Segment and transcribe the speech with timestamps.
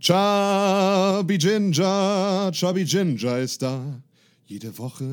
[0.00, 4.02] Chubby Ginger, Chubby Ginger ist da.
[4.46, 5.04] Jede Woche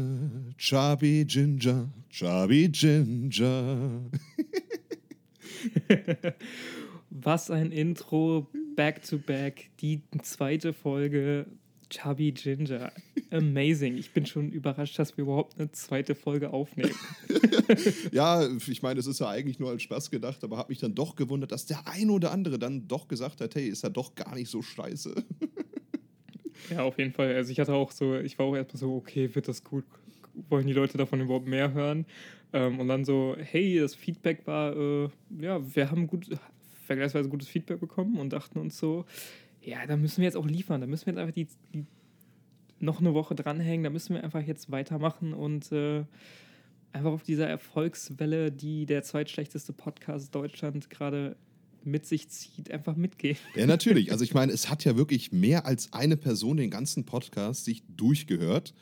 [0.58, 4.10] Chubby Ginger, Chubby Ginger.
[7.10, 8.48] Was ein Intro,
[8.78, 11.48] back to back, die zweite Folge
[11.90, 12.92] Chubby Ginger.
[13.32, 13.98] Amazing.
[13.98, 16.94] Ich bin schon überrascht, dass wir überhaupt eine zweite Folge aufnehmen.
[18.12, 20.96] ja, ich meine, es ist ja eigentlich nur als Spaß gedacht, aber habe mich dann
[20.96, 24.16] doch gewundert, dass der ein oder andere dann doch gesagt hat, hey, ist ja doch
[24.16, 25.16] gar nicht so scheiße.
[26.72, 27.36] ja, auf jeden Fall.
[27.36, 29.86] Also ich hatte auch so, ich war auch erstmal so, okay, wird das gut?
[30.50, 32.06] Wollen die Leute davon überhaupt mehr hören?
[32.54, 35.10] Ähm, und dann so, hey, das Feedback war, äh,
[35.40, 36.30] ja, wir haben gut,
[36.86, 39.06] vergleichsweise gutes Feedback bekommen und dachten uns so,
[39.68, 40.80] ja, da müssen wir jetzt auch liefern.
[40.80, 41.86] Da müssen wir jetzt einfach die, die
[42.80, 43.84] noch eine Woche dranhängen.
[43.84, 46.06] Da müssen wir einfach jetzt weitermachen und äh,
[46.94, 51.36] einfach auf dieser Erfolgswelle, die der zweitschlechteste Podcast Deutschland gerade
[51.84, 53.38] mit sich zieht, einfach mitgehen.
[53.56, 54.14] Ja, natürlich.
[54.14, 57.84] Also ich meine, es hat ja wirklich mehr als eine Person den ganzen Podcast sich
[57.90, 58.74] durchgehört.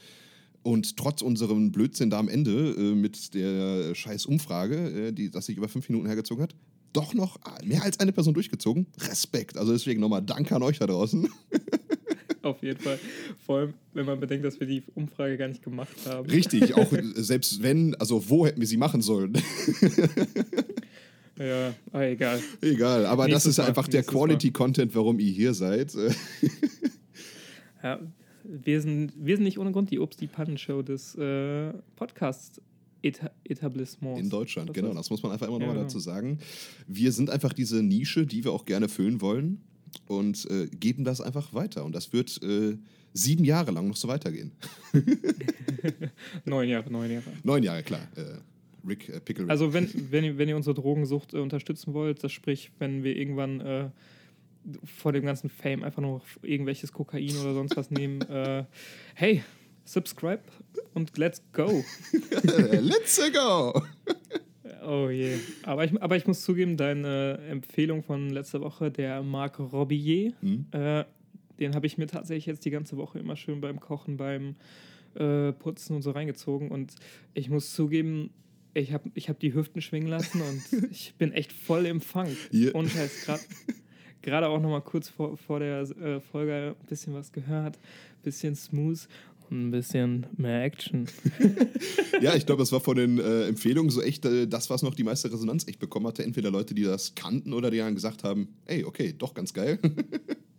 [0.61, 5.47] Und trotz unserem Blödsinn da am Ende äh, mit der scheiß Umfrage, äh, die das
[5.47, 6.55] sich über fünf Minuten hergezogen hat,
[6.95, 8.87] doch noch mehr als eine Person durchgezogen.
[8.99, 9.57] Respekt.
[9.57, 11.29] Also deswegen nochmal Danke an euch da draußen.
[12.41, 12.99] Auf jeden Fall.
[13.43, 16.29] Vor allem, wenn man bedenkt, dass wir die Umfrage gar nicht gemacht haben.
[16.29, 19.33] Richtig, auch selbst wenn, also wo hätten wir sie machen sollen?
[21.39, 22.39] ja, ah, egal.
[22.61, 25.93] Egal, aber nächstes das ist Mal, einfach der Quality-Content, warum ihr hier seid.
[27.81, 27.99] ja,
[28.43, 32.61] wir sind, wir sind nicht ohne Grund die Obst die Pannen Show des äh, Podcasts
[33.05, 34.19] Eta Etablissements.
[34.19, 34.93] In Deutschland, genau.
[34.93, 36.39] Das muss man einfach immer ja, nochmal dazu sagen.
[36.87, 39.61] Wir sind einfach diese Nische, die wir auch gerne füllen wollen
[40.07, 41.85] und äh, geben das einfach weiter.
[41.85, 42.77] Und das wird äh,
[43.13, 44.51] sieben Jahre lang noch so weitergehen.
[46.45, 47.31] neun Jahre, neun Jahre.
[47.43, 48.07] Neun Jahre, klar.
[48.15, 48.39] Äh,
[48.87, 49.49] Rick äh, Pickle.
[49.49, 53.15] Also wenn, wenn, ihr, wenn ihr unsere Drogensucht äh, unterstützen wollt, das sprich, wenn wir
[53.15, 53.89] irgendwann äh,
[54.83, 58.19] vor dem ganzen Fame einfach nur irgendwelches Kokain oder sonst was nehmen,
[59.13, 59.43] hey,
[59.85, 60.41] subscribe
[60.93, 61.83] und let's go.
[62.43, 63.81] let's go.
[64.87, 65.39] Oh je.
[65.63, 70.67] Aber ich, aber ich muss zugeben, deine Empfehlung von letzter Woche, der Marc Robillier, mhm.
[70.71, 71.05] äh,
[71.59, 74.55] den habe ich mir tatsächlich jetzt die ganze Woche immer schön beim Kochen, beim
[75.15, 76.69] äh, Putzen und so reingezogen.
[76.69, 76.93] Und
[77.33, 78.29] ich muss zugeben,
[78.75, 82.29] ich habe ich hab die Hüften schwingen lassen und ich bin echt voll im Fang.
[82.53, 82.75] Yeah.
[82.75, 83.41] Und gerade
[84.21, 87.79] gerade auch noch mal kurz vor, vor der äh, Folge ein bisschen was gehört,
[88.23, 89.07] bisschen smooth
[89.51, 91.07] ein bisschen mehr Action.
[92.21, 94.95] ja, ich glaube, es war von den äh, Empfehlungen so echt äh, das, was noch
[94.95, 96.23] die meiste Resonanz echt bekommen hatte.
[96.23, 99.79] Entweder Leute, die das kannten oder die dann gesagt haben, ey, okay, doch ganz geil.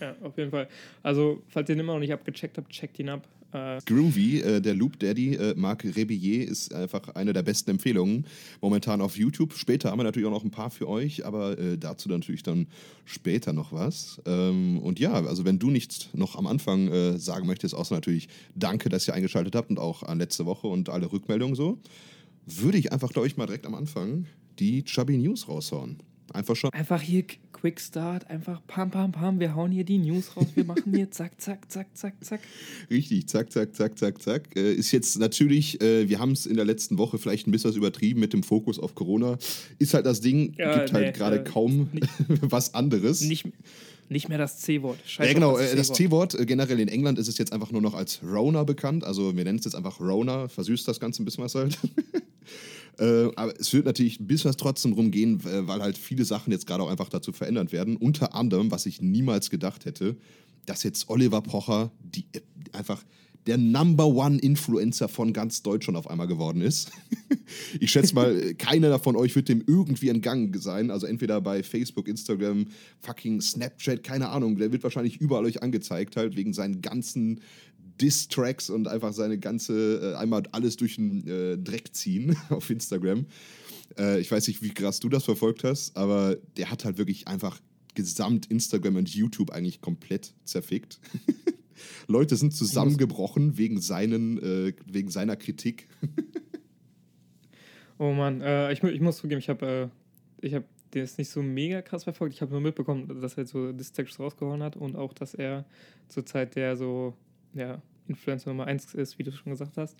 [0.00, 0.68] ja, auf jeden Fall.
[1.02, 3.26] Also, falls ihr den immer noch nicht abgecheckt habt, checkt ihn ab.
[3.52, 8.26] Äh, Groovy, äh, der Loop Daddy, äh, Marc Rebillet, ist einfach eine der besten Empfehlungen
[8.60, 9.54] momentan auf YouTube.
[9.54, 12.68] Später haben wir natürlich auch noch ein paar für euch, aber äh, dazu natürlich dann
[13.04, 14.20] später noch was.
[14.26, 18.28] Ähm, und ja, also wenn du nichts noch am Anfang äh, sagen möchtest, außer natürlich
[18.54, 21.78] danke, dass ihr eingeschaltet habt und auch an letzte Woche und alle Rückmeldungen so,
[22.46, 24.26] würde ich einfach, glaube ich, mal direkt am Anfang
[24.58, 25.98] die Chubby News raushauen.
[26.32, 26.70] Einfach schon.
[26.72, 27.24] Einfach hier
[27.60, 31.10] Quick Start, einfach pam, pam, pam, wir hauen hier die News raus, wir machen hier
[31.10, 32.40] zack, zack, zack, zack, zack.
[32.90, 34.56] Richtig, zack, zack, zack, zack, zack.
[34.56, 37.74] Äh, ist jetzt natürlich, äh, wir haben es in der letzten Woche vielleicht ein bisschen
[37.74, 39.36] übertrieben mit dem Fokus auf Corona.
[39.78, 42.08] Ist halt das Ding, ja, gibt halt nee, halt gerade äh, kaum nicht,
[42.40, 43.20] was anderes.
[43.20, 43.46] Nicht,
[44.08, 44.98] nicht mehr das C-Wort.
[45.18, 46.40] Ja, genau, das C-Wort.
[46.40, 49.04] Äh, generell in England ist es jetzt einfach nur noch als Rona bekannt.
[49.04, 51.78] Also wir nennen es jetzt einfach Rona, versüßt das Ganze ein bisschen was halt.
[53.00, 56.66] Äh, aber es wird natürlich ein bisschen was trotzdem rumgehen, weil halt viele Sachen jetzt
[56.66, 57.96] gerade auch einfach dazu verändert werden.
[57.96, 60.16] Unter anderem, was ich niemals gedacht hätte,
[60.66, 62.40] dass jetzt Oliver Pocher die, äh,
[62.72, 63.02] einfach
[63.46, 66.92] der Number One Influencer von ganz Deutschland auf einmal geworden ist.
[67.80, 70.90] ich schätze mal, keiner von euch wird dem irgendwie entgangen sein.
[70.90, 72.66] Also entweder bei Facebook, Instagram,
[73.00, 74.58] fucking Snapchat, keine Ahnung.
[74.58, 77.40] Der wird wahrscheinlich überall euch angezeigt, halt wegen seinen ganzen
[78.00, 83.26] Diss-Tracks und einfach seine ganze, äh, einmal alles durch den äh, Dreck ziehen auf Instagram.
[83.98, 87.28] Äh, ich weiß nicht, wie krass du das verfolgt hast, aber der hat halt wirklich
[87.28, 87.60] einfach
[87.94, 91.00] gesamt Instagram und YouTube eigentlich komplett zerfickt.
[92.08, 95.88] Leute sind zusammengebrochen wegen, seinen, äh, wegen seiner Kritik.
[97.98, 99.90] oh Mann, äh, ich, ich muss zugeben, ich habe
[100.40, 100.64] äh, ich hab
[100.94, 102.34] den ist nicht so mega krass verfolgt.
[102.34, 105.64] Ich habe nur mitbekommen, dass er so Distracks rausgehauen hat und auch, dass er
[106.08, 107.14] zur Zeit der so
[107.54, 107.80] ja,
[108.10, 109.96] Influencer Nummer 1 ist, wie du schon gesagt hast.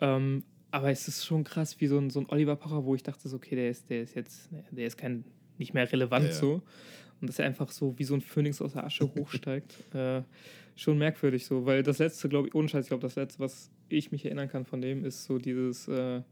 [0.00, 3.02] Ähm, aber es ist schon krass, wie so ein, so ein Oliver Pocher, wo ich
[3.02, 5.24] dachte, so, okay, der ist, der ist jetzt, der ist kein,
[5.56, 6.36] nicht mehr relevant ja, ja.
[6.36, 6.62] so.
[7.20, 9.72] Und dass er einfach so wie so ein Phönix aus der Asche hochsteigt.
[9.94, 10.22] Äh,
[10.74, 13.70] schon merkwürdig so, weil das letzte, glaube ich, ohne Scheiß, ich glaube, das letzte, was
[13.88, 16.22] ich mich erinnern kann von dem, ist so dieses, äh,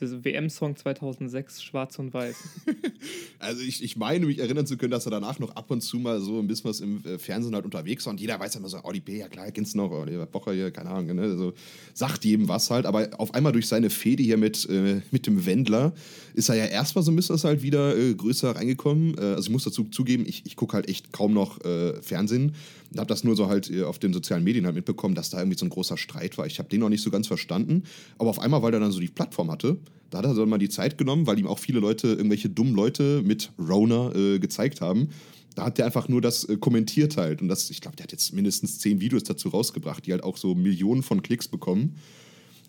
[0.00, 2.36] WM-Song 2006, Schwarz und Weiß.
[3.38, 5.98] also ich, ich meine, mich erinnern zu können, dass er danach noch ab und zu
[5.98, 8.68] mal so ein bisschen was im äh, Fernsehen halt unterwegs war und jeder weiß immer
[8.68, 11.22] so, Oli P., ja klar, kennst du noch, Oliver Pocher hier, keine Ahnung, ne?
[11.22, 11.52] also
[11.92, 15.46] sagt jedem was halt, aber auf einmal durch seine Fehde hier mit, äh, mit dem
[15.46, 15.92] Wendler
[16.34, 19.16] ist er ja erstmal so ein bisschen halt wieder äh, größer reingekommen.
[19.16, 22.54] Äh, also ich muss dazu zugeben, ich, ich gucke halt echt kaum noch äh, Fernsehen
[22.90, 25.58] und habe das nur so halt auf den sozialen Medien halt mitbekommen, dass da irgendwie
[25.58, 26.46] so ein großer Streit war.
[26.46, 27.84] Ich habe den noch nicht so ganz verstanden,
[28.18, 29.78] aber auf einmal, weil er dann so die Plattform hatte,
[30.10, 32.74] da hat er dann mal die Zeit genommen, weil ihm auch viele Leute, irgendwelche dummen
[32.74, 35.08] Leute mit Rona äh, gezeigt haben.
[35.54, 37.42] Da hat er einfach nur das äh, kommentiert halt.
[37.42, 40.36] Und das, ich glaube, der hat jetzt mindestens zehn Videos dazu rausgebracht, die halt auch
[40.36, 41.96] so Millionen von Klicks bekommen.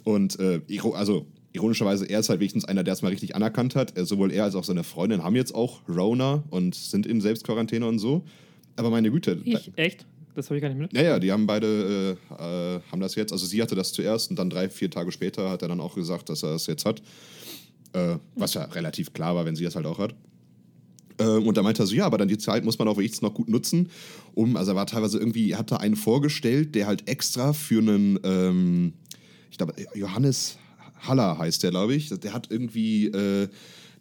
[0.04, 0.62] Und äh,
[0.94, 3.94] also ironischerweise, er ist halt wenigstens einer, der es mal richtig anerkannt hat.
[3.96, 8.00] Sowohl er als auch seine Freundin haben jetzt auch Rona und sind in Selbstquarantäne und
[8.00, 8.26] so.
[8.76, 9.40] Aber meine Güte.
[9.44, 9.72] Ich?
[9.76, 10.06] Echt?
[10.36, 10.94] Das habe ich gar nicht mit.
[10.94, 14.38] Naja, die haben beide, äh, äh, haben das jetzt, also sie hatte das zuerst und
[14.38, 17.02] dann drei, vier Tage später hat er dann auch gesagt, dass er das jetzt hat.
[17.94, 20.14] Äh, was ja relativ klar war, wenn sie das halt auch hat.
[21.18, 23.22] Äh, und da meinte er so, ja, aber dann die Zeit muss man auch wenigstens
[23.22, 23.90] noch gut nutzen,
[24.34, 28.20] um, also er war teilweise irgendwie, er hatte einen vorgestellt, der halt extra für einen,
[28.24, 28.94] ähm,
[29.50, 30.58] ich glaube, Johannes
[31.00, 33.48] Haller heißt der, glaube ich, der hat irgendwie äh,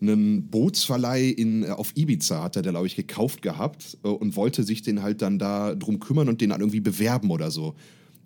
[0.09, 4.62] einen Bootsverleih in, äh, auf Ibiza, hat er, glaube ich, gekauft gehabt äh, und wollte
[4.62, 7.75] sich den halt dann da drum kümmern und den dann irgendwie bewerben oder so.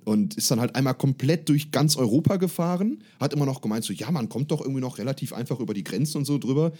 [0.04, 3.92] Und ist dann halt einmal komplett durch ganz Europa gefahren, hat immer noch gemeint, so,
[3.92, 6.72] ja, man kommt doch irgendwie noch relativ einfach über die Grenzen und so drüber.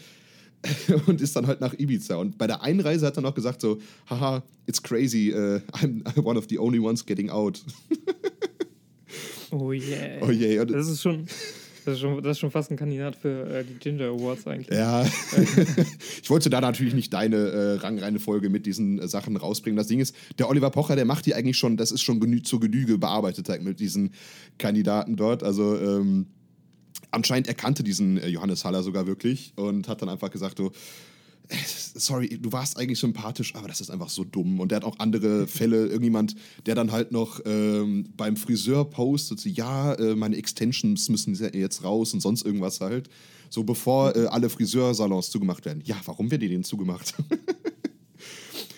[1.06, 2.16] und ist dann halt nach Ibiza.
[2.16, 3.78] Und bei der Einreise hat er noch gesagt so,
[4.08, 7.62] haha, it's crazy, uh, I'm one of the only ones getting out.
[9.50, 10.18] oh yeah.
[10.20, 10.64] Oh yeah.
[10.64, 11.26] Das ist schon,
[11.88, 14.76] das ist, schon, das ist schon fast ein Kandidat für äh, die Ginger Awards eigentlich.
[14.76, 15.04] Ja.
[16.22, 19.76] ich wollte da natürlich nicht deine äh, rangreine Folge mit diesen äh, Sachen rausbringen.
[19.76, 22.42] Das Ding ist, der Oliver Pocher, der macht die eigentlich schon, das ist schon genü
[22.42, 24.12] zur Genüge bearbeitet halt mit diesen
[24.58, 25.42] Kandidaten dort.
[25.42, 26.26] Also ähm,
[27.10, 30.72] anscheinend erkannte diesen äh, Johannes Haller sogar wirklich und hat dann einfach gesagt, so,
[31.94, 34.60] sorry, du warst eigentlich sympathisch, aber das ist einfach so dumm.
[34.60, 36.34] Und der hat auch andere Fälle, irgendjemand,
[36.66, 41.84] der dann halt noch ähm, beim Friseur postet, so, ja, äh, meine Extensions müssen jetzt
[41.84, 43.08] raus und sonst irgendwas halt.
[43.50, 45.82] So bevor äh, alle Friseursalons zugemacht werden.
[45.84, 47.14] Ja, warum werden die denn zugemacht?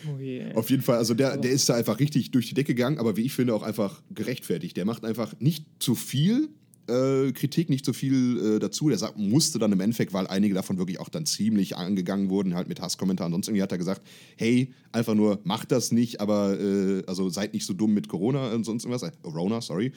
[0.08, 0.54] Oh yeah.
[0.56, 3.16] Auf jeden Fall, also der, der ist da einfach richtig durch die Decke gegangen, aber
[3.16, 4.76] wie ich finde, auch einfach gerechtfertigt.
[4.76, 6.48] Der macht einfach nicht zu viel,
[6.90, 8.88] äh, Kritik, nicht so viel äh, dazu.
[8.88, 12.54] Der sagt, musste dann im Endeffekt, weil einige davon wirklich auch dann ziemlich angegangen wurden,
[12.54, 13.32] halt mit Hasskommentaren.
[13.32, 14.02] Sonst irgendwie hat er gesagt,
[14.36, 18.52] hey, einfach nur macht das nicht, aber äh, also seid nicht so dumm mit Corona
[18.52, 19.02] und sonst irgendwas.
[19.02, 19.92] Äh, Corona, sorry.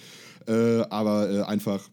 [0.48, 1.90] Äh, aber äh, einfach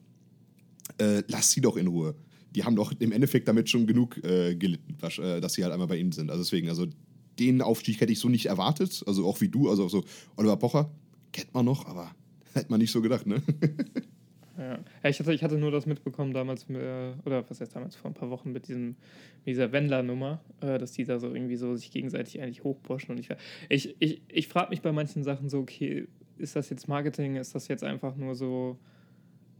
[1.28, 2.14] lasst sie doch in Ruhe.
[2.54, 6.12] Die haben doch im Endeffekt damit schon genug gelitten, dass sie halt einmal bei ihm
[6.12, 6.30] sind.
[6.30, 6.84] Also deswegen, also
[7.38, 9.02] den Aufstieg hätte ich so nicht erwartet.
[9.06, 10.04] Also auch wie du, also so
[10.36, 10.90] Oliver Pocher
[11.32, 12.10] kennt man noch, aber
[12.52, 13.42] hätte man nicht so gedacht, ne?
[14.60, 14.78] Ja.
[15.02, 18.10] ja, ich, hatte, ich hatte nur das mitbekommen damals, äh, oder was heißt damals, vor
[18.10, 21.74] ein paar Wochen mit, diesem, mit dieser Wendler-Nummer, äh, dass die da so irgendwie so
[21.76, 23.12] sich gegenseitig eigentlich hochpushen.
[23.14, 23.30] Und ich,
[23.70, 27.54] ich, ich, ich frage mich bei manchen Sachen so, okay, ist das jetzt Marketing, ist
[27.54, 28.78] das jetzt einfach nur so,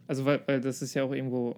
[0.07, 1.57] also weil, weil das ist ja auch irgendwo,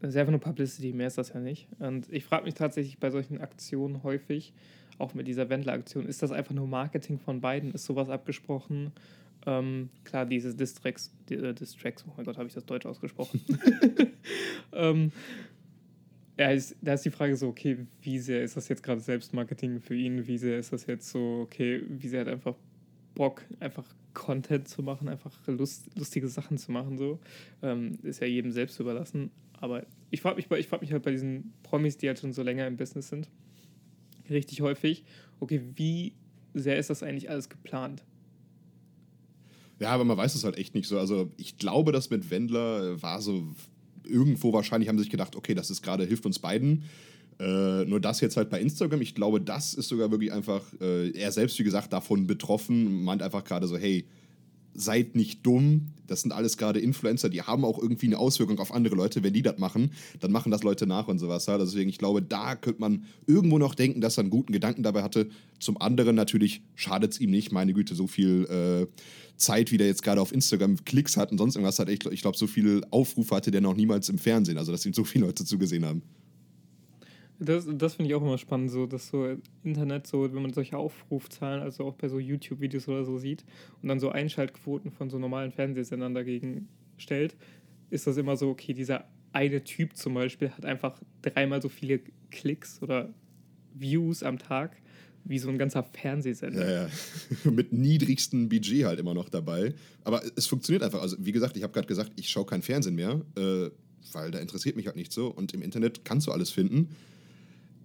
[0.00, 1.68] das ist einfach nur Publicity, mehr ist das ja nicht.
[1.80, 4.54] Und ich frage mich tatsächlich bei solchen Aktionen häufig,
[4.96, 7.72] auch mit dieser Wendler-Aktion, ist das einfach nur Marketing von beiden?
[7.72, 8.92] Ist sowas abgesprochen?
[9.48, 13.40] Ähm, klar, diese Distracks, äh, Distracks, oh mein Gott, habe ich das Deutsch ausgesprochen?
[14.74, 15.10] ähm,
[16.38, 19.80] ja, ist, da ist die Frage so, okay, wie sehr ist das jetzt gerade Selbstmarketing
[19.80, 20.26] für ihn?
[20.26, 22.56] Wie sehr ist das jetzt so, okay, wie sehr hat einfach
[23.14, 27.18] Bock, einfach Content zu machen, einfach Lust, lustige Sachen zu machen, so.
[27.62, 29.30] Ähm, ist ja jedem selbst überlassen.
[29.60, 32.66] Aber ich frage mich, frag mich halt bei diesen Promis, die halt schon so länger
[32.66, 33.30] im Business sind,
[34.28, 35.04] richtig häufig,
[35.40, 36.12] okay, wie
[36.52, 38.04] sehr ist das eigentlich alles geplant?
[39.80, 40.98] Ja, aber man weiß es halt echt nicht so.
[40.98, 43.44] Also ich glaube, das mit Wendler war so
[44.04, 46.84] irgendwo wahrscheinlich, haben sie sich gedacht, okay, das ist gerade, hilft uns beiden.
[47.38, 51.10] Äh, nur das jetzt halt bei Instagram, ich glaube, das ist sogar wirklich einfach, äh,
[51.10, 54.06] er selbst, wie gesagt, davon betroffen, meint einfach gerade so, hey,
[54.80, 55.88] seid nicht dumm.
[56.06, 59.22] Das sind alles gerade Influencer, die haben auch irgendwie eine Auswirkung auf andere Leute.
[59.22, 61.46] Wenn die das machen, dann machen das Leute nach und sowas.
[61.48, 61.60] Halt.
[61.60, 65.02] Deswegen, ich glaube, da könnte man irgendwo noch denken, dass er einen guten Gedanken dabei
[65.02, 65.28] hatte.
[65.58, 67.52] Zum anderen natürlich schadet es ihm nicht.
[67.52, 68.86] Meine Güte, so viel äh,
[69.36, 71.90] Zeit, wie der jetzt gerade auf Instagram Klicks hat und sonst irgendwas hat.
[71.90, 74.56] Ich, ich glaube, so viele Aufrufe hatte der noch niemals im Fernsehen.
[74.56, 76.02] Also, dass ihm so viele Leute zugesehen haben.
[77.40, 80.76] Das, das finde ich auch immer spannend, so dass so Internet, so wenn man solche
[80.76, 83.44] Aufrufzahlen, also auch bei so YouTube-Videos oder so sieht
[83.80, 87.36] und dann so Einschaltquoten von so normalen Fernsehsendern dagegen stellt,
[87.90, 92.00] ist das immer so, okay, dieser eine Typ zum Beispiel hat einfach dreimal so viele
[92.30, 93.14] Klicks oder
[93.74, 94.76] Views am Tag
[95.24, 96.64] wie so ein ganzer Fernsehsender.
[96.64, 96.90] Ja, ja.
[97.50, 99.74] Mit niedrigstem Budget halt immer noch dabei.
[100.04, 101.02] Aber es funktioniert einfach.
[101.02, 103.20] Also, wie gesagt, ich habe gerade gesagt, ich schaue kein Fernsehen mehr.
[103.36, 103.70] Äh,
[104.12, 105.28] weil da interessiert mich halt nicht so.
[105.28, 106.96] Und im Internet kannst du alles finden.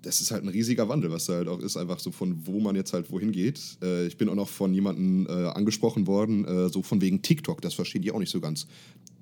[0.03, 2.59] Das ist halt ein riesiger Wandel, was da halt auch ist, einfach so von wo
[2.59, 3.59] man jetzt halt wohin geht.
[3.81, 7.61] Äh, ich bin auch noch von jemandem äh, angesprochen worden, äh, so von wegen TikTok,
[7.61, 8.67] das verstehen die auch nicht so ganz.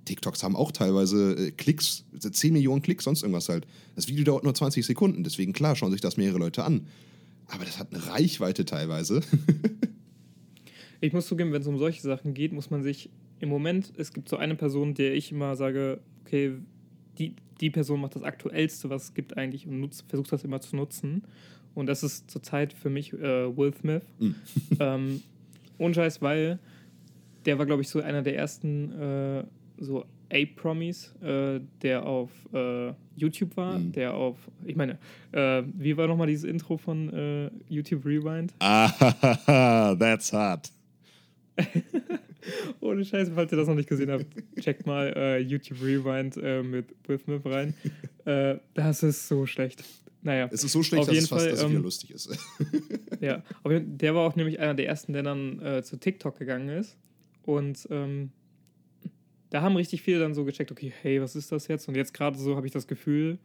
[0.05, 3.65] TikToks haben auch teilweise äh, Klicks, 10 Millionen Klicks, sonst irgendwas halt.
[3.95, 6.87] Das Video dauert nur 20 Sekunden, deswegen klar schauen sich das mehrere Leute an.
[7.47, 9.21] Aber das hat eine Reichweite teilweise.
[11.01, 13.09] ich muss zugeben, wenn es um solche Sachen geht, muss man sich
[13.39, 16.53] im Moment, es gibt so eine Person, der ich immer sage, okay,
[17.17, 20.59] die, die Person macht das Aktuellste, was es gibt eigentlich und nutzt, versucht das immer
[20.59, 21.23] zu nutzen.
[21.73, 24.03] Und das ist zurzeit für mich äh, Will Smith.
[24.19, 24.35] Mhm.
[24.79, 25.21] ähm,
[25.77, 26.59] ohne Scheiß, weil
[27.45, 29.43] der war, glaube ich, so einer der ersten äh,
[29.77, 33.91] so A-Promis, äh, der auf äh, YouTube war, mhm.
[33.91, 34.97] der auf, ich meine,
[35.31, 38.53] äh, wie war nochmal dieses Intro von äh, YouTube Rewind?
[38.59, 40.71] Ah, that's hot.
[42.79, 44.25] Ohne Scheiß, falls ihr das noch nicht gesehen habt,
[44.59, 47.73] checkt mal äh, YouTube Rewind äh, mit Will Smith rein.
[48.73, 49.83] das ist so schlecht.
[50.21, 50.47] Naja.
[50.51, 52.37] Es ist so schlecht, dass es fast Fall, dass es wieder ähm, lustig ist.
[53.19, 56.95] ja, aber der war auch nämlich einer der ersten, der dann zu TikTok gegangen ist.
[57.43, 58.31] Und ähm,
[59.51, 61.87] da haben richtig viele dann so gecheckt, okay, hey, was ist das jetzt?
[61.87, 63.37] Und jetzt gerade so habe ich das Gefühl,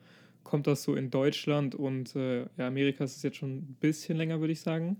[0.44, 4.16] kommt das so in Deutschland und äh, ja, Amerika ist es jetzt schon ein bisschen
[4.16, 4.98] länger, würde ich sagen.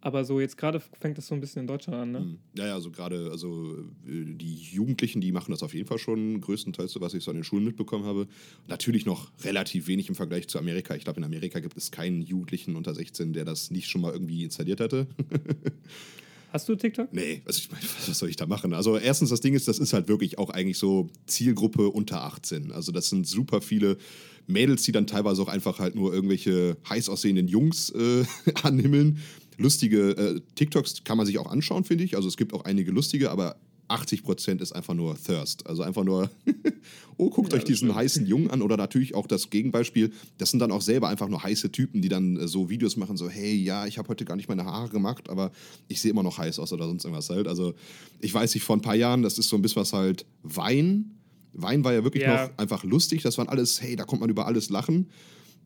[0.00, 2.18] Aber so jetzt gerade fängt das so ein bisschen in Deutschland an, ne?
[2.20, 2.38] Hm.
[2.56, 3.76] Ja, ja, also gerade, also
[4.06, 7.30] äh, die Jugendlichen, die machen das auf jeden Fall schon größtenteils so, was ich so
[7.30, 8.28] an den Schulen mitbekommen habe.
[8.68, 10.94] Natürlich noch relativ wenig im Vergleich zu Amerika.
[10.94, 14.12] Ich glaube, in Amerika gibt es keinen Jugendlichen unter 16, der das nicht schon mal
[14.12, 15.08] irgendwie installiert hatte.
[16.52, 17.12] Hast du TikTok?
[17.12, 18.72] Nee, also ich meine, was soll ich da machen?
[18.72, 22.72] Also erstens, das Ding ist, das ist halt wirklich auch eigentlich so Zielgruppe unter 18.
[22.72, 23.98] Also das sind super viele
[24.46, 28.24] Mädels, die dann teilweise auch einfach halt nur irgendwelche heiß aussehenden Jungs äh,
[28.62, 29.18] anhimmeln.
[29.58, 32.16] Lustige äh, TikToks kann man sich auch anschauen, finde ich.
[32.16, 33.56] Also es gibt auch einige lustige, aber
[33.88, 35.66] 80% ist einfach nur Thirst.
[35.66, 36.30] Also einfach nur,
[37.16, 38.62] oh, guckt ja, euch diesen heißen Jungen an.
[38.62, 42.08] Oder natürlich auch das Gegenbeispiel, das sind dann auch selber einfach nur heiße Typen, die
[42.08, 44.90] dann äh, so Videos machen, so, hey, ja, ich habe heute gar nicht meine Haare
[44.90, 45.50] gemacht, aber
[45.88, 47.48] ich sehe immer noch heiß aus oder sonst irgendwas halt.
[47.48, 47.74] Also
[48.20, 51.14] ich weiß nicht, vor ein paar Jahren, das ist so ein bisschen was halt Wein.
[51.54, 52.46] Wein war ja wirklich ja.
[52.46, 53.22] noch einfach lustig.
[53.22, 55.08] Das waren alles, hey, da kommt man über alles lachen.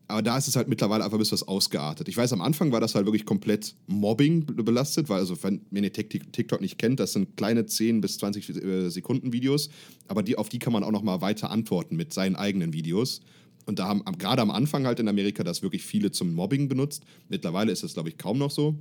[0.07, 2.07] Aber da ist es halt mittlerweile einfach ein bisschen was ausgeartet.
[2.09, 5.83] Ich weiß, am Anfang war das halt wirklich komplett Mobbing belastet, weil, also, wenn, wenn
[5.83, 9.69] ihr TikTok nicht kennt, das sind kleine 10 bis 20 äh, Sekunden Videos,
[10.07, 13.21] aber die, auf die kann man auch nochmal weiter antworten mit seinen eigenen Videos.
[13.65, 17.03] Und da haben gerade am Anfang halt in Amerika das wirklich viele zum Mobbing benutzt.
[17.29, 18.75] Mittlerweile ist das, glaube ich, kaum noch so.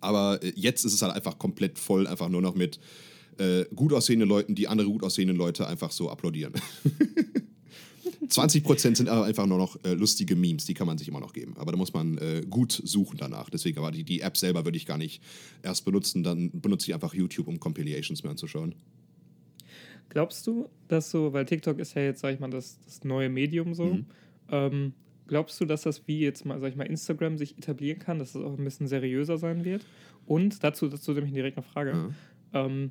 [0.00, 2.80] Aber äh, jetzt ist es halt einfach komplett voll, einfach nur noch mit
[3.38, 6.54] äh, gut aussehenden Leuten, die andere gut aussehenden Leute einfach so applaudieren.
[8.28, 11.32] 20% sind aber einfach nur noch äh, lustige Memes, die kann man sich immer noch
[11.32, 11.54] geben.
[11.56, 13.50] Aber da muss man äh, gut suchen danach.
[13.50, 15.22] Deswegen aber die, die App selber würde ich gar nicht
[15.62, 16.22] erst benutzen.
[16.22, 18.74] Dann benutze ich einfach YouTube, um Compilations mir anzuschauen.
[20.08, 23.28] Glaubst du, dass so, weil TikTok ist ja jetzt, sag ich mal, das, das neue
[23.28, 24.06] Medium so, mhm.
[24.50, 24.92] ähm,
[25.26, 28.28] glaubst du, dass das wie jetzt mal, sag ich mal, Instagram sich etablieren kann, dass
[28.28, 29.84] es das auch ein bisschen seriöser sein wird?
[30.26, 31.94] Und dazu, dazu nämlich direkt eine Frage.
[31.94, 32.14] Mhm.
[32.52, 32.90] Ähm,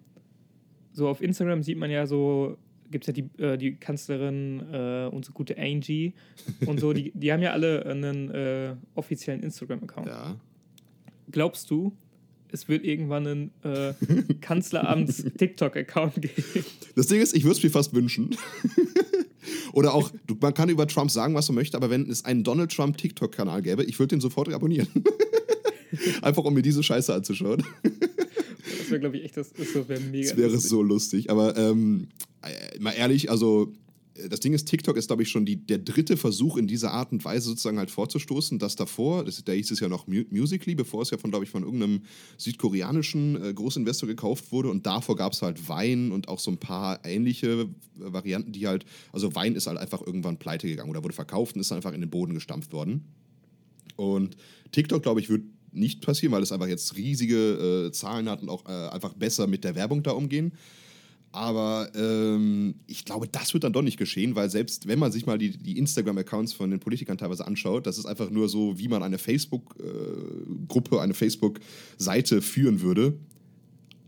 [0.92, 2.58] so auf Instagram sieht man ja so
[2.93, 6.13] gibt es ja die, äh, die Kanzlerin, äh, unsere gute Angie
[6.65, 10.07] und so, die, die haben ja alle einen äh, offiziellen Instagram-Account.
[10.07, 10.39] Ja.
[11.29, 11.91] Glaubst du,
[12.50, 13.93] es wird irgendwann einen äh,
[14.41, 16.65] Kanzleramts-TikTok-Account geben?
[16.95, 18.35] Das Ding ist, ich würde es mir fast wünschen.
[19.73, 22.43] Oder auch, du, man kann über Trump sagen, was man möchte, aber wenn es einen
[22.43, 24.88] Donald Trump TikTok-Kanal gäbe, ich würde den sofort abonnieren.
[26.21, 27.63] Einfach um mir diese Scheiße anzuschauen.
[27.81, 30.29] Das wäre, glaube ich, echt, das, das wäre mega.
[30.29, 30.69] Das wäre lustig.
[30.69, 31.29] so lustig.
[31.31, 32.07] Aber ähm,
[32.43, 33.73] äh, mal ehrlich, also
[34.15, 36.91] äh, das Ding ist, TikTok ist, glaube ich, schon die, der dritte Versuch in dieser
[36.91, 38.59] Art und Weise sozusagen halt vorzustoßen.
[38.59, 41.51] Das davor, das, da hieß es ja noch Musically, bevor es ja von, glaube ich,
[41.51, 42.01] von irgendeinem
[42.38, 44.69] südkoreanischen äh, Großinvestor gekauft wurde.
[44.69, 48.67] Und davor gab es halt Wein und auch so ein paar ähnliche äh, Varianten, die
[48.67, 51.93] halt, also Wein ist halt einfach irgendwann pleite gegangen oder wurde verkauft und ist einfach
[51.93, 53.05] in den Boden gestampft worden.
[53.95, 54.38] Und
[54.71, 58.50] TikTok, glaube ich, wird nicht passieren, weil es einfach jetzt riesige äh, Zahlen hat und
[58.50, 60.53] auch äh, einfach besser mit der Werbung da umgehen.
[61.34, 65.25] Aber ähm, ich glaube, das wird dann doch nicht geschehen, weil selbst wenn man sich
[65.25, 68.88] mal die, die Instagram-Accounts von den Politikern teilweise anschaut, das ist einfach nur so, wie
[68.88, 73.16] man eine Facebook-Gruppe, äh, eine Facebook-Seite führen würde.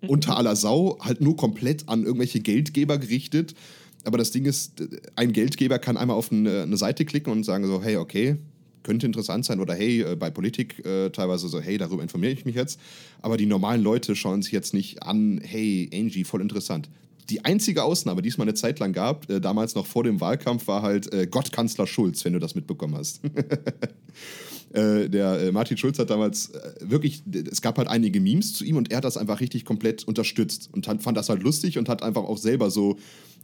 [0.04, 0.10] Mhm.
[0.10, 3.56] Unter aller Sau, halt nur komplett an irgendwelche Geldgeber gerichtet.
[4.04, 4.84] Aber das Ding ist,
[5.16, 8.38] ein Geldgeber kann einmal auf eine, eine Seite klicken und sagen so, hey, okay,
[8.84, 12.46] könnte interessant sein oder hey, äh, bei Politik äh, teilweise so, hey, darüber informiere ich
[12.46, 12.80] mich jetzt.
[13.24, 16.88] Aber die normalen Leute schauen sich jetzt nicht an, hey, Angie, voll interessant
[17.30, 20.22] die einzige Ausnahme, die es mal eine Zeit lang gab, äh, damals noch vor dem
[20.22, 23.22] Wahlkampf, war halt äh, Gottkanzler Schulz, wenn du das mitbekommen hast.
[24.74, 28.64] äh, der äh, Martin Schulz hat damals äh, wirklich, es gab halt einige Memes zu
[28.64, 31.78] ihm und er hat das einfach richtig komplett unterstützt und hat, fand das halt lustig
[31.78, 32.98] und hat einfach auch selber so,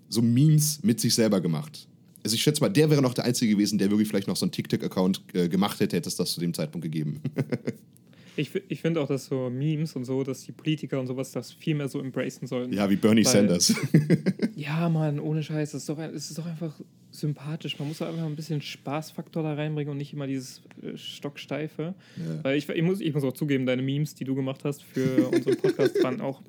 [0.09, 1.87] so Memes mit sich selber gemacht.
[2.23, 4.45] Also ich schätze mal, der wäre noch der Einzige gewesen, der wirklich vielleicht noch so
[4.45, 7.21] einen TikTok-Account äh, gemacht hätte, hätte es das zu dem Zeitpunkt gegeben.
[8.37, 11.51] Ich, ich finde auch, dass so Memes und so, dass die Politiker und sowas das
[11.51, 12.71] viel mehr so embracen sollen.
[12.71, 13.75] Ja, wie Bernie Weil- Sanders.
[14.55, 15.73] Ja, Mann, ohne Scheiß.
[15.73, 17.79] Es ist, doch, ist doch einfach sympathisch.
[17.79, 21.95] Man muss da einfach ein bisschen Spaßfaktor da reinbringen und nicht immer dieses äh, Stocksteife.
[22.15, 22.43] Ja.
[22.43, 25.27] Weil ich, ich, muss, ich muss auch zugeben, deine Memes, die du gemacht hast für
[25.29, 26.41] unseren Podcast, waren auch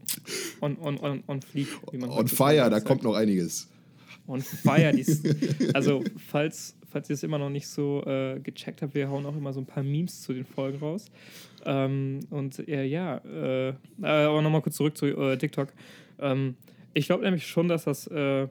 [0.61, 1.69] on, on, on, on fleek.
[1.91, 3.69] Wie man On fire, da kommt noch einiges.
[4.27, 4.93] On fire.
[4.95, 5.23] Dies,
[5.75, 9.37] also, falls, falls ihr es immer noch nicht so äh, gecheckt habt, wir hauen auch
[9.37, 11.07] immer so ein paar Memes zu den Folgen raus.
[11.65, 15.73] Ähm, und äh, ja, äh, äh, aber nochmal kurz zurück zu äh, TikTok.
[16.21, 16.57] Ähm,
[16.95, 18.49] ich glaube nämlich schon, dass das äh,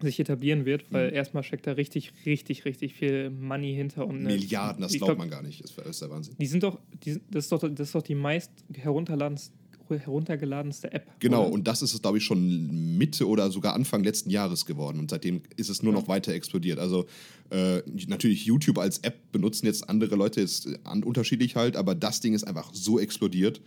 [0.00, 1.14] sich etablieren wird, weil Mhm.
[1.14, 4.06] erstmal steckt da richtig, richtig, richtig viel Money hinter.
[4.06, 5.62] Und, Milliarden, das glaubt glaub, man gar nicht.
[5.62, 6.34] Das ist der Wahnsinn.
[6.38, 9.54] Die sind doch, die, das, ist doch, das ist doch die meist herunterladenste,
[9.98, 11.06] heruntergeladenste App.
[11.20, 11.52] Genau, oder?
[11.52, 14.98] und das ist es, glaube ich, schon Mitte oder sogar Anfang letzten Jahres geworden.
[14.98, 16.00] Und seitdem ist es nur Ja.
[16.00, 16.78] noch weiter explodiert.
[16.78, 17.06] Also
[17.50, 21.94] äh, natürlich YouTube als App benutzen jetzt andere Leute jetzt äh, an, unterschiedlich halt, aber
[21.94, 23.60] das Ding ist einfach so explodiert.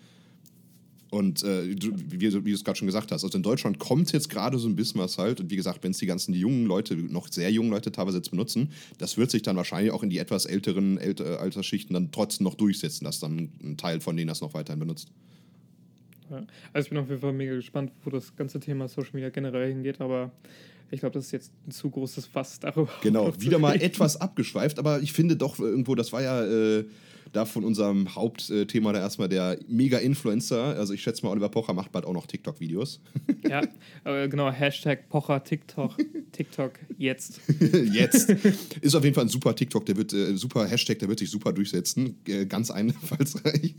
[1.11, 4.11] Und äh, du- wie, wie du es gerade schon gesagt hast, also in Deutschland kommt
[4.11, 5.39] jetzt gerade so ein bisschen was halt.
[5.39, 8.31] Und wie gesagt, wenn es die ganzen jungen Leute, noch sehr jungen Leute teilweise jetzt
[8.31, 12.43] benutzen, das wird sich dann wahrscheinlich auch in die etwas älteren Ält- Altersschichten dann trotzdem
[12.43, 15.09] noch durchsetzen, dass dann ein Teil von denen das noch weiterhin benutzt.
[16.29, 16.45] Ja.
[16.73, 19.69] Also ich bin auf jeden Fall mega gespannt, wo das ganze Thema Social Media generell
[19.69, 20.31] hingeht, aber
[20.91, 22.91] ich glaube, das ist jetzt ein zu großes Fass darüber.
[23.01, 26.85] Genau, wieder mal etwas abgeschweift, aber ich finde doch irgendwo, das war ja äh,
[27.33, 30.77] da von unserem Hauptthema da erstmal der Mega-Influencer.
[30.77, 33.01] Also ich schätze mal, Oliver Pocher macht bald auch noch TikTok-Videos.
[33.47, 33.61] Ja,
[34.05, 35.95] äh, genau, Hashtag Pocher TikTok,
[36.31, 37.39] TikTok jetzt.
[37.93, 38.31] Jetzt.
[38.81, 41.29] Ist auf jeden Fall ein super TikTok, der wird, äh, super Hashtag, der wird sich
[41.29, 42.17] super durchsetzen.
[42.27, 43.75] Äh, ganz einfallsreich.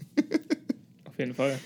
[1.05, 1.59] Auf jeden Fall.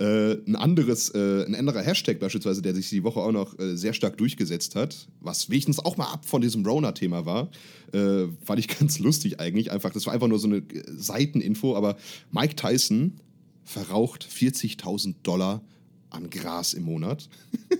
[0.00, 3.76] Äh, ein anderes, äh, ein anderer Hashtag beispielsweise, der sich die Woche auch noch äh,
[3.76, 7.50] sehr stark durchgesetzt hat, was wenigstens auch mal ab von diesem Rona-Thema war,
[7.92, 9.70] äh, fand ich ganz lustig eigentlich.
[9.70, 11.98] Einfach, das war einfach nur so eine äh, Seiteninfo, aber
[12.30, 13.20] Mike Tyson
[13.64, 15.62] verraucht 40.000 Dollar
[16.08, 17.28] an Gras im Monat.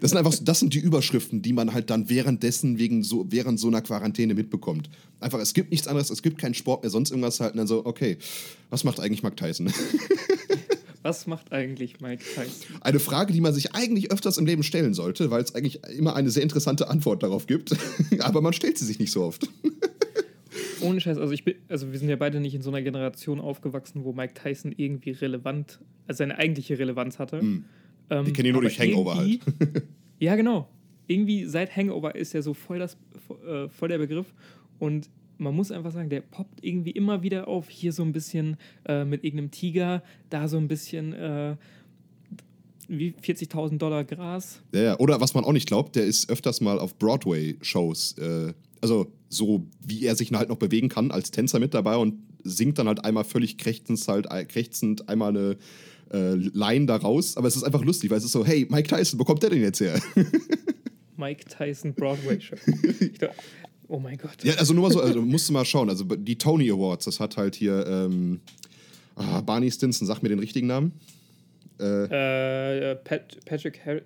[0.00, 3.58] Das sind einfach, das sind die Überschriften, die man halt dann währenddessen wegen so, während
[3.58, 4.90] so einer Quarantäne mitbekommt.
[5.18, 7.52] Einfach, es gibt nichts anderes, es gibt keinen Sport mehr, sonst irgendwas halt.
[7.52, 8.18] Und dann so, okay,
[8.68, 9.72] was macht eigentlich Mike Tyson?
[11.04, 12.80] Was macht eigentlich Mike Tyson?
[12.80, 16.16] Eine Frage, die man sich eigentlich öfters im Leben stellen sollte, weil es eigentlich immer
[16.16, 17.76] eine sehr interessante Antwort darauf gibt.
[18.20, 19.46] Aber man stellt sie sich nicht so oft.
[20.80, 23.38] Ohne Scheiß, also ich bin, also wir sind ja beide nicht in so einer Generation
[23.38, 27.36] aufgewachsen, wo Mike Tyson irgendwie relevant, also seine eigentliche Relevanz hatte.
[27.36, 27.64] Ähm,
[28.08, 29.40] Wir kennen ihn nur durch Hangover halt.
[30.20, 30.70] Ja, genau.
[31.06, 32.96] Irgendwie seit Hangover ist er so voll, das,
[33.46, 34.32] äh, voll der Begriff.
[34.78, 37.68] Und man muss einfach sagen, der poppt irgendwie immer wieder auf.
[37.68, 41.56] Hier so ein bisschen äh, mit irgendeinem Tiger, da so ein bisschen äh,
[42.88, 44.60] wie 40.000 Dollar Gras.
[44.72, 44.98] Ja, ja.
[44.98, 48.18] Oder was man auch nicht glaubt, der ist öfters mal auf Broadway-Shows.
[48.18, 52.14] Äh, also so, wie er sich halt noch bewegen kann als Tänzer mit dabei und
[52.42, 55.56] singt dann halt einmal völlig krächzend, halt, äh, krächzend einmal eine
[56.12, 57.36] äh, Line da raus.
[57.36, 59.50] Aber es ist einfach lustig, weil es ist so, hey, Mike Tyson, wo kommt der
[59.50, 60.00] denn jetzt her?
[61.16, 62.56] Mike Tyson Broadway Show.
[63.00, 63.34] Ich dachte,
[63.88, 64.42] oh mein Gott.
[64.42, 65.88] Ja, also nur mal so, also musst du mal schauen.
[65.90, 68.40] Also die Tony Awards, das hat halt hier ähm,
[69.16, 70.92] ah, Barney Stinson, sag mir den richtigen Namen.
[71.78, 74.02] Äh, Pat, Patrick Harris,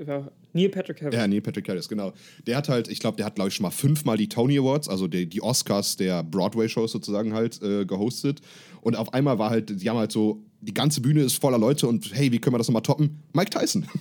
[0.55, 1.15] Neil Patrick Harris.
[1.15, 2.15] Ja, Neil Patrick Harris, genau.
[2.47, 4.89] Der hat halt, ich glaube, der hat, glaube ich, schon mal fünfmal die Tony Awards,
[4.89, 8.41] also die, die Oscars der Broadway-Shows sozusagen halt äh, gehostet.
[8.81, 11.87] Und auf einmal war halt, die haben halt so, die ganze Bühne ist voller Leute
[11.87, 13.23] und hey, wie können wir das nochmal toppen?
[13.35, 13.87] Mike Tyson.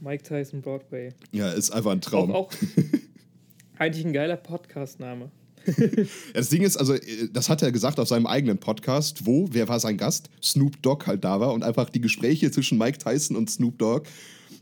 [0.00, 1.10] Mike Tyson Broadway.
[1.32, 2.32] ja, ist einfach ein Auch, Traum.
[2.32, 2.50] auch
[3.80, 5.30] eigentlich ein geiler Podcast-Name.
[6.32, 9.68] Das Ding ist, also, äh, das hat er gesagt auf seinem eigenen Podcast, wo, wer
[9.68, 10.30] war sein Gast?
[10.42, 14.06] Snoop Dogg halt da war und einfach die Gespräche zwischen Mike Tyson und Snoop Dogg.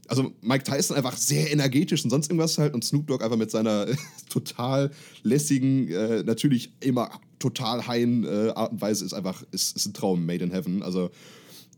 [0.09, 3.51] Also Mike Tyson einfach sehr energetisch und sonst irgendwas halt und Snoop Dogg einfach mit
[3.51, 3.87] seiner
[4.29, 4.91] total
[5.23, 9.95] lässigen, äh, natürlich immer total heilen äh, Art und Weise ist einfach, ist, ist ein
[9.95, 10.83] Traum made in heaven.
[10.83, 11.11] Also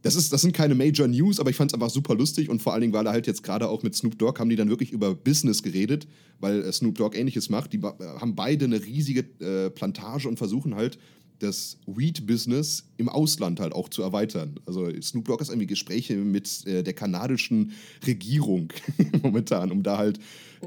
[0.02, 2.62] das, ist, das sind keine Major News, aber ich fand es einfach super lustig und
[2.62, 4.70] vor allen Dingen, weil er halt jetzt gerade auch mit Snoop Dogg haben die dann
[4.70, 6.06] wirklich über Business geredet,
[6.38, 7.72] weil äh, Snoop Dogg ähnliches macht.
[7.72, 10.98] Die äh, haben beide eine riesige äh, Plantage und versuchen halt
[11.40, 14.60] das Weed-Business im Ausland halt auch zu erweitern.
[14.66, 17.72] Also Snoop Dogg ist irgendwie Gespräche mit äh, der kanadischen
[18.06, 18.72] Regierung
[19.22, 20.18] momentan, um da halt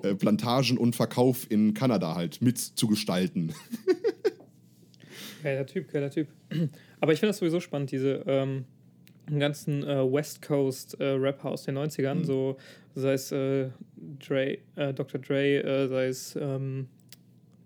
[0.02, 3.54] äh, Plantagen und Verkauf in Kanada halt mitzugestalten.
[5.44, 6.30] Geiler Typ, geiler Typ.
[7.02, 8.64] Aber ich finde das sowieso spannend, diese ähm,
[9.40, 12.24] ganzen äh, West Coast äh, Rapper aus den 90ern, Mhm.
[12.26, 12.58] so
[12.96, 13.70] sei es äh,
[14.20, 15.20] Dre, äh, Dr.
[15.22, 16.88] Dre, äh, sei es ähm,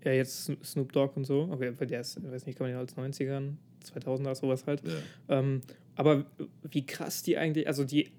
[0.04, 1.48] ja jetzt Sno- Snoop Dogg und so.
[1.50, 4.82] Okay, weil der ist, ich weiß nicht, kann man ja als 90ern, 2000er, sowas halt.
[5.28, 5.60] Ähm,
[5.96, 6.26] aber
[6.70, 8.10] wie krass die eigentlich, also die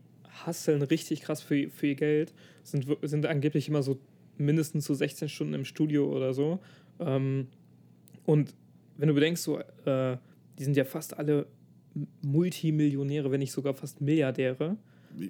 [0.46, 4.00] hasseln richtig krass für, für ihr Geld, sind, sind angeblich immer so
[4.38, 6.60] mindestens so 16 Stunden im Studio oder so.
[7.00, 7.48] Ähm,
[8.26, 8.54] und
[8.98, 10.18] wenn du bedenkst, so, äh,
[10.58, 11.48] die sind ja fast alle
[12.22, 14.78] Multimillionäre, wenn nicht sogar fast Milliardäre.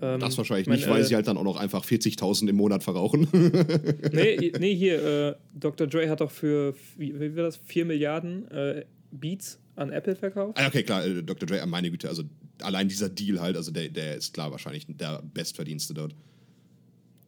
[0.01, 2.55] Ähm, das wahrscheinlich mein, nicht, weil äh, sie halt dann auch noch einfach 40.000 im
[2.55, 3.27] Monat verrauchen.
[4.12, 5.88] nee, nee, hier, äh, Dr.
[5.88, 10.60] Dre hat doch für, wie, wie war das, 4 Milliarden äh, Beats an Apple verkauft.
[10.60, 11.47] Ah, okay, klar, äh, Dr.
[11.47, 12.23] Dre, meine Güte, also
[12.62, 16.13] allein dieser Deal halt, also der, der ist klar wahrscheinlich der Bestverdienste dort.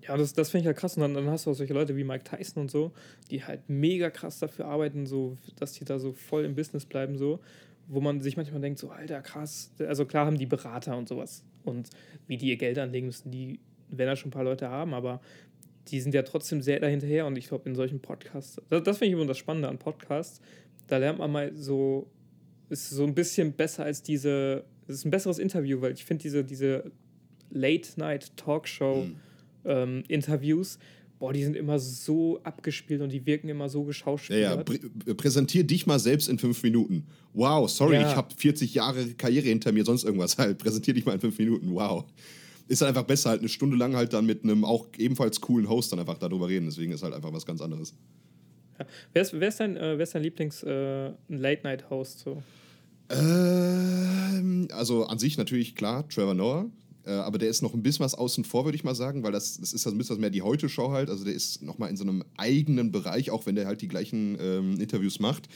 [0.08, 0.98] Ja, das, das finde ich ja krass.
[0.98, 2.92] Und dann, dann, hast du auch solche Leute wie Mike Tyson und so,
[3.30, 7.18] die halt mega krass dafür arbeiten, so, dass die da so voll im Business bleiben,
[7.18, 7.40] so,
[7.88, 9.72] wo man sich manchmal denkt, so, Alter, krass.
[9.80, 11.44] Also klar haben die Berater und sowas.
[11.64, 11.90] Und
[12.28, 15.22] wie die ihr Geld anlegen müssen, die werden ja schon ein paar Leute haben, aber
[15.88, 17.26] die sind ja trotzdem sehr dahinterher.
[17.26, 20.42] Und ich glaube, in solchen Podcasts, das, das finde ich immer das Spannende an Podcasts,
[20.88, 22.08] da lernt man mal so,
[22.70, 26.24] ist so ein bisschen besser als diese, es ist ein besseres Interview, weil ich finde
[26.24, 26.92] diese, diese
[27.50, 29.16] Late-Night-Talkshow- mhm
[29.66, 30.80] ähm, Interviews,
[31.22, 34.42] boah, die sind immer so abgespielt und die wirken immer so geschauspielert.
[34.42, 34.64] Ja, ja.
[34.64, 34.80] Prä
[35.14, 37.06] präsentier dich mal selbst in fünf Minuten.
[37.34, 38.10] Wow, sorry, ja.
[38.10, 40.58] ich habe 40 Jahre Karriere hinter mir, sonst irgendwas halt.
[40.58, 42.06] Präsentier dich mal in fünf Minuten, wow.
[42.68, 45.70] Ist halt einfach besser, halt eine Stunde lang halt dann mit einem auch ebenfalls coolen
[45.70, 46.66] Host dann einfach darüber reden.
[46.66, 47.94] Deswegen ist halt einfach was ganz anderes.
[48.80, 48.88] Ja.
[49.14, 52.42] Wer, ist, wer, ist dein, äh, wer ist dein Lieblings-Late-Night-Host äh, so?
[53.12, 56.72] Ähm, also an sich natürlich klar, Trevor Noah.
[57.06, 59.32] Äh, aber der ist noch ein bisschen was außen vor, würde ich mal sagen, weil
[59.32, 61.10] das, das ist ein bisschen was mehr die Heute-Show halt.
[61.10, 64.38] Also der ist nochmal in so einem eigenen Bereich, auch wenn der halt die gleichen
[64.40, 65.48] ähm, Interviews macht.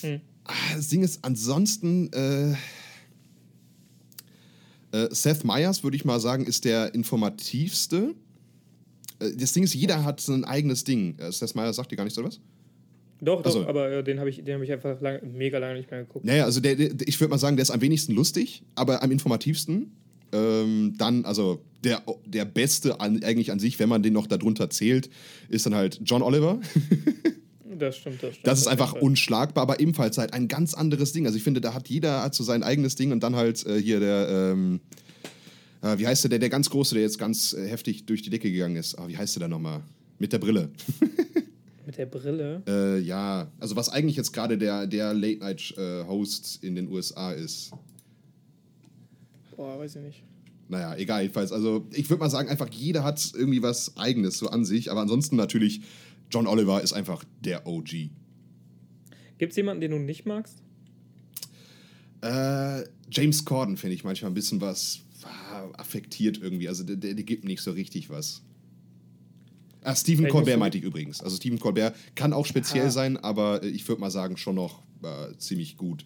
[0.00, 0.20] Hm.
[0.44, 2.12] Ah, das Ding ist, ansonsten.
[2.12, 2.54] Äh,
[4.92, 8.14] äh, Seth Meyers, würde ich mal sagen, ist der informativste.
[9.18, 11.18] Äh, das Ding ist, jeder hat so ein eigenes Ding.
[11.18, 12.40] Äh, Seth Meyers sagt dir gar nichts, oder was?
[13.20, 15.90] Doch, doch, also, aber äh, den habe ich, hab ich einfach lang, mega lange nicht
[15.90, 16.24] mehr geguckt.
[16.24, 19.10] Naja, also der, der ich würde mal sagen, der ist am wenigsten lustig, aber am
[19.10, 19.92] informativsten.
[20.32, 24.70] Ähm, dann, also der, der Beste an, eigentlich an sich, wenn man den noch darunter
[24.70, 25.10] zählt,
[25.48, 26.60] ist dann halt John Oliver.
[27.78, 28.46] Das stimmt, das stimmt.
[28.46, 31.26] Das ist einfach unschlagbar, aber ebenfalls halt ein ganz anderes Ding.
[31.26, 33.80] Also ich finde, da hat jeder hat so sein eigenes Ding und dann halt äh,
[33.80, 34.80] hier der, ähm,
[35.82, 38.30] äh, wie heißt der, der, der ganz große, der jetzt ganz äh, heftig durch die
[38.30, 38.96] Decke gegangen ist.
[38.98, 39.80] Oh, wie heißt der da nochmal?
[40.18, 40.70] Mit der Brille.
[41.86, 42.62] Mit der Brille?
[42.68, 47.72] Äh, ja, also was eigentlich jetzt gerade der, der Late-Night-Host in den USA ist.
[49.56, 50.22] Boah, weiß ich nicht.
[50.68, 51.52] Naja, egal, jedenfalls.
[51.52, 54.90] Also, ich würde mal sagen, einfach jeder hat irgendwie was Eigenes so an sich.
[54.90, 55.82] Aber ansonsten natürlich,
[56.30, 58.10] John Oliver ist einfach der OG.
[59.38, 60.62] Gibt es jemanden, den du nicht magst?
[62.22, 66.68] Äh, James Corden finde ich manchmal ein bisschen was ah, affektiert irgendwie.
[66.68, 68.42] Also, der, der, der gibt nicht so richtig was.
[69.84, 71.20] Ah, Stephen Colbert meinte ich übrigens.
[71.20, 72.90] Also Stephen Colbert kann auch speziell ah.
[72.90, 76.04] sein, aber ich würde mal sagen, schon noch äh, ziemlich gut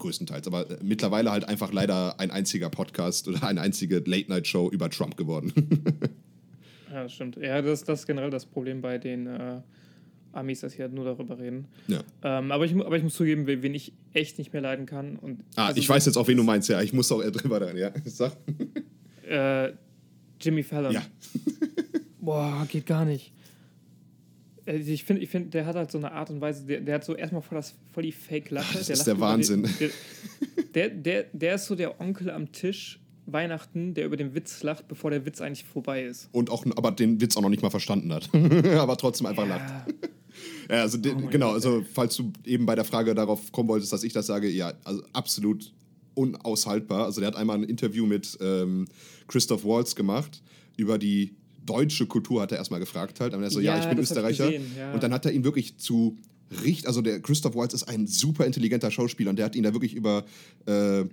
[0.00, 0.46] größtenteils.
[0.46, 5.16] Aber äh, mittlerweile halt einfach leider ein einziger Podcast oder eine einzige Late-Night-Show über Trump
[5.16, 5.52] geworden.
[6.92, 7.36] ja, das stimmt.
[7.36, 9.60] Ja, das, das ist generell das Problem bei den äh,
[10.32, 11.66] Amis, dass sie halt nur darüber reden.
[11.88, 12.02] Ja.
[12.22, 15.16] Ähm, aber, ich, aber ich muss zugeben, wen ich echt nicht mehr leiden kann.
[15.16, 16.80] Und ah, also ich weiß jetzt auch, wen du meinst, ja.
[16.82, 17.92] Ich muss auch eher drüber reden, ja.
[18.04, 18.36] Sag.
[19.28, 19.72] Äh,
[20.40, 20.92] Jimmy Fallon.
[20.92, 21.02] Ja.
[22.20, 23.32] Boah, geht gar nicht.
[24.66, 26.96] Also ich finde, ich find, der hat halt so eine Art und Weise, der, der
[26.96, 28.78] hat so erstmal voll, das, voll die Fake-Lache.
[28.78, 29.68] Das der ist der Wahnsinn.
[29.78, 29.90] Den,
[30.74, 34.88] der, der, der ist so der Onkel am Tisch, Weihnachten, der über den Witz lacht,
[34.88, 36.28] bevor der Witz eigentlich vorbei ist.
[36.32, 38.28] Und auch, aber den Witz auch noch nicht mal verstanden hat.
[38.34, 39.56] aber trotzdem einfach ja.
[39.56, 39.94] lacht.
[40.70, 43.68] ja, also den, oh genau, Gott, also falls du eben bei der Frage darauf kommen
[43.68, 45.72] wolltest, dass ich das sage, ja, also absolut
[46.14, 47.04] unaushaltbar.
[47.04, 48.86] Also der hat einmal ein Interview mit ähm,
[49.28, 50.42] Christoph Waltz gemacht
[50.76, 51.34] über die
[51.66, 53.34] deutsche Kultur hat er erstmal gefragt halt.
[53.34, 54.50] Und er so, ja, ja ich bin Österreicher.
[54.50, 54.92] Ich ja.
[54.92, 56.16] Und dann hat er ihn wirklich zu
[56.62, 59.72] richtig, also der Christoph Waltz ist ein super intelligenter Schauspieler und der hat ihn da
[59.72, 60.24] wirklich über
[60.66, 61.04] äh,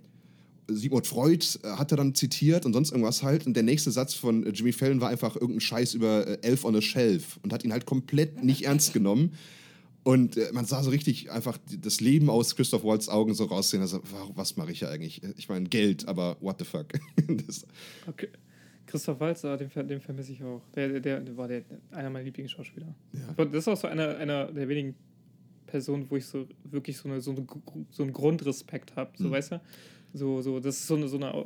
[0.67, 3.47] Sigmund Freud äh, hat er dann zitiert und sonst irgendwas halt.
[3.47, 6.75] Und der nächste Satz von Jimmy Fallon war einfach irgendein Scheiß über äh, Elf on
[6.75, 9.33] a Shelf und hat ihn halt komplett nicht ernst genommen.
[10.03, 13.81] Und äh, man sah so richtig einfach das Leben aus Christoph Waltz Augen so raussehen.
[13.81, 14.01] Also,
[14.36, 15.21] was mache ich ja eigentlich?
[15.38, 16.88] Ich meine, Geld, aber what the fuck?
[18.07, 18.29] okay.
[18.88, 20.62] Christoph Walzer, den, den vermisse ich auch.
[20.73, 22.95] Der, der, der war der, einer meiner Lieblingsschauspieler.
[23.13, 23.45] Ja.
[23.45, 24.95] Das ist auch so einer, einer der wenigen
[25.67, 27.45] Personen, wo ich so wirklich so, eine, so, eine,
[27.91, 29.12] so einen Grundrespekt habe.
[29.17, 29.32] So, mhm.
[29.32, 29.62] weißt du?
[30.13, 31.45] So, so, das ist so eine, so eine,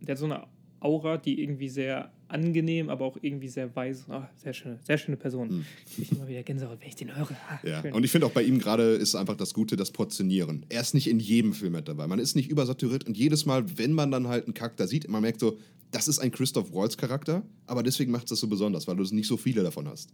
[0.00, 0.46] der hat so eine
[0.80, 4.04] Aura, die irgendwie sehr angenehm, aber auch irgendwie sehr weise.
[4.08, 5.48] Oh, sehr schöne, sehr schöne Person.
[5.48, 5.64] Mhm.
[5.98, 7.36] Ich immer wieder Gänsehaut, wenn ich den höre.
[7.48, 7.92] Ah, ja.
[7.92, 10.64] Und ich finde auch bei ihm gerade ist einfach das Gute, das Portionieren.
[10.70, 12.06] Er ist nicht in jedem Film mit dabei.
[12.06, 15.20] Man ist nicht übersaturiert und jedes Mal, wenn man dann halt einen Charakter sieht, man
[15.20, 15.58] merkt so,
[15.90, 19.02] das ist ein Christoph Waltz Charakter, aber deswegen macht es das so besonders, weil du
[19.14, 20.10] nicht so viele davon hast.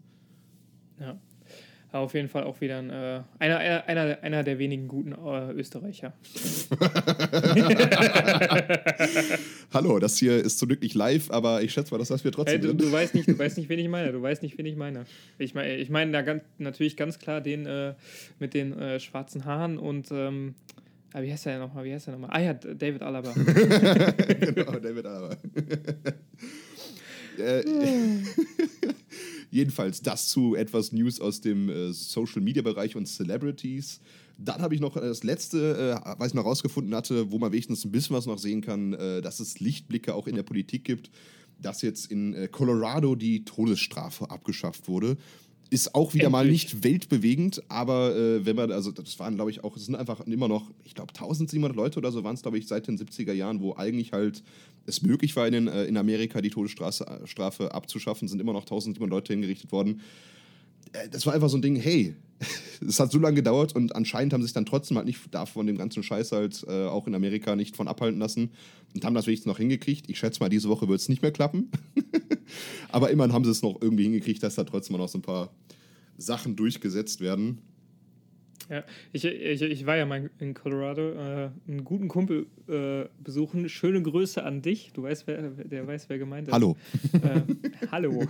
[0.99, 1.19] Ja.
[1.93, 5.53] auf jeden Fall auch wieder ein, äh, einer, einer, einer, einer der wenigen guten äh,
[5.53, 6.15] Österreicher.
[9.73, 12.33] Hallo, das hier ist zum Glück nicht live, aber ich schätze mal, dass das wir
[12.33, 14.13] trotzdem hey, du, du, weißt nicht, du weißt nicht, wen ich meine.
[14.13, 15.05] Du weißt nicht, wen ich meine.
[15.39, 17.95] Ich meine, ich meine da ganz, natürlich ganz klar den äh,
[18.39, 20.55] mit den äh, schwarzen Haaren und ähm,
[21.17, 21.85] ah, wie heißt der nochmal?
[21.85, 22.31] Wie heißt der nochmal?
[22.33, 23.33] Ah ja, David Alaba.
[23.33, 25.37] genau, David Alaba.
[27.39, 27.65] äh,
[29.51, 34.01] Jedenfalls das zu etwas News aus dem äh, Social Media Bereich und Celebrities.
[34.39, 37.85] Dann habe ich noch das letzte, äh, was ich noch rausgefunden hatte, wo man wenigstens
[37.85, 41.11] ein bisschen was noch sehen kann, äh, dass es Lichtblicke auch in der Politik gibt,
[41.59, 45.17] dass jetzt in äh, Colorado die Todesstrafe abgeschafft wurde.
[45.69, 46.33] Ist auch wieder Endlich.
[46.33, 49.97] mal nicht weltbewegend, aber äh, wenn man, also das waren, glaube ich, auch, es sind
[49.97, 52.97] einfach immer noch, ich glaube, 1700 Leute oder so waren es, glaube ich, seit den
[52.97, 54.45] 70er Jahren, wo eigentlich halt
[54.87, 59.11] es möglich war, in, äh, in Amerika die Todesstrafe äh, abzuschaffen, sind immer noch 1700
[59.11, 60.01] Leute hingerichtet worden.
[60.93, 62.15] Äh, das war einfach so ein Ding, hey,
[62.87, 65.79] es hat so lange gedauert und anscheinend haben sich dann trotzdem halt nicht davon dem
[65.79, 68.51] ganzen Scheiß halt äh, auch in Amerika nicht von abhalten lassen
[68.95, 70.09] und haben das wenigstens noch hingekriegt.
[70.11, 71.71] Ich schätze mal, diese Woche wird es nicht mehr klappen.
[72.91, 75.51] Aber immerhin haben sie es noch irgendwie hingekriegt, dass da trotzdem noch so ein paar
[76.19, 77.59] Sachen durchgesetzt werden.
[78.69, 83.69] Ja, ich, ich, ich war ja mal in Colorado, äh, einen guten Kumpel äh, besuchen.
[83.69, 84.91] Schöne Grüße an dich.
[84.93, 86.55] Du weißt, wer, der weiß, wer gemeint ist.
[86.55, 86.77] Hallo.
[87.13, 87.43] Äh,
[87.93, 88.25] hallo.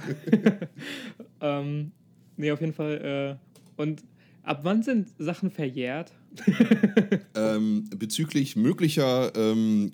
[1.41, 1.93] ähm,
[2.37, 3.39] nee, auf jeden Fall.
[3.79, 4.03] Äh, und
[4.43, 6.13] ab wann sind Sachen verjährt?
[7.35, 9.93] ähm, bezüglich möglicher ähm,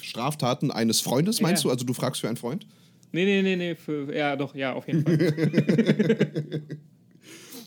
[0.00, 1.68] Straftaten eines Freundes, meinst ja.
[1.68, 1.72] du?
[1.72, 2.66] Also du fragst für einen Freund?
[3.12, 3.74] Nee, nee, nee, nee.
[3.74, 6.62] Für, ja, doch, ja, auf jeden Fall.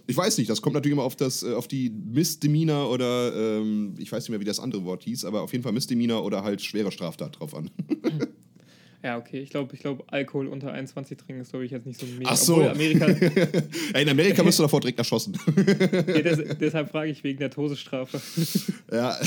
[0.05, 3.93] Ich weiß nicht, das kommt natürlich immer auf, das, äh, auf die Misdemeanor oder ähm,
[3.97, 6.43] ich weiß nicht mehr, wie das andere Wort hieß, aber auf jeden Fall Misdemeanor oder
[6.43, 7.71] halt schwere Straftat drauf an.
[9.03, 9.41] Ja, okay.
[9.41, 12.29] Ich glaube, ich glaub, Alkohol unter 21 trinken ist, glaube ich, jetzt nicht so mega.
[12.31, 12.61] Ach so.
[12.61, 13.07] Amerika
[13.93, 15.37] ja, in Amerika wirst du davor direkt erschossen.
[16.07, 18.21] ja, des, deshalb frage ich wegen der Todesstrafe.
[18.91, 19.17] ja.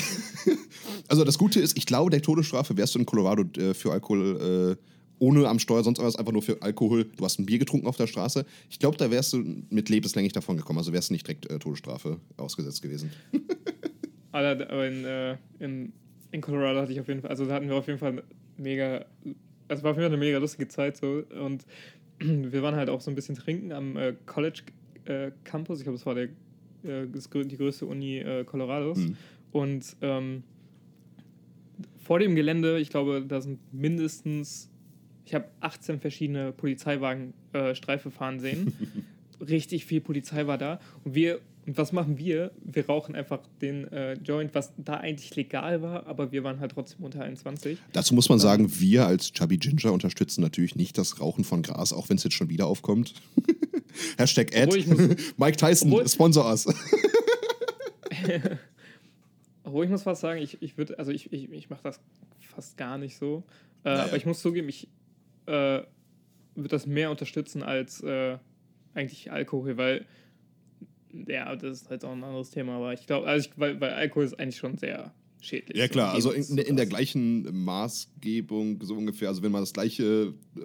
[1.09, 4.79] Also das Gute ist, ich glaube, der Todesstrafe wärst du in Colorado äh, für Alkohol
[4.79, 4.83] äh,
[5.19, 7.05] ohne am Steuer sonst was, einfach nur für Alkohol.
[7.17, 8.47] Du hast ein Bier getrunken auf der Straße.
[8.71, 10.79] Ich glaube, da wärst du mit lebenslänglich davon gekommen.
[10.79, 13.11] Also wärst du nicht direkt äh, Todesstrafe ausgesetzt gewesen.
[14.33, 15.93] aber in, äh, in,
[16.33, 18.23] in Colorado hatte ich auf jeden Fall, also da hatten wir auf jeden Fall
[18.57, 19.05] mega,
[19.69, 21.65] also war jeden Fall eine mega lustige Zeit so und
[22.19, 24.63] wir waren halt auch so ein bisschen trinken am äh, College
[25.05, 25.79] äh, Campus.
[25.79, 26.29] Ich glaube, das war der,
[26.85, 28.99] äh, die größte Uni äh, Colorados.
[28.99, 29.17] Mhm.
[29.53, 30.43] Und ähm,
[31.99, 34.71] vor dem Gelände, ich glaube, da sind mindestens
[35.27, 38.73] ich habe 18 verschiedene Polizeiwagen äh, Streife fahren sehen.
[39.41, 40.81] Richtig viel Polizei war da.
[41.05, 42.53] Und wir, und was machen wir?
[42.63, 46.73] Wir rauchen einfach den äh, Joint, was da eigentlich legal war, aber wir waren halt
[46.73, 47.79] trotzdem unter 21.
[47.93, 51.93] Dazu muss man sagen, wir als Chubby Ginger unterstützen natürlich nicht das Rauchen von Gras,
[51.93, 53.15] auch wenn es jetzt schon wieder aufkommt.
[54.17, 54.77] Hashtag Ad.
[55.37, 56.67] Mike Tyson, obwohl, Sponsor us.
[59.65, 61.99] obwohl ich muss was sagen, ich, ich würde, also ich, ich, ich mache das
[62.41, 63.43] fast gar nicht so.
[63.83, 64.05] Äh, naja.
[64.05, 64.87] Aber ich muss zugeben, ich,
[65.47, 65.81] äh,
[66.55, 68.39] wird das mehr unterstützen als äh,
[68.95, 70.07] eigentlich Alkohol, weil
[71.29, 74.25] ja, das ist halt auch ein anderes Thema, aber ich glaube, also weil, weil Alkohol
[74.25, 75.77] ist eigentlich schon sehr schädlich.
[75.77, 80.35] Ja klar, also in, in, der gleichen Maßgebung so ungefähr, also wenn man das gleiche
[80.57, 80.61] äh,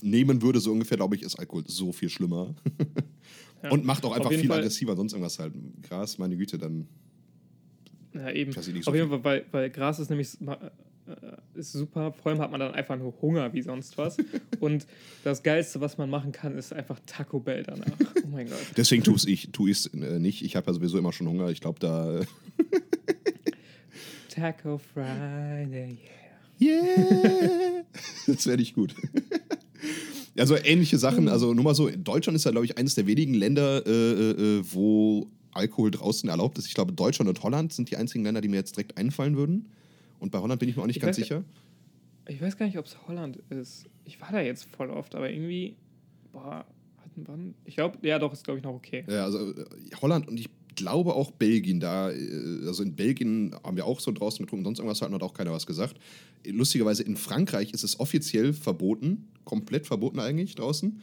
[0.00, 2.54] nehmen würde, so ungefähr, glaube ich, ist Alkohol so viel schlimmer.
[3.62, 3.70] ja.
[3.70, 5.54] Und macht auch einfach viel Fall, aggressiver, sonst irgendwas halt.
[5.82, 6.88] Gras, meine Güte, dann.
[8.14, 8.52] Ja, eben.
[8.52, 10.28] So Auf jeden Fall, weil, weil Gras ist nämlich
[11.54, 12.12] ist super.
[12.12, 14.16] Vor allem hat man dann einfach nur Hunger wie sonst was.
[14.60, 14.86] Und
[15.22, 17.86] das Geilste, was man machen kann, ist einfach Taco Bell danach.
[18.24, 18.58] Oh mein Gott.
[18.76, 20.42] Deswegen tue ich es äh, nicht.
[20.42, 21.50] Ich habe ja sowieso immer schon Hunger.
[21.50, 22.20] Ich glaube, da.
[22.20, 22.24] Äh,
[24.28, 25.98] Taco Friday,
[26.60, 26.60] yeah.
[26.60, 27.84] Yeah!
[28.26, 28.94] das wäre nicht gut.
[30.36, 33.34] Also ähnliche Sachen, also nur mal so, Deutschland ist ja, glaube ich, eines der wenigen
[33.34, 36.66] Länder, äh, äh, wo Alkohol draußen erlaubt ist.
[36.66, 39.70] Ich glaube, Deutschland und Holland sind die einzigen Länder, die mir jetzt direkt einfallen würden.
[40.18, 41.44] Und bei Holland bin ich mir auch nicht ich ganz sicher.
[42.26, 43.86] Ich weiß gar nicht, ob es Holland ist.
[44.04, 45.76] Ich war da jetzt voll oft, aber irgendwie,
[46.32, 46.64] boah,
[46.98, 47.54] hatten wann?
[47.64, 49.04] Ich glaube, ja, doch, ist glaube ich noch okay.
[49.08, 49.64] Ja, also äh,
[50.00, 54.12] Holland und ich glaube auch Belgien da, äh, also in Belgien haben wir auch so
[54.12, 55.96] draußen getrunken, sonst irgendwas hat hat auch keiner was gesagt.
[56.46, 61.00] Lustigerweise in Frankreich ist es offiziell verboten, komplett verboten eigentlich draußen.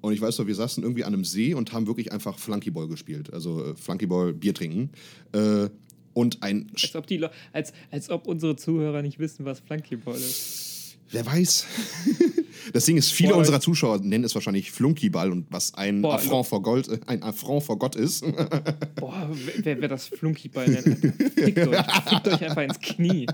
[0.00, 2.88] Und ich weiß noch, wir saßen irgendwie an einem See und haben wirklich einfach Flunkyball
[2.88, 4.90] gespielt, also äh, Flunkyball Bier trinken.
[5.32, 5.68] Äh,
[6.14, 6.70] und ein.
[6.74, 10.96] Als ob, die als, als ob unsere Zuhörer nicht wissen, was Flunkyball ist.
[11.10, 11.66] Wer weiß.
[12.72, 16.14] Das Ding ist, viele Boah, unserer Zuschauer nennen es wahrscheinlich Flunkyball und was ein Boah,
[16.14, 18.20] Affront vor Gold, äh, ein Affront vor Gott ist.
[18.96, 20.98] Boah, wer, wer das Flunkyball nennt,
[21.34, 23.26] fickt euch, fickt euch einfach ins Knie.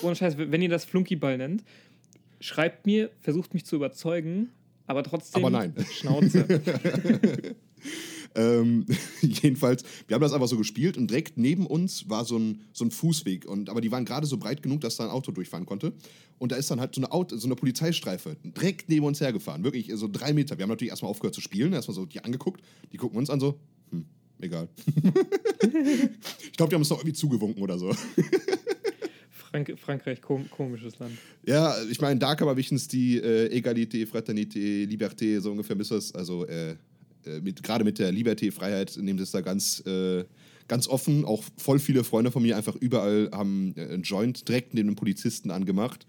[0.00, 1.62] Ohne Scheiß, wenn ihr das Flunkyball nennt,
[2.40, 4.48] schreibt mir, versucht mich zu überzeugen,
[4.86, 5.74] aber trotzdem aber nein.
[5.92, 6.46] Schnauze.
[8.34, 8.86] Ähm,
[9.20, 12.84] jedenfalls, wir haben das einfach so gespielt und direkt neben uns war so ein, so
[12.84, 13.46] ein Fußweg.
[13.46, 15.92] Und, aber die waren gerade so breit genug, dass da ein Auto durchfahren konnte.
[16.38, 19.64] Und da ist dann halt so eine, Auto, so eine Polizeistreife direkt neben uns hergefahren.
[19.64, 20.58] Wirklich so drei Meter.
[20.58, 22.62] Wir haben natürlich erstmal aufgehört zu spielen, erstmal so die angeguckt.
[22.92, 23.58] Die gucken uns an so,
[23.90, 24.06] hm,
[24.40, 24.68] egal.
[24.86, 27.94] ich glaube, die haben uns doch irgendwie zugewunken oder so.
[29.30, 31.12] Frank Frankreich, kom komisches Land.
[31.46, 35.90] Ja, ich meine, da kann man wenigstens die äh, Egalité, Fraternité, Liberté, so ungefähr ist
[35.90, 36.14] das.
[36.14, 36.76] Also äh,
[37.42, 40.24] mit, gerade mit der Liberté, Freiheit, nehmen sie es da ganz, äh,
[40.68, 41.24] ganz offen.
[41.24, 44.96] Auch voll viele Freunde von mir einfach überall haben äh, einen Joint direkt neben den
[44.96, 46.06] Polizisten angemacht.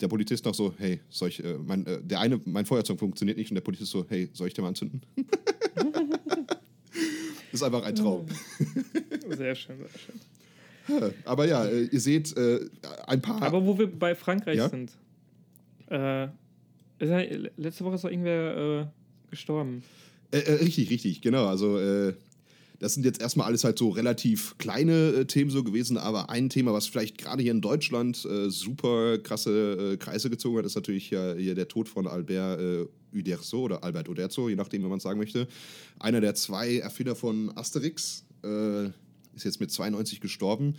[0.00, 3.50] Der Polizist noch so, hey, soll ich, äh, mein, der eine, mein Feuerzeug funktioniert nicht
[3.50, 5.02] und der Polizist so, hey, soll ich den mal anzünden?
[5.76, 6.54] das
[7.52, 8.26] ist einfach ein Traum.
[9.36, 11.14] Sehr schön, sehr schön.
[11.24, 12.60] Aber ja, äh, ihr seht äh,
[13.06, 13.40] ein paar.
[13.42, 14.68] Aber wo wir bei Frankreich ja?
[14.68, 14.92] sind.
[15.88, 16.28] Äh,
[17.56, 18.86] letzte Woche ist doch irgendwer äh,
[19.30, 19.82] gestorben.
[20.32, 21.46] Äh, äh, richtig, richtig, genau.
[21.46, 21.78] Also
[22.80, 26.72] das sind jetzt erstmal alles halt so relativ kleine Themen so gewesen, aber ein Thema,
[26.72, 28.16] was vielleicht gerade hier in Deutschland
[28.48, 33.84] super krasse Kreise gezogen hat, ist natürlich ja hier der Tod von Albert Uderzo oder
[33.84, 35.46] Albert Uderzo, je nachdem, wie man sagen möchte.
[36.00, 38.24] Einer der zwei Erfinder von Asterix
[39.34, 40.74] ist jetzt mit 92 gestorben.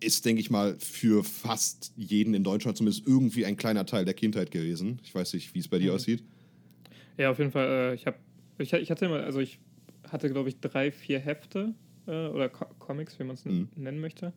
[0.00, 4.14] Ist, denke ich mal, für fast jeden in Deutschland zumindest irgendwie ein kleiner Teil der
[4.14, 4.98] Kindheit gewesen.
[5.04, 5.96] Ich weiß nicht, wie es bei dir mhm.
[5.96, 6.22] aussieht.
[7.18, 7.68] Ja, auf jeden Fall.
[7.68, 8.18] Äh, ich, hab,
[8.62, 9.58] ich, ich hatte immer, also ich
[10.10, 11.74] hatte, glaube ich, drei, vier Hefte
[12.06, 13.68] äh, oder Co Comics, wie man es mhm.
[13.76, 14.32] nennen möchte.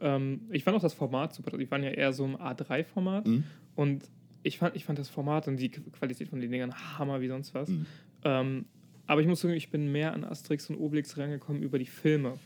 [0.00, 1.56] Ähm, ich fand auch das Format super.
[1.56, 3.26] Die waren ja eher so im A3-Format.
[3.26, 3.44] Mhm.
[3.74, 4.10] Und
[4.42, 7.54] ich fand, ich fand das Format und die Qualität von den Dingern Hammer wie sonst
[7.54, 7.68] was.
[7.68, 7.86] Mhm.
[8.24, 8.64] Ähm,
[9.06, 12.38] aber ich muss sagen, ich bin mehr an Asterix und Obelix rangekommen über die Filme.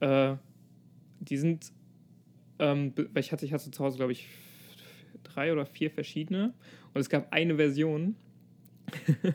[0.00, 0.34] Äh,
[1.20, 1.72] die sind,
[2.58, 4.28] ähm, weil ich hatte, ich hatte zu Hause, glaube ich,
[5.22, 6.54] drei oder vier verschiedene.
[6.94, 8.16] Und es gab eine Version,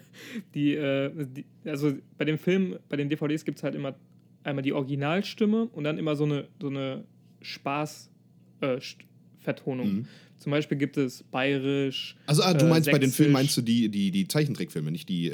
[0.55, 3.95] die, äh, die, also bei dem Film, bei den DVDs gibt es halt immer
[4.43, 7.03] einmal die Originalstimme und dann immer so eine, so eine
[7.41, 9.87] Spaß-Vertonung.
[9.87, 10.05] Äh, mhm.
[10.37, 12.15] Zum Beispiel gibt es bayerisch.
[12.25, 15.07] Also ah, du meinst äh, bei den Filmen meinst du die, die, die Zeichentrickfilme, nicht
[15.09, 15.31] die.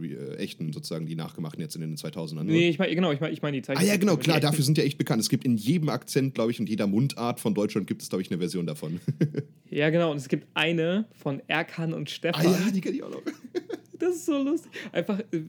[0.00, 2.44] Äh äh, echten sozusagen, die nachgemachten jetzt in den 2000ern.
[2.44, 3.80] Nee, ich meine, genau, ich meine ich mein die Zeichen.
[3.80, 5.20] Ah ja, genau, klar, dafür sind ja echt bekannt.
[5.20, 8.22] Es gibt in jedem Akzent, glaube ich, und jeder Mundart von Deutschland gibt es, glaube
[8.22, 9.00] ich, eine Version davon.
[9.70, 12.46] ja, genau, und es gibt eine von Erkan und Stefan.
[12.46, 13.22] Ah ja, die kenne ich auch noch.
[13.98, 14.70] das ist so lustig.
[14.92, 15.42] Einfach, äh,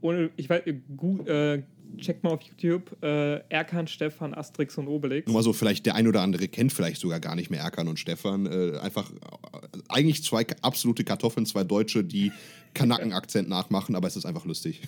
[0.00, 0.62] ohne, ich weiß,
[0.96, 1.62] gut, äh,
[1.98, 5.26] checkt mal auf YouTube äh, Erkan, Stefan, Asterix und Obelix.
[5.26, 7.88] Nur mal so, vielleicht der ein oder andere kennt vielleicht sogar gar nicht mehr Erkan
[7.88, 8.46] und Stefan.
[8.46, 12.32] Äh, einfach äh, eigentlich zwei absolute Kartoffeln, zwei Deutsche, die
[12.74, 14.82] Kanaken-Akzent nachmachen, aber es ist einfach lustig.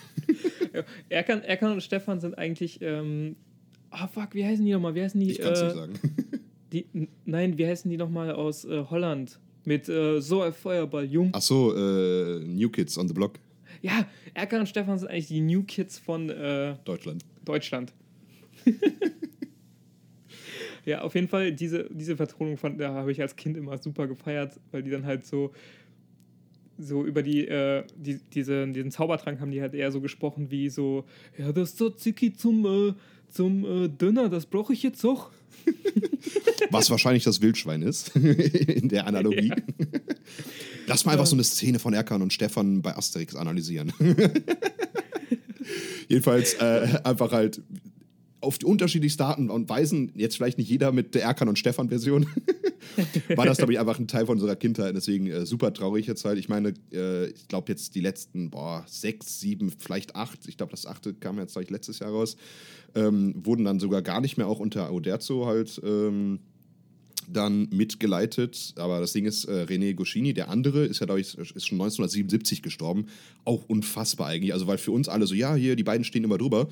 [1.09, 2.81] Erkan, Erkan und Stefan sind eigentlich.
[2.83, 3.37] Ähm,
[3.93, 4.95] oh fuck, wie heißen die nochmal?
[4.95, 5.31] Wie heißen die?
[5.31, 5.95] Ich kann es nicht sagen.
[6.73, 6.87] Die,
[7.25, 9.39] nein, wie heißen die nochmal aus äh, Holland?
[9.65, 11.31] Mit äh, so ein Feuerball, jung.
[11.33, 13.39] Ach so, äh, New Kids on the Block.
[13.85, 17.23] Ja, Erkan und Stefan sind eigentlich die New Kids von äh, Deutschland.
[17.45, 17.93] Deutschland.
[20.87, 24.07] ja, auf jeden Fall, diese, diese Vertonung fand, da habe ich als Kind immer super
[24.07, 25.53] gefeiert, weil die dann halt so,
[26.79, 30.71] so über die, äh, die, diese, diesen Zaubertrank haben die halt eher so gesprochen wie
[30.71, 31.05] so,
[31.37, 32.95] ja, das ist so Zicki zum, äh,
[33.29, 35.31] zum äh, Döner, das brauche ich jetzt auch.
[36.71, 39.49] Was wahrscheinlich das Wildschwein ist, in der Analogie.
[39.49, 39.57] Ja.
[40.87, 43.93] Lass mal einfach so eine Szene von Erkan und Stefan bei Asterix analysieren.
[46.09, 47.63] Jedenfalls äh, einfach halt
[48.45, 52.27] auf die unterschiedlichsten Arten und Weisen, jetzt vielleicht nicht jeder mit der Erkan und Stefan-Version,
[53.37, 54.95] war das, glaube ich, einfach ein Teil von unserer Kindheit.
[54.95, 56.39] Deswegen äh, super traurig jetzt halt.
[56.39, 60.73] Ich meine, äh, ich glaube jetzt die letzten, boah, sechs, sieben, vielleicht acht, ich glaube
[60.73, 62.37] das achte kam jetzt, glaube ich, letztes Jahr raus,
[62.95, 66.41] ähm, wurden dann sogar gar nicht mehr auch unter Oderzo halt ähm,
[67.29, 68.75] dann mitgeleitet.
[68.77, 71.81] Aber das Ding ist, äh, René Goscini, der andere, ist ja, glaube ich, ist schon
[71.81, 73.07] 1977 gestorben.
[73.45, 74.53] Auch unfassbar eigentlich.
[74.53, 76.69] Also, weil für uns alle so, ja, hier, die beiden stehen immer drüber.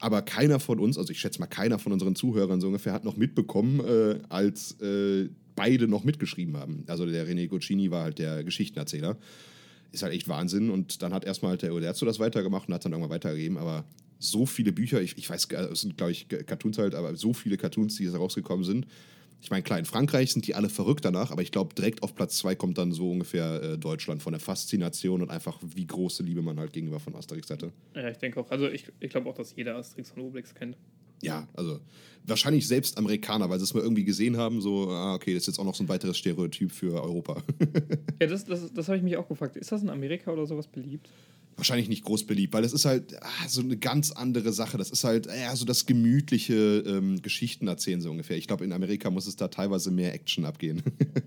[0.00, 3.04] Aber keiner von uns, also ich schätze mal, keiner von unseren Zuhörern so ungefähr hat
[3.04, 6.84] noch mitbekommen, äh, als äh, beide noch mitgeschrieben haben.
[6.86, 9.18] Also der René Goscini war halt der Geschichtenerzähler.
[9.92, 10.70] Ist halt echt Wahnsinn.
[10.70, 13.58] Und dann hat erstmal halt der Uderzo das weitergemacht und hat dann irgendwann weitergegeben.
[13.58, 13.84] Aber
[14.18, 17.58] so viele Bücher, ich, ich weiß, es sind glaube ich Cartoons halt, aber so viele
[17.58, 18.86] Cartoons, die jetzt rausgekommen sind,
[19.42, 22.14] ich meine, klar, in Frankreich sind die alle verrückt danach, aber ich glaube, direkt auf
[22.14, 26.22] Platz zwei kommt dann so ungefähr äh, Deutschland von der Faszination und einfach, wie große
[26.22, 27.72] Liebe man halt gegenüber von Asterix hatte.
[27.94, 28.50] Ja, ich denke auch.
[28.50, 30.76] Also ich, ich glaube auch, dass jeder Asterix und Obelix kennt.
[31.22, 31.80] Ja, also
[32.24, 35.46] wahrscheinlich selbst Amerikaner, weil sie es mal irgendwie gesehen haben, so, ah, okay, das ist
[35.48, 37.42] jetzt auch noch so ein weiteres Stereotyp für Europa.
[38.20, 39.56] ja, das, das, das habe ich mich auch gefragt.
[39.56, 41.10] Ist das in Amerika oder sowas beliebt?
[41.60, 44.78] Wahrscheinlich nicht groß beliebt, weil das ist halt ah, so eine ganz andere Sache.
[44.78, 48.36] Das ist halt eher so das gemütliche ähm, Geschichten erzählen so ungefähr.
[48.36, 50.82] Ich glaube, in Amerika muss es da teilweise mehr Action abgehen.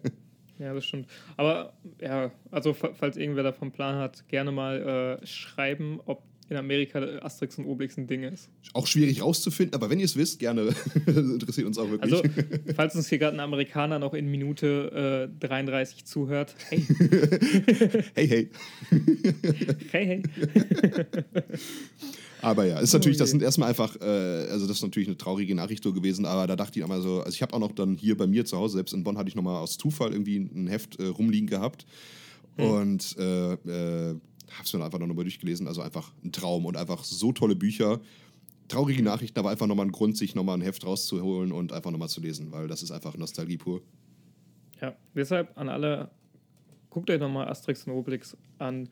[0.60, 1.08] ja, das stimmt.
[1.38, 7.00] Aber ja, also falls irgendwer davon Plan hat, gerne mal äh, schreiben, ob in Amerika
[7.22, 8.50] Asterix und Obelix ein Ding ist.
[8.74, 10.74] Auch schwierig rauszufinden, aber wenn ihr es wisst, gerne.
[11.06, 12.14] das interessiert uns auch wirklich.
[12.14, 12.24] Also,
[12.76, 16.86] falls uns hier gerade ein Amerikaner noch in Minute äh, 33 zuhört, hey.
[18.14, 18.50] hey, hey.
[19.91, 20.24] hey, hey.
[22.44, 25.56] Aber ja, ist natürlich, das sind erstmal einfach, äh, also das ist natürlich eine traurige
[25.56, 27.96] Nachricht so gewesen, aber da dachte ich immer so, also ich habe auch noch dann
[27.96, 30.68] hier bei mir zu Hause, selbst in Bonn hatte ich nochmal aus Zufall irgendwie ein
[30.68, 31.86] Heft äh, rumliegen gehabt
[32.58, 32.66] hm.
[32.66, 34.16] und äh, äh,
[34.54, 37.99] habe es mir einfach nochmal durchgelesen, also einfach ein Traum und einfach so tolle Bücher.
[38.68, 42.10] Traurige Nachrichten, aber einfach nochmal ein Grund, sich nochmal ein Heft rauszuholen und einfach nochmal
[42.10, 43.82] zu lesen, weil das ist einfach Nostalgie pur.
[44.82, 46.12] Ja, deshalb an alle,
[46.89, 48.89] guckt euch nochmal Asterix und Obelix an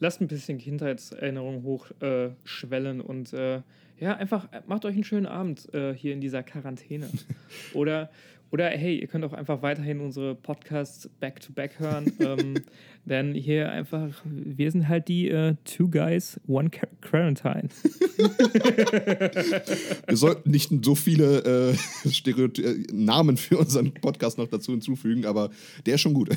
[0.00, 3.62] lasst ein bisschen Kindheitserinnerungen hochschwellen äh, und äh,
[4.00, 7.08] ja, einfach macht euch einen schönen Abend äh, hier in dieser Quarantäne.
[7.74, 8.10] oder,
[8.52, 12.12] oder hey, ihr könnt auch einfach weiterhin unsere Podcasts back-to-back hören.
[12.20, 12.54] ähm,
[13.04, 16.70] denn hier einfach, wir sind halt die uh, Two Guys, One
[17.00, 17.68] Quarantine.
[20.06, 21.76] wir sollten nicht so viele äh,
[22.30, 25.50] äh, Namen für unseren Podcast noch dazu hinzufügen, aber
[25.86, 26.30] der ist schon gut.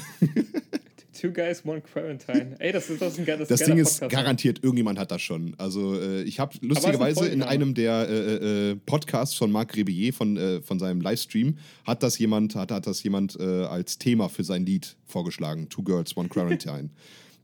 [1.14, 2.55] Two Guys, One Quarantine.
[2.59, 5.55] Ey, das ist, das ist ein geiles Das Ding ist garantiert, irgendjemand hat das schon.
[5.57, 10.14] Also, äh, ich habe lustigerweise in einem der äh, äh, äh, Podcasts von Marc Rebillet
[10.14, 14.30] von, äh, von seinem Livestream hat das jemand, hat, hat das jemand äh, als Thema
[14.30, 15.70] für sein Lied vorgeschlagen.
[15.70, 16.89] Two Girls, One Quarantine.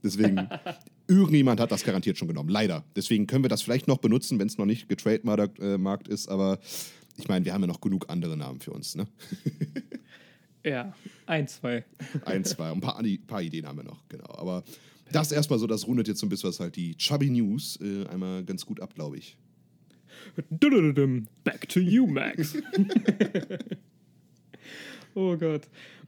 [0.02, 0.48] Deswegen,
[1.08, 2.48] irgendjemand hat das garantiert schon genommen.
[2.48, 2.84] Leider.
[2.96, 6.58] Deswegen können wir das vielleicht noch benutzen, wenn es noch nicht getrademarkt ist, aber
[7.16, 9.06] ich meine, wir haben ja noch genug andere Namen für uns, ne?
[10.64, 10.94] Ja,
[11.26, 11.84] ein, zwei.
[12.24, 12.70] Ein, zwei.
[12.70, 14.34] Ein paar, ein paar Ideen haben wir noch, genau.
[14.36, 14.62] Aber
[15.12, 18.06] das erstmal so, das rundet jetzt so ein bisschen was halt die Chubby News äh,
[18.06, 19.36] einmal ganz gut ab, glaube ich.
[21.44, 22.54] Back to you, Max.
[25.14, 25.62] oh Gott.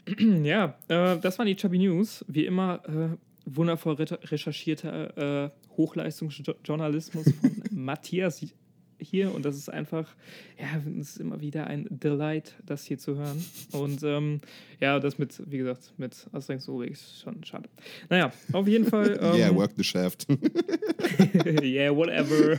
[0.43, 2.25] ja, äh, das waren die Chubby News.
[2.29, 8.45] Wie immer äh, wundervoll recherchierter äh, Hochleistungsjournalismus von Matthias
[9.03, 10.09] hier und das ist einfach,
[10.59, 13.45] ja, es ist immer wieder ein Delight, das hier zu hören.
[13.73, 14.41] Und ähm,
[14.81, 17.69] ja, das mit, wie gesagt, mit Asterix Obelix schon schade.
[18.09, 19.03] Naja, auf jeden Fall.
[19.23, 20.27] Ähm, yeah, work the shaft.
[21.63, 22.59] yeah, whatever.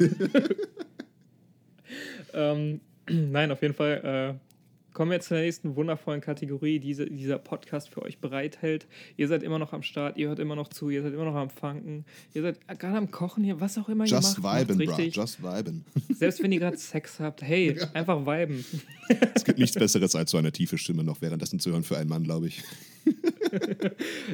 [2.33, 2.79] ähm,
[3.09, 4.52] nein, auf jeden Fall äh,
[4.93, 8.85] kommen wir zur nächsten wundervollen Kategorie, die diese, dieser Podcast für euch bereithält.
[9.17, 11.35] Ihr seid immer noch am Start, ihr hört immer noch zu, ihr seid immer noch
[11.35, 14.69] am Fanken, ihr seid gerade am Kochen hier, was auch immer just ihr macht.
[14.69, 15.85] Just viben, bro, just viben.
[16.09, 18.63] Selbst wenn ihr gerade Sex habt, hey, einfach viben.
[19.33, 22.09] es gibt nichts Besseres als so eine tiefe Stimme noch währenddessen zu hören für einen
[22.09, 22.63] Mann, glaube ich.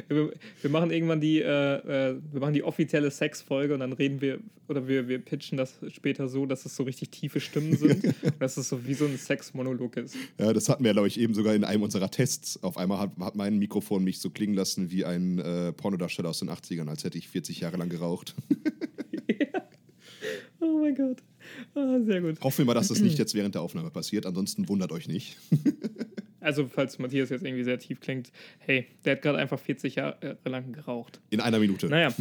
[0.08, 4.20] wir, wir, machen irgendwann die, äh, äh, wir machen die offizielle Sex-Folge und dann reden
[4.20, 8.14] wir, oder wir, wir pitchen das später so, dass es so richtig tiefe Stimmen sind.
[8.38, 10.16] dass es so wie so ein Sex-Monolog ist.
[10.38, 12.62] Ja, das hatten wir, glaube ich, eben sogar in einem unserer Tests.
[12.62, 16.38] Auf einmal hat, hat mein Mikrofon mich so klingen lassen wie ein äh, Pornodarsteller aus
[16.40, 18.34] den 80ern, als hätte ich 40 Jahre lang geraucht.
[19.28, 19.62] ja.
[20.60, 21.22] Oh mein Gott.
[21.74, 22.40] Ah, sehr gut.
[22.40, 24.26] Hoffen wir mal, dass das nicht jetzt während der Aufnahme passiert.
[24.26, 25.36] Ansonsten wundert euch nicht.
[26.40, 30.38] Also, falls Matthias jetzt irgendwie sehr tief klingt, hey, der hat gerade einfach 40 Jahre
[30.44, 31.20] lang geraucht.
[31.30, 31.88] In einer Minute.
[31.88, 32.14] Naja.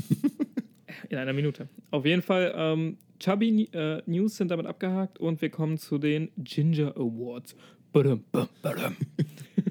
[1.10, 1.70] In einer Minute.
[1.92, 6.32] Auf jeden Fall, ähm, Chubby äh, News sind damit abgehakt und wir kommen zu den
[6.38, 7.56] Ginger Awards.
[7.92, 8.24] Badum,
[8.62, 8.96] badum.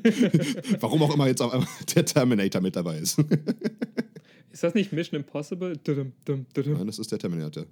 [0.80, 3.18] Warum auch immer jetzt auch der Terminator mit dabei ist.
[4.52, 5.76] ist das nicht Mission Impossible?
[5.76, 6.72] Dudum, dudum, dudum.
[6.74, 7.64] Nein, das ist der Terminator.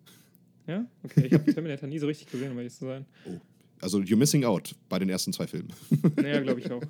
[0.67, 0.87] Ja?
[1.03, 3.07] Okay, ich habe Terminator nie so richtig gesehen, um ehrlich zu sein.
[3.27, 3.41] Oh.
[3.81, 5.73] Also, you're missing out bei den ersten zwei Filmen.
[6.17, 6.83] naja, glaube ich auch.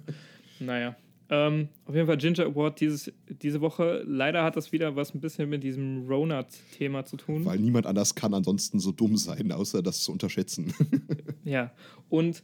[0.61, 0.97] Naja.
[1.29, 4.05] Ähm, auf jeden Fall Ginger Award dieses, diese Woche.
[4.07, 7.45] Leider hat das wieder was ein bisschen mit diesem Ronut-Thema zu tun.
[7.45, 10.73] Weil niemand anders kann ansonsten so dumm sein, außer das zu unterschätzen.
[11.45, 11.73] ja,
[12.09, 12.43] und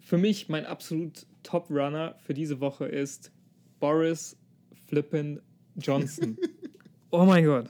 [0.00, 3.30] für mich mein absolut Top-Runner für diese Woche ist
[3.78, 4.36] Boris
[4.88, 5.40] Flippin
[5.76, 6.36] Johnson.
[7.10, 7.68] oh mein Gott.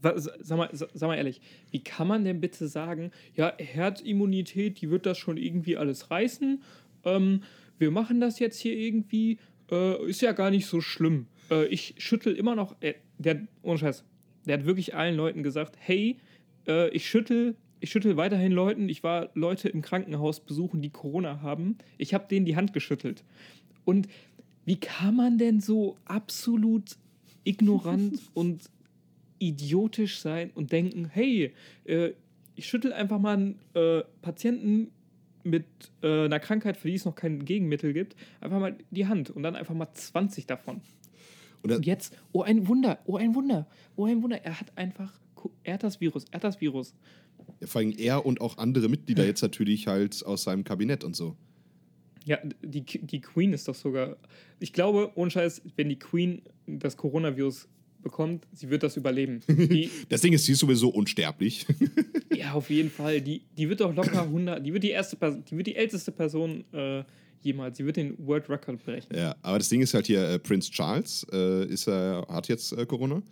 [0.00, 1.40] Sag mal, sag mal ehrlich,
[1.70, 6.62] wie kann man denn bitte sagen, ja, Herzimmunität, die wird das schon irgendwie alles reißen.
[7.04, 7.42] Ähm,
[7.78, 9.38] wir machen das jetzt hier irgendwie,
[9.70, 11.26] äh, ist ja gar nicht so schlimm.
[11.50, 14.04] Äh, ich schüttel immer noch, äh, der, ohne Scheiß,
[14.46, 16.18] der hat wirklich allen Leuten gesagt, hey,
[16.66, 21.40] äh, ich schüttel, ich schüttel weiterhin Leuten, ich war Leute im Krankenhaus besuchen, die Corona
[21.42, 21.78] haben.
[21.96, 23.24] Ich habe denen die Hand geschüttelt.
[23.84, 24.08] Und
[24.64, 26.96] wie kann man denn so absolut
[27.44, 28.70] ignorant und
[29.38, 32.12] idiotisch sein und denken, hey, äh,
[32.54, 34.90] ich schüttel einfach mal einen äh, Patienten
[35.44, 35.64] mit
[36.02, 39.42] äh, einer Krankheit, für die es noch kein Gegenmittel gibt, einfach mal die Hand und
[39.42, 40.80] dann einfach mal 20 davon.
[41.62, 43.66] Und, und jetzt, oh ein Wunder, oh ein Wunder,
[43.96, 45.18] oh ein Wunder, er hat einfach,
[45.62, 46.94] er hat das Virus, er hat das Virus.
[47.60, 51.16] Ja, vor allem er und auch andere Mitglieder jetzt natürlich halt aus seinem Kabinett und
[51.16, 51.36] so.
[52.24, 54.16] Ja, die, die Queen ist doch sogar.
[54.60, 57.68] Ich glaube, ohne Scheiß, wenn die Queen das Coronavirus
[58.02, 59.40] bekommt, sie wird das überleben.
[59.48, 61.66] Die, Das Ding ist, sie ist sowieso unsterblich.
[62.34, 63.20] ja, auf jeden Fall.
[63.20, 66.12] Die, die wird doch locker 100, die wird die erste, Person, die wird die älteste
[66.12, 67.04] Person äh,
[67.42, 67.78] jemals.
[67.78, 69.14] Sie wird den World Record brechen.
[69.14, 72.72] ja, aber das Ding ist halt hier, äh, Prince Charles äh, ist, äh, hat jetzt
[72.72, 73.22] äh, Corona.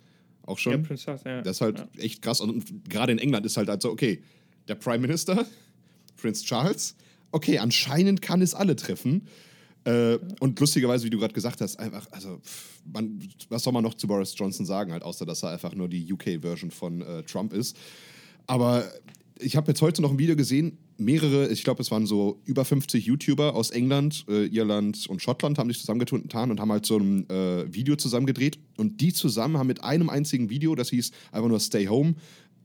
[0.43, 0.71] Auch schon.
[0.73, 1.41] Ja, Prince Charles, ja.
[1.41, 1.87] Das ist halt ja.
[1.97, 2.39] echt krass.
[2.39, 4.21] Und gerade in England ist halt, halt so, okay,
[4.67, 5.45] der Prime Minister,
[6.15, 6.95] Prince Charles,
[7.31, 9.27] okay, anscheinend kann es alle treffen.
[9.83, 13.19] Äh, und lustigerweise, wie du gerade gesagt hast, einfach, also, pff, man,
[13.49, 16.11] was soll man noch zu Boris Johnson sagen, halt, außer dass er einfach nur die
[16.11, 17.77] UK-Version von äh, Trump ist.
[18.47, 18.89] Aber
[19.39, 22.65] ich habe jetzt heute noch ein Video gesehen, mehrere, ich glaube, es waren so über
[22.65, 26.97] 50 YouTuber aus England, äh, Irland und Schottland haben sich zusammengetan und haben halt so
[26.97, 28.57] ein äh, Video zusammengedreht.
[28.77, 32.15] Und die zusammen haben mit einem einzigen Video, das hieß einfach nur Stay Home,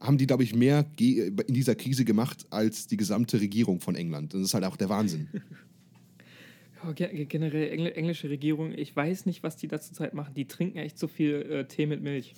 [0.00, 4.34] haben die, glaube ich, mehr in dieser Krise gemacht als die gesamte Regierung von England.
[4.34, 5.28] Das ist halt auch der Wahnsinn.
[6.94, 10.34] Generell Engl englische Regierung, ich weiß nicht, was die da zurzeit machen.
[10.34, 12.34] Die trinken echt so viel äh, Tee mit Milch.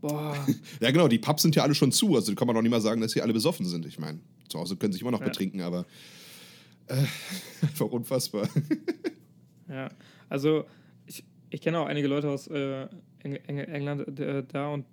[0.00, 0.36] Boah.
[0.80, 2.80] ja, genau, die Pubs sind ja alle schon zu, also kann man doch nicht mal
[2.80, 3.86] sagen, dass sie alle besoffen sind.
[3.86, 5.26] Ich meine, zu Hause können sie sich immer noch Ja.
[5.26, 5.86] betrinken, aber
[6.86, 6.94] äh,
[7.62, 8.48] einfach unfassbar.
[9.68, 9.90] Ja,
[10.30, 10.64] also
[11.04, 12.86] ich, ich kenne auch einige Leute aus äh,
[13.22, 14.86] Eng Eng England äh, da und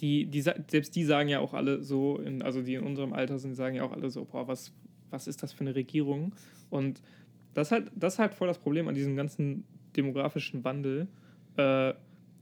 [0.00, 3.38] die, die, selbst die sagen ja auch alle so, in, also die in unserem Alter
[3.38, 4.70] sind, sagen ja auch alle so, boah, was,
[5.08, 6.34] was ist das für eine Regierung?
[6.68, 7.00] Und
[7.58, 9.64] das ist halt, das ist halt voll das Problem an diesem ganzen
[9.96, 11.08] demografischen Wandel,
[11.56, 11.92] äh,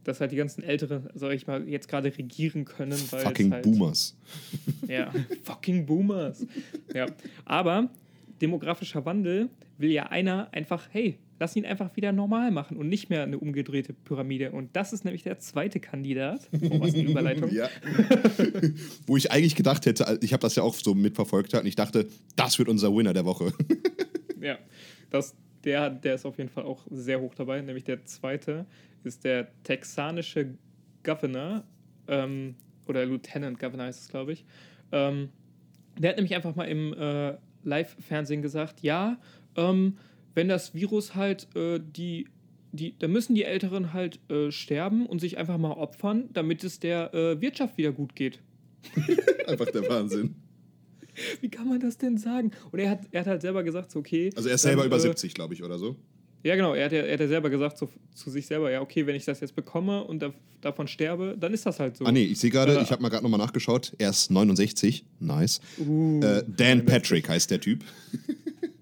[0.03, 3.63] dass halt die ganzen Älteren, sag ich mal, jetzt gerade regieren können, weil Fucking halt,
[3.63, 4.15] Boomers.
[4.87, 5.11] ja,
[5.43, 6.45] fucking Boomers.
[6.93, 7.07] Ja,
[7.45, 7.89] aber
[8.39, 9.49] demografischer Wandel
[9.79, 13.39] will ja einer einfach, hey, lass ihn einfach wieder normal machen und nicht mehr eine
[13.39, 14.51] umgedrehte Pyramide.
[14.51, 16.47] Und das ist nämlich der zweite Kandidat.
[16.53, 17.49] Oh, was eine Überleitung.
[17.57, 17.69] Ja.
[19.07, 22.07] Wo ich eigentlich gedacht hätte, ich habe das ja auch so mitverfolgt und ich dachte,
[22.35, 23.51] das wird unser Winner der Woche.
[24.39, 24.57] Ja,
[25.09, 27.61] das, der, der ist auf jeden Fall auch sehr hoch dabei.
[27.61, 28.65] Nämlich der zweite
[29.03, 30.55] ist der texanische
[31.03, 31.63] Governor
[32.07, 32.55] ähm,
[32.87, 34.45] oder Lieutenant Governor heißt es, glaube ich.
[34.91, 35.29] Ähm,
[35.97, 39.17] der hat nämlich einfach mal im äh, Live-Fernsehen gesagt, ja,
[39.55, 39.97] ähm,
[40.35, 42.27] wenn das Virus halt äh, die,
[42.71, 46.79] die, da müssen die Älteren halt äh, sterben und sich einfach mal opfern, damit es
[46.79, 48.39] der äh, Wirtschaft wieder gut geht.
[49.47, 50.35] Einfach der Wahnsinn.
[51.41, 52.51] Wie kann man das denn sagen?
[52.71, 54.31] Und er hat, er hat halt selber gesagt, so, okay.
[54.35, 55.95] Also er ist selber dann, über äh, 70, glaube ich, oder so.
[56.43, 56.75] Ja, genau.
[56.75, 59.15] Er hat ja, er hat ja selber gesagt so, zu sich selber, ja, okay, wenn
[59.15, 62.05] ich das jetzt bekomme und da, davon sterbe, dann ist das halt so.
[62.05, 65.03] Ah nee, ich sehe gerade, Äh, ich habe mal gerade nochmal nachgeschaut, er ist 69,
[65.19, 65.59] nice.
[65.79, 67.83] Uh, Äh, Dan Patrick heißt der Typ.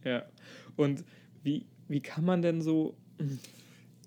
[0.03, 0.23] Ja.
[0.75, 1.03] Und
[1.41, 2.95] wie, wie kann man denn so.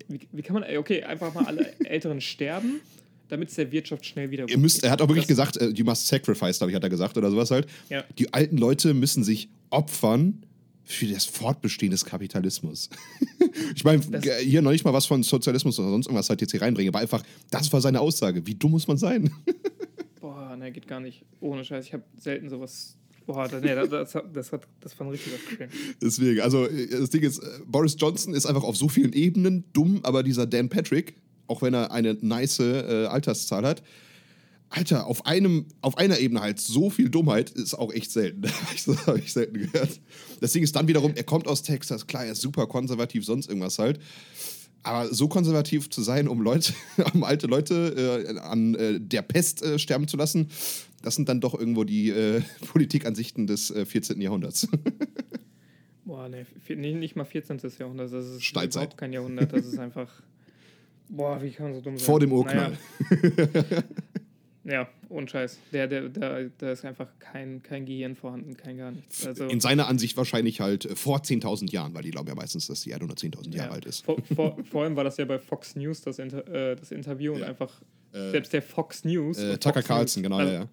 [0.07, 0.77] Wie, wie kann man.
[0.77, 2.81] Okay, einfach mal alle Älteren sterben,
[3.29, 4.85] damit es der Wirtschaft schnell wieder gut Ihr müsst, geht.
[4.85, 7.17] er hat auch wirklich Das- gesagt, äh, you must sacrifice, glaube ich, hat er gesagt,
[7.17, 7.67] oder sowas halt.
[7.89, 8.05] Ja.
[8.19, 10.43] Die alten Leute müssen sich opfern
[10.85, 12.89] für das Fortbestehen des Kapitalismus.
[13.75, 16.51] ich meine, Das- hier noch nicht mal was von Sozialismus oder sonst irgendwas halt jetzt
[16.53, 18.47] hier reinbringen, aber einfach, das war seine Aussage.
[18.47, 19.31] Wie dumm muss man sein?
[20.21, 21.25] Boah, ne, geht gar nicht.
[21.41, 21.87] Ohne Scheiß.
[21.87, 22.97] Ich habe selten sowas.
[23.27, 25.69] Boah, nee, das, das, hat- das, hat, das war ein richtiger Cringe.
[26.01, 29.65] Deswegen, also äh, das Ding ist, äh, Boris Johnson ist einfach auf so vielen Ebenen
[29.75, 31.15] dumm, aber dieser Dan Patrick,
[31.49, 33.83] auch wenn er eine nice äh, Alterszahl hat,
[34.71, 38.43] Alter, auf, einem, auf einer Ebene halt so viel Dummheit ist auch echt selten.
[38.87, 40.01] das habe ich selten gehört.
[40.41, 43.49] Das Ding ist dann wiederum, er kommt aus Texas, klar, er ist super konservativ, sonst
[43.49, 43.99] irgendwas halt.
[44.83, 46.73] Aber so konservativ zu sein, um Leute,
[47.15, 50.51] um alte Leute äh, an äh, der Pest äh, sterben zu lassen,
[51.03, 54.21] das sind dann doch irgendwo die äh, Politikansichten des äh, 14.
[54.21, 54.69] Jahrhunderts.
[56.05, 57.61] Boah, ne, nicht, nicht mal 14.
[57.79, 58.13] Jahrhundert.
[58.13, 58.83] Das ist Steinzeit.
[58.83, 59.53] überhaupt kein Jahrhundert.
[59.53, 60.11] Das ist einfach.
[61.09, 62.07] Boah, wie kann man so dumm sein?
[62.07, 62.77] Vor dem Urknall.
[63.11, 63.83] Naja.
[64.69, 65.59] Ja, ohne Scheiß.
[65.73, 69.27] Der, der, der, da ist einfach kein, kein Gehirn vorhanden, kein gar nichts.
[69.27, 72.67] Also, In seiner Ansicht wahrscheinlich halt äh, vor 10.000 Jahren, weil die glauben ja meistens,
[72.67, 73.75] dass die Erde nur 10.000 Jahre ja.
[73.75, 74.05] alt ist.
[74.05, 77.33] Vor, vor, vor allem war das ja bei Fox News das, Inter, äh, das Interview
[77.33, 77.47] und Ja.
[77.47, 77.81] einfach
[78.13, 79.39] Äh, selbst der Fox News.
[79.39, 80.69] Äh, und Tucker Carlson, genau, also, ja, ja.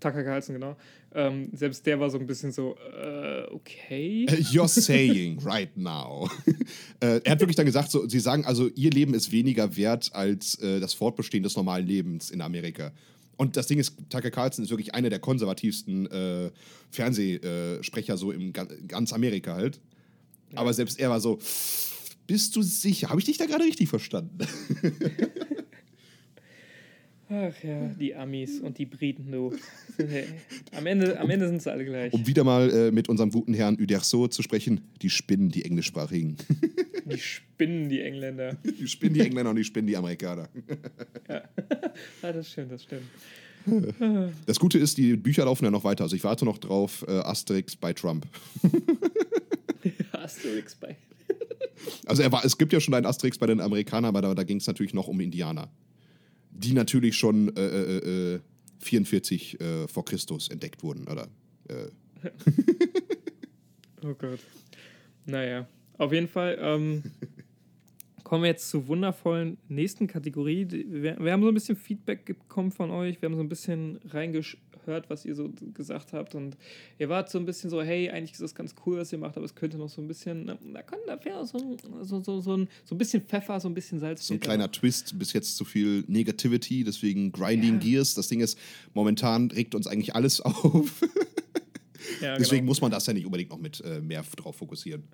[0.00, 0.76] Tucker Carlson, genau.
[1.14, 4.26] Ähm, selbst der war so ein bisschen so, äh, okay.
[4.28, 6.30] Äh, You're saying right now.
[7.00, 10.10] äh, er hat wirklich dann gesagt, so, sie sagen also, ihr Leben ist weniger wert
[10.12, 12.92] als äh, das Fortbestehen des normalen Lebens in Amerika.
[13.36, 16.50] Und das Ding ist, Tucker Carlson ist wirklich einer der konservativsten äh,
[16.90, 19.80] Fernsehsprecher so im ga- ganz Amerika halt.
[20.54, 21.38] Aber selbst er war so,
[22.26, 23.10] bist du sicher?
[23.10, 24.38] Habe ich dich da gerade richtig verstanden?
[27.30, 29.54] Ach ja, die Amis und die Briten, du.
[30.72, 32.12] Am Ende, am Ende sind sie alle gleich.
[32.12, 36.36] Um wieder mal äh, mit unserem guten Herrn Uderso zu sprechen, die spinnen die Englischsprachigen.
[37.04, 38.56] Die spinnen die Engländer.
[38.64, 40.48] Die spinnen die Engländer und die spinnen die Amerikaner.
[42.22, 43.02] Ah, das stimmt, das stimmt.
[44.46, 46.04] Das Gute ist, die Bücher laufen ja noch weiter.
[46.04, 48.26] Also ich warte noch drauf, äh, Asterix bei Trump.
[50.12, 50.96] Asterix bei.
[52.06, 54.44] Also er war, es gibt ja schon einen Asterix bei den Amerikanern, aber da, da
[54.44, 55.68] ging es natürlich noch um Indianer.
[56.50, 58.40] Die natürlich schon äh, äh, äh,
[58.80, 61.28] 44 äh, vor Christus entdeckt wurden, oder?
[61.68, 61.88] Äh.
[64.02, 64.40] oh Gott.
[65.26, 65.68] Naja,
[65.98, 67.02] auf jeden Fall ähm,
[68.24, 70.66] kommen wir jetzt zur wundervollen nächsten Kategorie.
[70.70, 73.98] Wir, wir, haben so ein bisschen Feedback bekommen von euch, wir haben so ein bisschen
[74.88, 76.56] reingehört, was ihr so gesagt habt und
[76.98, 79.36] ihr wart so ein bisschen so, hey, eigentlich ist das ganz cool, was ihr macht,
[79.36, 82.56] aber es könnte noch so ein bisschen, da kann da wäre so, so, so, so,
[82.56, 84.26] ein, so ein bisschen Pfeffer, so ein bisschen Salz.
[84.26, 84.72] So ein kleiner noch.
[84.72, 87.78] Twist, bis jetzt zu viel Negativity, deswegen Grinding ja.
[87.78, 88.14] Gears.
[88.14, 88.58] Das Ding ist,
[88.94, 91.02] momentan regt uns eigentlich alles auf.
[92.20, 92.70] ja, deswegen genau.
[92.70, 95.04] muss man das ja nicht unbedingt noch mit äh, mehr drauf fokussieren.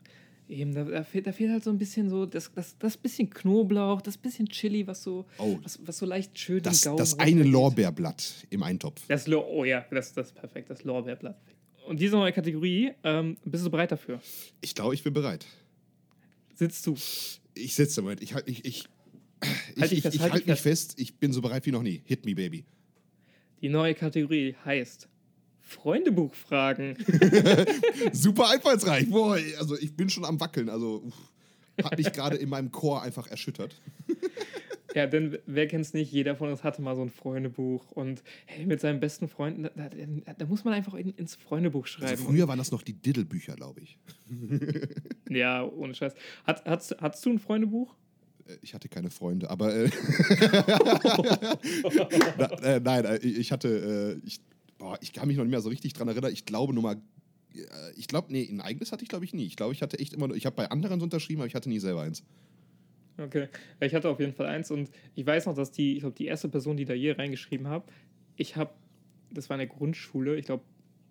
[0.49, 3.30] Eben, da, da, fehlt, da fehlt halt so ein bisschen so, das, das, das bisschen
[3.30, 7.45] Knoblauch, das bisschen Chili, was so, oh, was, was so leicht schön Das, das eine
[7.45, 9.03] Lorbeerblatt im Eintopf.
[9.09, 11.40] Das Lo oh ja, das, das ist perfekt, das Lorbeerblatt.
[11.86, 14.20] Und diese neue Kategorie, ähm, bist du bereit dafür?
[14.61, 15.47] Ich glaube, ich bin bereit.
[16.55, 16.95] Sitzt du?
[17.55, 18.22] Ich sitze, Moment.
[18.22, 18.84] Ich halte ich, ich,
[19.78, 22.03] halt ich, ich, ich halt mich fest, ich bin so bereit wie noch nie.
[22.05, 22.64] Hit me, Baby.
[23.61, 25.09] Die neue Kategorie heißt
[25.64, 26.96] Freundebuch fragen.
[28.12, 29.08] Super einfallsreich.
[29.10, 30.68] Boah, also ich bin schon am Wackeln.
[30.68, 31.32] Also uff,
[31.82, 33.74] hat mich gerade in meinem Chor einfach erschüttert.
[34.94, 36.12] Ja, denn wer kennt es nicht?
[36.12, 39.70] Jeder von uns hatte mal so ein Freundebuch und hey, mit seinen besten Freunden, da,
[39.88, 42.12] da, da muss man einfach in, ins Freundebuch also schreiben.
[42.12, 43.98] Also früher waren das noch die Diddle-Bücher, glaube ich.
[45.28, 46.14] ja, ohne Scheiß.
[46.44, 47.92] Hat, hast, hast du ein Freundebuch?
[48.46, 49.90] Äh, ich hatte keine Freunde, aber äh,
[52.38, 54.40] Na, äh, nein, äh, ich hatte, äh, ich
[54.78, 56.32] boah, ich kann mich noch nicht mehr so richtig dran erinnern.
[56.32, 56.96] Ich glaube nur mal,
[57.54, 57.60] äh,
[57.96, 59.46] ich glaube, nee, ein eigenes hatte ich glaube ich nie.
[59.46, 61.68] Ich glaube, ich hatte echt immer, ich habe bei anderen so unterschrieben, aber ich hatte
[61.68, 62.22] nie selber eins.
[63.16, 63.48] Okay,
[63.80, 66.26] ich hatte auf jeden Fall eins und ich weiß noch, dass die, ich glaube, die
[66.26, 67.84] erste Person, die da je reingeschrieben hat,
[68.36, 68.72] ich habe,
[69.30, 70.64] das war in der Grundschule, ich glaube,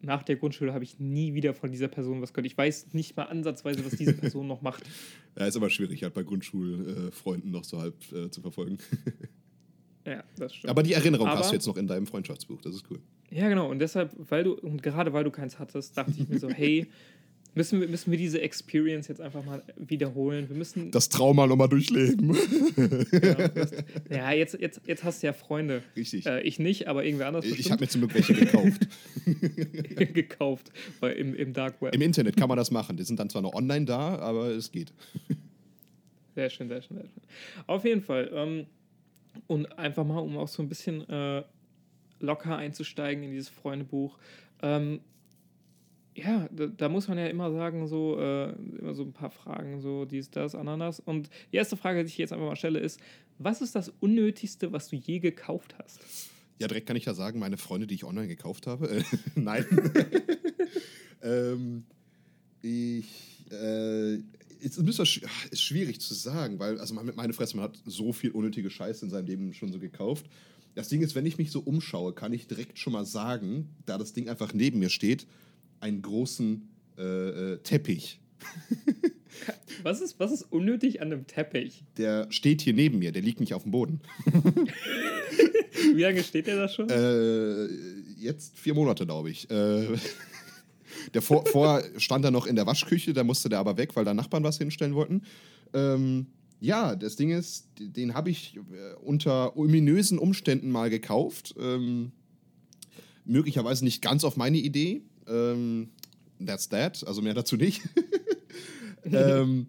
[0.04, 2.46] nach der Grundschule habe ich nie wieder von dieser Person was gehört.
[2.46, 4.84] Ich weiß nicht mal ansatzweise, was diese Person noch macht.
[5.36, 8.78] Ja, ist aber schwierig, halt bei Grundschulfreunden noch so halb äh, zu verfolgen.
[10.06, 10.70] ja, das stimmt.
[10.70, 13.00] Aber die Erinnerung aber, hast du jetzt noch in deinem Freundschaftsbuch, das ist cool.
[13.30, 13.70] Ja, genau.
[13.70, 16.88] Und deshalb, weil du, und gerade weil du keins hattest, dachte ich mir so, hey,
[17.56, 20.50] müssen wir, müssen wir diese Experience jetzt einfach mal wiederholen.
[20.50, 20.92] Wir müssen.
[20.92, 22.38] Das Trauma nochmal durchleben.
[23.14, 23.74] Ja, hast,
[24.10, 25.84] ja, jetzt, jetzt, jetzt hast du ja Freunde.
[25.96, 26.26] Richtig.
[26.26, 27.46] Äh, ich nicht, aber irgendwer anders.
[27.46, 28.88] Ich, ich habe mir zum Glück welche gekauft.
[30.14, 31.96] gekauft bei, im, im Dark Web.
[31.96, 32.98] Im Internet kann man das machen.
[32.98, 34.94] Die sind dann zwar noch online da, aber es geht.
[36.36, 37.22] Sehr schön, sehr schön, sehr schön.
[37.68, 38.30] Auf jeden Fall.
[38.34, 38.66] Ähm,
[39.48, 41.44] und einfach mal, um auch so ein bisschen äh,
[42.24, 44.18] locker einzusteigen in dieses Freundebuch.
[44.62, 45.02] Ähm,
[46.16, 49.82] ja, da, da, muss man ja immer sagen, so, äh, immer so ein paar Fragen,
[49.82, 51.00] so dies, das, Ananas.
[51.00, 53.00] Und die erste Frage, die ich jetzt einfach mal stelle, ist:
[53.40, 56.00] Was ist das Unnötigste, was du je gekauft hast?
[56.60, 58.90] Ja, direkt kann ich ja sagen, meine Freunde, die ich online gekauft habe.
[58.90, 59.04] Äh,
[59.36, 59.66] nein.
[61.22, 61.84] ähm,
[62.62, 63.46] ich.
[63.52, 64.20] Äh,
[64.64, 65.22] ist, ist,
[65.52, 69.12] ist schwierig zu sagen, weil, also meine Fresse, man hat so viel unnötige Scheiße in
[69.12, 70.26] seinem Leben schon so gekauft.
[70.76, 73.98] Das Ding ist, wenn ich mich so umschaue, kann ich direkt schon mal sagen, da
[73.98, 75.28] das Ding einfach neben mir steht,
[75.80, 78.20] einen großen äh, äh, Teppich.
[79.84, 81.84] was, ist, was ist unnötig an einem Teppich?
[81.98, 84.02] Der steht hier neben mir, der liegt nicht auf dem Boden.
[85.94, 86.90] Wie lange steht der da schon?
[86.90, 87.68] Äh,
[88.18, 89.50] jetzt vier Monate, glaube ich.
[89.50, 89.88] Äh,
[91.14, 94.06] der vor, vorher stand er noch in der Waschküche, da musste der aber weg, weil
[94.06, 95.24] da Nachbarn was hinstellen wollten.
[95.74, 96.28] Ähm,
[96.64, 101.54] ja, das Ding ist, den habe ich äh, unter ominösen Umständen mal gekauft.
[101.60, 102.14] Ähm,
[103.26, 105.02] möglicherweise nicht ganz auf meine Idee.
[105.28, 105.90] Ähm,
[106.44, 107.82] that's that, also mehr dazu nicht.
[109.04, 109.68] ähm,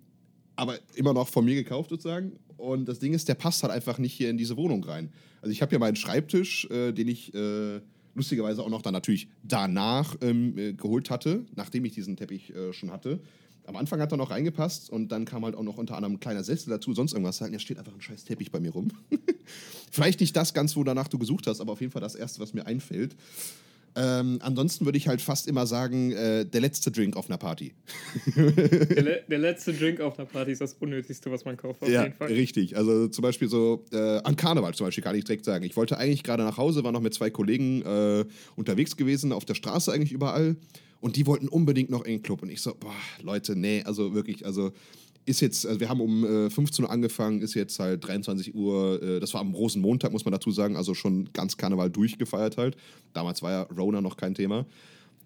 [0.55, 2.39] aber immer noch von mir gekauft sozusagen.
[2.57, 5.13] Und das Ding ist, der passt halt einfach nicht hier in diese Wohnung rein.
[5.43, 7.81] Also ich habe hier meinen Schreibtisch, äh, den ich äh,
[8.15, 12.73] lustigerweise auch noch dann natürlich danach ähm, äh, geholt hatte, nachdem ich diesen Teppich äh,
[12.73, 13.19] schon hatte
[13.67, 16.21] am Anfang hat er noch reingepasst und dann kam halt auch noch unter anderem ein
[16.21, 17.53] kleiner Sessel dazu, sonst irgendwas halt.
[17.53, 18.91] Ja, steht einfach ein scheiß Teppich bei mir rum.
[19.91, 22.41] Vielleicht nicht das ganz, wo danach du gesucht hast, aber auf jeden Fall das erste,
[22.41, 23.17] was mir einfällt.
[23.97, 27.75] Ähm, ansonsten würde ich halt fast immer sagen, äh, der letzte Drink auf einer Party.
[28.35, 31.89] der, le der, letzte Drink auf einer Party ist das Unnötigste, was man kauft, auf
[31.89, 32.29] ja, jeden Fall.
[32.29, 32.77] Richtig.
[32.77, 35.65] Also zum Beispiel so, äh, an Karneval zum Beispiel kann ich direkt sagen.
[35.65, 38.25] Ich wollte eigentlich gerade nach Hause, war noch mit zwei Kollegen äh,
[38.57, 40.57] unterwegs gewesen, auf der Straße eigentlich überall.
[41.05, 42.41] Und die wollten unbedingt noch in den Club.
[42.41, 44.73] Und ich so, boah, Leute, nee, also wirklich, also
[45.27, 49.03] ist jetzt, also wir haben um äh, 15 Uhr angefangen, ist jetzt halt 23 Uhr,
[49.03, 52.79] äh, das war am Rosenmontag, muss man dazu sagen, also schon ganz Karneval durchgefeiert halt.
[53.13, 54.65] Damals war ja Rona noch kein Thema.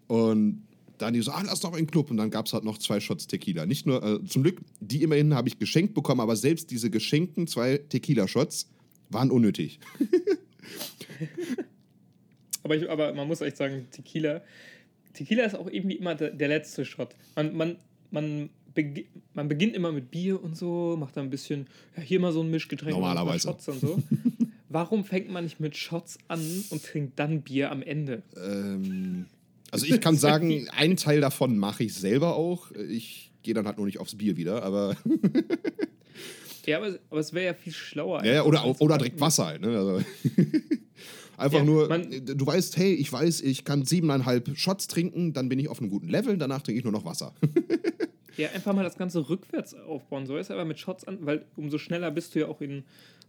[0.09, 0.65] Und
[0.99, 2.11] dann die so, ah, lass doch in den Club.
[2.11, 3.65] Und dann gab es halt noch zwei Shots Tequila.
[3.65, 7.47] Nicht nur, äh, zum Glück, die immerhin habe ich geschenkt bekommen, aber selbst diese geschenkten
[7.47, 8.69] zwei Tequila-Shots
[9.11, 9.79] waren unnötig.
[12.65, 14.43] aber, ich, aber man muss echt sagen, Tequila
[15.19, 17.17] Tequila ist auch irgendwie immer der, der letzte Shot.
[17.35, 17.77] Man, man,
[18.13, 21.67] man, beg man beginnt immer mit Bier und so, macht dann ein bisschen,
[21.97, 23.49] ja, hier mal so ein Mischgetränk, Normalerweise.
[23.49, 24.03] Shots und so.
[24.69, 28.23] warum fängt man nicht mit Shots an und trinkt dann Bier am Ende?
[28.37, 29.27] Ähm,
[29.73, 32.71] also ich kann sagen, einen Teil davon mache ich selber auch.
[32.73, 34.97] Ich gehe dann halt nur nicht aufs Bier wieder, aber.
[36.67, 38.25] ja, aber, aber es wäre ja viel schlauer.
[38.25, 39.63] Ja, oder, oder direkt Wasser halt.
[39.63, 39.77] Ne?
[39.77, 40.01] Also
[41.39, 45.61] Einfach ja, nur, du weißt, hey, ich weiß, ich kann siebeneinhalb Shots trinken, dann bin
[45.61, 47.33] ich auf einem guten Level, danach trinke ich nur noch Wasser.
[48.37, 50.27] ja, einfach mal das Ganze rückwärts aufbauen.
[50.27, 52.83] So ist aber mit Shots an, weil umso schneller bist du ja auch in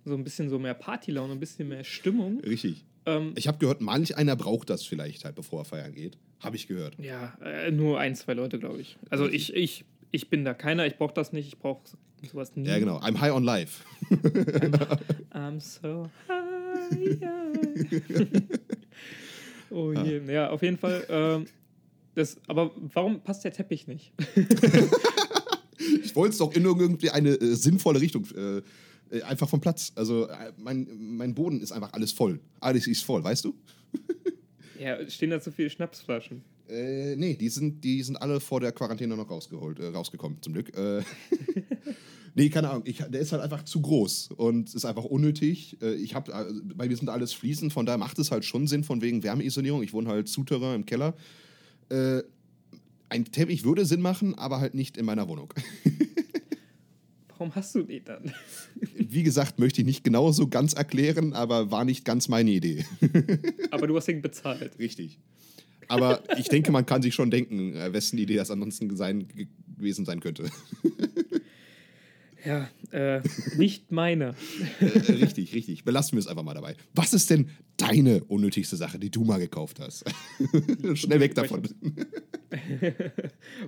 [0.05, 2.39] so ein bisschen so mehr Partylaune, ein bisschen mehr Stimmung.
[2.39, 2.84] Richtig.
[3.05, 6.18] Ähm, ich habe gehört, manch einer braucht das vielleicht halt, bevor er feiern geht.
[6.39, 6.97] Habe ich gehört.
[6.97, 8.97] Ja, äh, nur ein, zwei Leute, glaube ich.
[9.12, 11.84] Also ich, ich, ich bin da keiner, ich brauche das nicht, ich brauche
[12.24, 12.68] sowas nie.
[12.68, 12.97] Ja, genau.
[12.97, 13.84] I'm high on life.
[15.32, 16.38] I'm so high.
[19.69, 20.21] Oh je.
[20.25, 20.31] Ja.
[20.31, 21.05] ja, auf jeden Fall.
[21.09, 21.45] Ähm,
[22.15, 24.13] das, aber warum passt der Teppich nicht?
[26.03, 28.25] ich wollte es doch in irgendwie eine äh, sinnvolle Richtung.
[28.35, 28.61] Äh,
[29.11, 29.91] äh, einfach vom Platz.
[29.95, 32.39] Also äh, mein, mein Boden ist einfach alles voll.
[32.59, 33.55] Alles ist voll, weißt du?
[34.79, 36.43] ja, stehen da zu viele Schnapsflaschen?
[36.69, 40.53] Äh, nee, die sind, die sind alle vor der Quarantäne noch rausgeholt, äh, rausgekommen, zum
[40.53, 40.75] Glück.
[40.77, 41.01] Äh,
[42.36, 42.84] nee, keine Ahnung.
[42.86, 45.77] Ich, der ist halt einfach zu groß und ist einfach unnötig.
[45.82, 48.67] Äh, ich hab, äh, bei mir sind alles fließend, von daher macht es halt schon
[48.67, 49.84] Sinn, von wegen Wärmeisolierung.
[49.84, 51.15] Ich wohne halt Souterrain im Keller.
[51.89, 52.21] Äh,
[53.09, 55.53] ein Teppich würde Sinn machen, aber halt nicht in meiner Wohnung.
[57.30, 58.34] Warum hast du den dann?
[58.97, 62.86] Wie gesagt, möchte ich nicht genau so ganz erklären, aber war nicht ganz meine Idee.
[63.71, 64.77] aber du hast ihn bezahlt.
[64.77, 65.19] Richtig.
[65.88, 69.27] Aber ich denke, man kann sich schon denken, wessen Idee das ansonsten sein,
[69.75, 70.51] gewesen sein könnte.
[72.45, 73.21] Ja, äh,
[73.57, 74.35] nicht meine.
[74.79, 75.83] äh, richtig, richtig.
[75.83, 76.75] Belassen wir es einfach mal dabei.
[76.93, 80.05] Was ist denn deine unnötigste Sache, die du mal gekauft hast?
[80.95, 81.63] Schnell weg davon.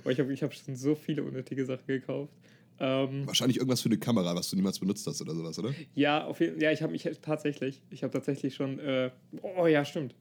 [0.09, 2.33] ich habe ich hab schon so viele unnötige Sachen gekauft.
[2.79, 5.73] Ähm, Wahrscheinlich irgendwas für eine Kamera, was du niemals benutzt hast oder sowas, oder?
[5.93, 9.11] Ja, auf jeden, ja ich habe mich tatsächlich, ich habe tatsächlich schon, äh,
[9.41, 10.15] oh ja, stimmt.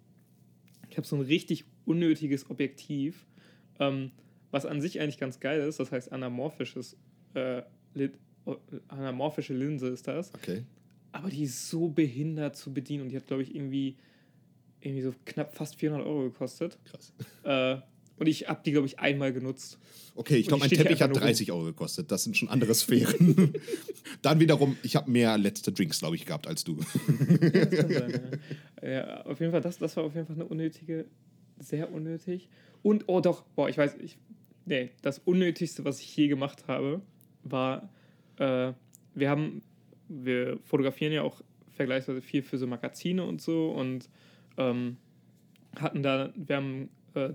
[0.90, 3.26] Ich habe so ein richtig unnötiges Objektiv,
[3.78, 4.11] ähm,
[4.51, 6.98] was an sich eigentlich ganz geil ist, das heißt anamorphisches,
[7.34, 7.62] äh,
[8.88, 10.34] anamorphische Linse ist das.
[10.34, 10.64] Okay.
[11.12, 13.97] Aber die ist so behindert zu bedienen und die hat, glaube ich, irgendwie,
[14.80, 16.78] irgendwie so knapp fast 400 Euro gekostet.
[16.84, 17.12] Krass.
[17.43, 17.80] Äh,
[18.20, 19.78] und ich habe die, glaube ich, einmal genutzt.
[20.14, 22.12] Okay, ich glaube, mein Teppich hat 30 Euro gekostet.
[22.12, 23.55] Das sind schon andere Sphären.
[24.22, 26.78] Dann wiederum, ich habe mehr letzte Drinks, glaube ich, gehabt als du.
[27.41, 28.30] ja, sein,
[28.82, 28.88] ja.
[28.88, 31.07] ja, auf jeden Fall, das, das war auf jeden Fall eine unnötige,
[31.59, 32.51] sehr unnötig.
[32.82, 34.18] Und, oh doch, boah, ich weiß, ich,
[34.66, 37.01] nee, das Unnötigste, was ich je gemacht habe,
[37.43, 37.88] war,
[38.41, 38.72] äh,
[39.14, 39.62] wir haben,
[40.09, 41.41] wir fotografieren ja auch
[41.76, 44.09] vergleichsweise viel für so Magazine und so und
[44.57, 44.97] ähm,
[45.76, 47.30] hatten da, wir haben äh,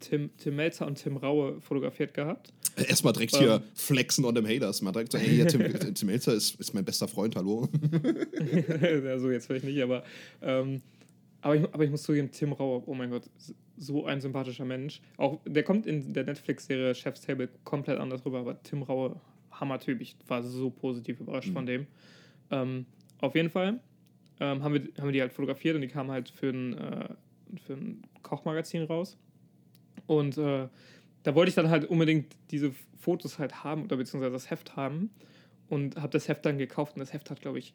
[0.00, 2.52] Tim, Tim Melzer und Tim Raue fotografiert gehabt.
[2.76, 4.80] Erstmal direkt hier ähm, flexen on them haters.
[4.80, 5.62] Man direkt so, hey, ja, Tim,
[5.94, 7.68] Tim Melzer ist, ist mein bester Freund, hallo.
[9.04, 10.02] ja, so jetzt vielleicht nicht, aber,
[10.40, 10.80] ähm,
[11.42, 13.24] aber, ich, aber ich muss zugeben, Tim Raue, oh mein Gott,
[13.76, 15.00] so ein sympathischer Mensch.
[15.16, 19.20] Auch, der kommt in der Netflix-Serie Chef's Table komplett anders rüber, aber Tim Raue,
[19.60, 20.00] Hammertyp.
[20.00, 21.54] Ich war so positiv überrascht mhm.
[21.54, 21.86] von dem.
[22.50, 22.86] Ähm,
[23.20, 23.80] auf jeden Fall
[24.40, 27.08] ähm, haben, wir, haben wir die halt fotografiert und die kamen halt für ein, äh,
[27.66, 29.18] für ein Kochmagazin raus.
[30.06, 30.68] Und äh,
[31.22, 35.10] da wollte ich dann halt unbedingt diese Fotos halt haben oder beziehungsweise das Heft haben
[35.68, 37.74] und habe das Heft dann gekauft und das Heft hat, glaube ich,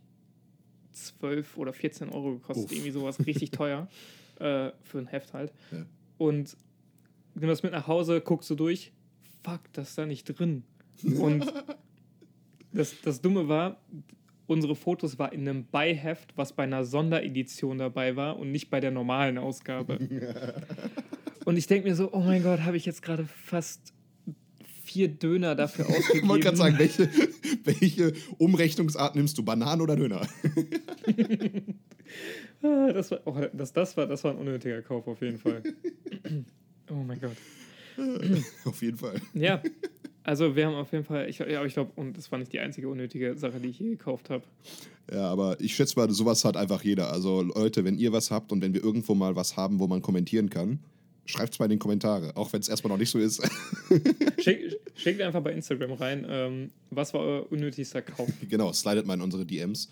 [0.94, 2.66] 12 oder 14 Euro gekostet.
[2.66, 2.72] Uff.
[2.72, 3.88] Irgendwie sowas richtig teuer
[4.40, 5.54] äh, für ein Heft halt.
[5.72, 5.86] Ja.
[6.18, 6.58] Und
[7.36, 8.92] nimm das mit nach Hause, guckst du durch,
[9.44, 10.64] fuck, das ist da nicht drin.
[11.04, 11.46] Und
[12.76, 13.82] das, das Dumme war,
[14.48, 18.80] unsere Fotos war in einem Beiheft, was bei einer Sonderedition dabei war und nicht bei
[18.80, 20.00] der normalen Ausgabe.
[21.46, 23.94] Und ich denke mir so, oh mein Gott, habe ich jetzt gerade fast
[24.84, 26.22] vier Döner dafür ausgegeben.
[26.24, 27.08] Ich wollte gerade sagen, welche,
[27.64, 30.28] welche Umrechnungsart nimmst du, Bananen oder Döner?
[32.62, 35.62] Ah, das, war, oh, das, das, war, das war ein unnötiger Kauf auf jeden Fall.
[36.90, 37.36] oh mein Gott.
[38.64, 39.22] auf jeden Fall.
[39.34, 39.62] Ja,
[40.26, 42.60] also wir haben auf jeden Fall, ich, ja, ich glaube, und das war nicht die
[42.60, 44.44] einzige unnötige Sache, die ich je gekauft habe.
[45.12, 47.12] Ja, aber ich schätze mal, sowas hat einfach jeder.
[47.12, 50.02] Also Leute, wenn ihr was habt und wenn wir irgendwo mal was haben, wo man
[50.02, 50.80] kommentieren kann,
[51.26, 53.40] schreibt es mal in die Kommentare, auch wenn es erstmal noch nicht so ist.
[54.40, 58.28] Schick, schickt einfach bei Instagram rein, ähm, was war euer unnötigster Kauf?
[58.50, 59.92] Genau, slidet mal in unsere DMs.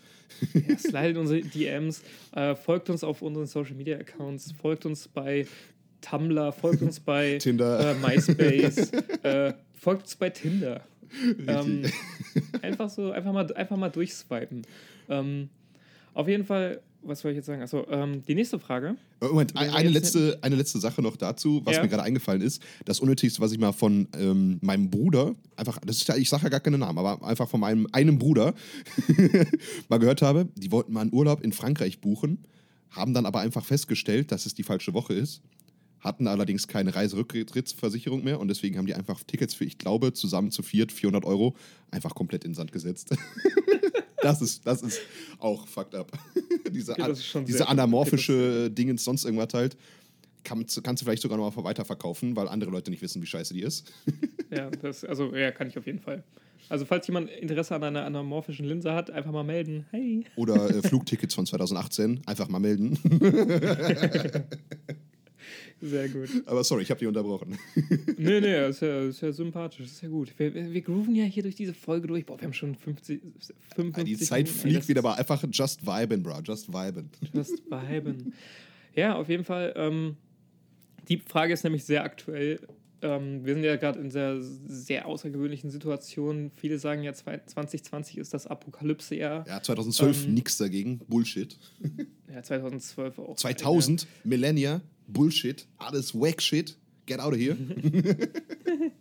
[0.52, 2.02] ja, slidet unsere DMs,
[2.34, 5.46] äh, folgt uns auf unseren Social Media Accounts, folgt uns bei
[6.00, 9.54] Tumblr, folgt uns bei Tinder, äh, MySpace, äh,
[9.84, 10.80] folgt uns bei Tinder.
[11.46, 11.82] Ähm,
[12.60, 14.62] einfach so, einfach mal, einfach mal durchswipen.
[15.08, 15.48] Ähm,
[16.12, 17.62] Auf jeden Fall, was soll ich jetzt sagen?
[17.62, 18.96] Achso, ähm, die nächste Frage.
[19.20, 21.82] Äh, Moment, eine letzte, eine letzte Sache noch dazu, was Ja.
[21.82, 22.60] mir gerade eingefallen ist.
[22.84, 26.44] Das Unnötigste, was ich mal von ähm, meinem Bruder, einfach, das ist ja, ich sage
[26.44, 28.54] ja gar keinen Namen, aber einfach von meinem einen Bruder
[29.88, 32.38] mal gehört habe, die wollten mal einen Urlaub in Frankreich buchen,
[32.90, 35.42] haben dann aber einfach festgestellt, dass es die falsche Woche ist,
[36.04, 40.50] hatten allerdings keine Reiserücktrittsversicherung mehr und deswegen haben die einfach Tickets für, ich glaube, zusammen
[40.50, 41.56] zu viert, 400 Euro,
[41.90, 43.16] einfach komplett in den Sand gesetzt.
[44.22, 45.00] das, ist, das ist
[45.38, 46.12] auch fucked up.
[46.70, 49.76] diese Okay, diese anamorphische Dingens, sonst irgendwas halt,
[50.44, 53.54] kannst, kannst du vielleicht sogar noch mal weiterverkaufen, weil andere Leute nicht wissen, wie scheiße
[53.54, 53.90] die ist.
[54.50, 56.22] Ja, das, also ja, kann ich auf jeden Fall.
[56.68, 59.84] Also falls jemand Interesse an einer anamorphischen Linse hat, einfach mal melden.
[59.90, 60.26] Hey.
[60.36, 62.96] Oder äh, Flugtickets von 2018, einfach mal melden.
[65.80, 66.28] Sehr gut.
[66.46, 67.58] Aber sorry, ich habe dich unterbrochen.
[68.16, 70.32] nee, nee, ist ja, ist ja sympathisch, ist ja gut.
[70.38, 72.24] Wir, wir grooven ja hier durch diese Folge durch.
[72.24, 73.20] Boah, wir haben schon 50,
[73.74, 74.56] 55 Die Zeit Minuten.
[74.56, 77.10] Ey, fliegt das wieder, aber einfach just vibin, bro, just vibin.
[77.32, 78.32] Just viben.
[78.94, 79.72] Ja, auf jeden Fall.
[79.76, 80.16] Ähm,
[81.08, 82.60] die Frage ist nämlich sehr aktuell.
[83.04, 86.50] Ähm, wir sind ja gerade in sehr, sehr außergewöhnlichen Situationen.
[86.56, 89.46] Viele sagen ja, zwei- 2020 ist das Apokalypse-Jahr.
[89.46, 91.56] Ja, 2012 Ähm, nix dagegen, Bullshit.
[92.32, 93.36] Ja, 2012 auch.
[93.36, 96.76] 2000, Millennia, Bullshit, alles wack shit.
[97.06, 97.56] Get out of here.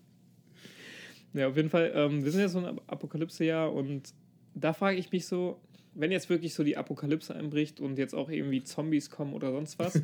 [1.33, 1.91] Ja, auf jeden Fall.
[1.95, 4.13] Ähm, wir sind ja so ein Ap- Apokalypse-Jahr und
[4.53, 5.59] da frage ich mich so,
[5.95, 9.79] wenn jetzt wirklich so die Apokalypse einbricht und jetzt auch irgendwie Zombies kommen oder sonst
[9.79, 9.99] was,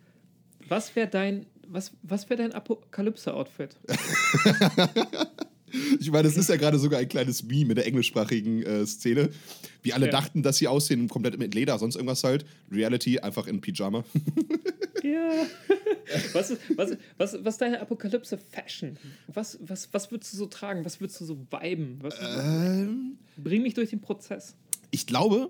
[0.68, 3.76] was wäre dein, was, was wär dein Apokalypse-Outfit?
[6.00, 9.30] Ich meine, es ist ja gerade sogar ein kleines Meme in der englischsprachigen äh, Szene.
[9.84, 10.10] Wie alle Ja.
[10.12, 12.44] dachten, dass sie aussehen komplett mit Leder, sonst irgendwas halt.
[12.72, 14.04] Reality einfach in Pyjama.
[15.02, 15.30] Ja.
[16.34, 18.98] Was ist, was, was, was deine Apokalypse-Fashion?
[19.28, 20.84] Was, was, was würdest du so tragen?
[20.84, 21.98] Was würdest du so viben?
[22.02, 24.54] Was, ähm, bring mich durch den Prozess.
[24.90, 25.48] ich glaube,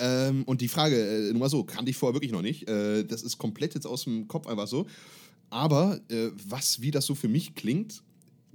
[0.00, 2.68] ähm, und die Frage, äh, nur mal so, kannte ich vorher wirklich noch nicht.
[2.70, 4.86] Äh, das ist komplett jetzt aus dem Kopf einfach so.
[5.50, 8.02] Aber äh, was, wie das so für mich klingt,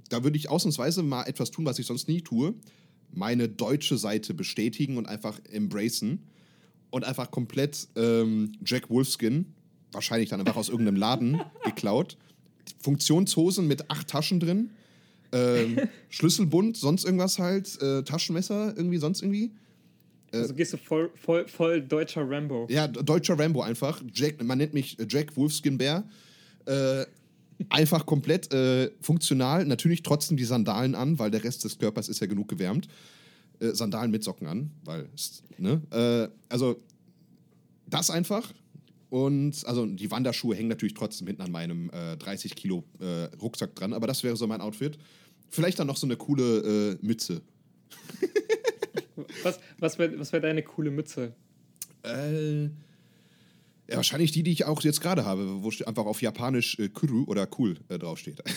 [0.08, 2.54] da würde ich ausnahmsweise mal etwas tun, was ich sonst nie tue.
[3.12, 6.24] Meine deutsche Seite bestätigen und einfach embracen.
[6.90, 9.46] Und einfach komplett ähm, Jack Wolfskin,
[9.92, 12.18] wahrscheinlich dann einfach aus irgendeinem Laden geklaut.
[12.82, 14.70] Funktionshosen mit acht Taschen drin.
[15.32, 15.80] Ähm,
[16.10, 19.52] Schlüsselbund, sonst irgendwas halt, äh, Taschenmesser, irgendwie sonst irgendwie.
[20.32, 22.66] Also gehst du voll, voll, voll deutscher Rambo.
[22.70, 24.02] Ja, deutscher Rambo einfach.
[24.12, 26.04] Jack, man nennt mich äh, Jack Wolfskin Bär.
[26.66, 27.06] Äh,
[27.68, 29.64] einfach komplett äh, funktional.
[29.64, 32.88] Natürlich trotzdem die Sandalen an, weil der Rest des Körpers ist ja genug gewärmt.
[33.60, 35.08] Äh, Sandalen mit Socken an, weil,
[35.58, 35.82] ne?
[35.90, 36.76] Äh, also,
[37.86, 38.52] das einfach.
[39.10, 43.74] Und, also, die Wanderschuhe hängen natürlich trotzdem hinten an meinem äh, 30 Kilo äh, Rucksack
[43.74, 44.98] dran, aber das wäre so mein Outfit.
[45.50, 47.42] Vielleicht dann noch so eine coole äh, Mütze.
[49.42, 51.34] Was, was wäre was wär deine coole Mütze?
[52.02, 52.70] Äh,
[53.88, 57.24] ja, wahrscheinlich die, die ich auch jetzt gerade habe, wo einfach auf Japanisch äh, Kuru
[57.24, 58.42] oder cool äh, draufsteht.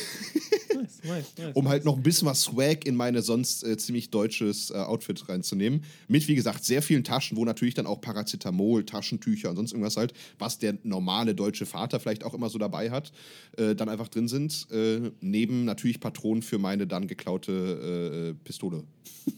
[0.76, 1.52] Nice, nice, nice.
[1.56, 5.28] um halt noch ein bisschen was Swag in meine sonst äh, ziemlich deutsches äh, Outfit
[5.30, 5.84] reinzunehmen.
[6.08, 9.98] Mit, wie gesagt, sehr vielen Taschen, wo natürlich dann auch Paracetamol, Taschentücher und sonst irgendwas
[9.98, 13.12] halt, was der normale deutsche Vater vielleicht auch immer so dabei hat,
[13.58, 14.68] äh, dann einfach drin sind.
[14.72, 18.84] Äh, neben natürlich Patronen für meine dann geklaute äh, Pistole.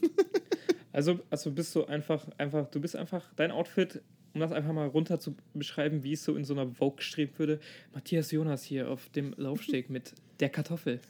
[0.93, 4.01] Also, also bist du einfach, einfach, du bist einfach, dein Outfit,
[4.37, 7.31] um das einfach mal runter zu beschreiben, wie es so in so einer Vogue streben
[7.37, 7.59] würde.
[7.93, 10.99] Matthias Jonas hier auf dem Laufsteg mit der Kartoffel.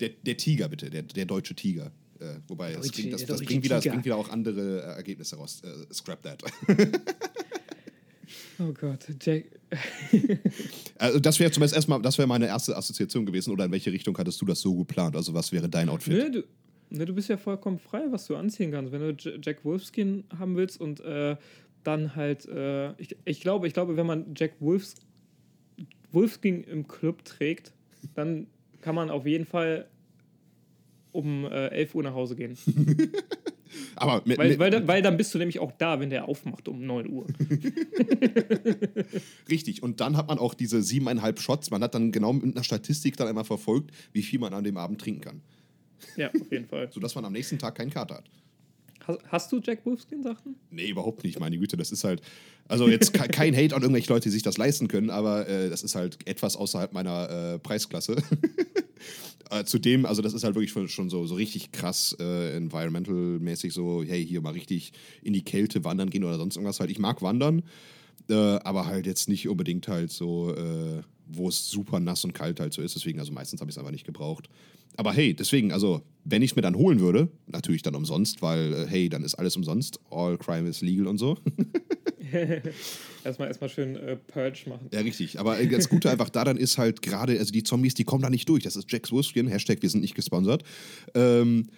[0.00, 1.90] Der, der Tiger, bitte, der, der deutsche Tiger.
[2.20, 4.28] Äh, wobei, das, Deutsche- bringt, das, der das, deutsche bringt wieder, das bringt wieder auch
[4.28, 5.60] andere äh, Ergebnisse raus.
[5.64, 6.42] Äh, scrap that.
[8.60, 9.44] Oh Gott, Jack.
[10.98, 13.52] Also das wäre zumindest erstmal, das wäre meine erste Assoziation gewesen.
[13.52, 15.14] Oder in welche Richtung hattest du das so geplant?
[15.14, 16.12] Also was wäre dein Outfit?
[16.12, 16.44] Ne, du,
[16.90, 18.92] ne, du bist ja vollkommen frei, was du anziehen kannst.
[18.92, 21.36] Wenn du J Jack Wolfskin haben willst und äh,
[21.84, 24.94] dann halt, äh, ich, ich glaube, ich glaube, wenn man Jack Wolfs,
[26.12, 27.72] Wolfskin im Club trägt,
[28.14, 28.46] dann
[28.80, 29.86] kann man auf jeden Fall
[31.12, 32.56] um äh, 11 Uhr nach Hause gehen.
[33.96, 36.26] Aber mit, Weil, mit, weil, dann- weil dann bist du nämlich auch da, wenn der
[36.26, 37.26] aufmacht um 9 Uhr.
[39.50, 39.82] richtig.
[39.82, 41.70] Und dann hat man auch diese siebeneinhalb Shots.
[41.70, 44.76] Man hat dann genau mit einer Statistik dann einmal verfolgt, wie viel man an dem
[44.76, 45.40] Abend trinken kann.
[46.16, 46.88] Ja, auf jeden Fall.
[46.92, 48.24] Sodass man am nächsten Tag keinen Kater hat.
[49.28, 50.56] Hast, du Jack Wolfskin Sachen?
[50.70, 51.78] Nee, überhaupt nicht, meine Güte.
[51.78, 52.20] Das ist halt,
[52.68, 55.70] also jetzt ke- kein Hate an irgendwelche Leute, die sich das leisten können, aber äh,
[55.70, 58.16] das ist halt etwas außerhalb meiner äh, Preisklasse.
[59.50, 63.72] äh, zudem, also das ist halt wirklich schon- schon so, so richtig krass äh, environmental-mäßig
[63.72, 64.92] so, hey, hier mal richtig
[65.22, 66.90] in die Kälte wandern gehen oder sonst irgendwas halt.
[66.90, 67.62] Ich mag wandern,
[68.28, 72.60] Äh, aber halt jetzt nicht unbedingt halt so, äh, wo es super nass und kalt
[72.60, 72.94] halt so ist.
[72.94, 74.50] Deswegen, also meistens habe ich es einfach nicht gebraucht.
[74.96, 78.72] Aber hey, deswegen, also, wenn ich es mir dann holen würde, natürlich dann umsonst, weil,
[78.74, 80.00] äh, hey, dann ist alles umsonst.
[80.10, 81.38] All crime is legal und so.
[83.24, 84.88] erstmal, erstmal schön äh, Purge machen.
[84.92, 85.38] Ja, richtig.
[85.38, 88.30] Aber äh, das Gute einfach daran ist halt gerade, also die Zombies, die kommen da
[88.30, 88.64] nicht durch.
[88.64, 90.64] Das ist Jack's Würstchen, Hashtag, wir sind nicht gesponsert.
[91.14, 91.68] Ähm,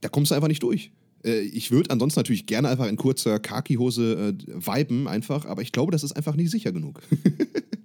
[0.00, 0.92] da kommst du einfach nicht durch.
[1.24, 5.72] Äh, ich würde ansonsten natürlich gerne einfach in kurzer Khaki-Hose äh, viben, einfach, aber ich
[5.72, 7.02] glaube, das ist einfach nicht sicher genug.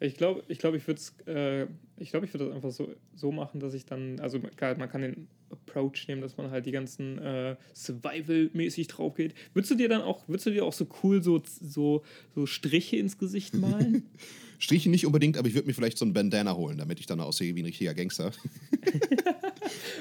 [0.00, 1.66] Ich glaube, ich, glaub, ich würde äh,
[1.98, 4.88] ich glaub, ich würd das einfach so, so machen, dass ich dann, also klar, man
[4.88, 9.34] kann den Approach nehmen, dass man halt die ganzen äh, Survival-mäßig drauf geht.
[9.52, 12.02] Würdest du dir dann auch, würdest du dir auch so cool so, so,
[12.34, 14.04] so Striche ins Gesicht malen?
[14.58, 17.20] Striche nicht unbedingt, aber ich würde mir vielleicht so ein Bandana holen, damit ich dann
[17.20, 18.32] aussehe wie ein richtiger Gangster.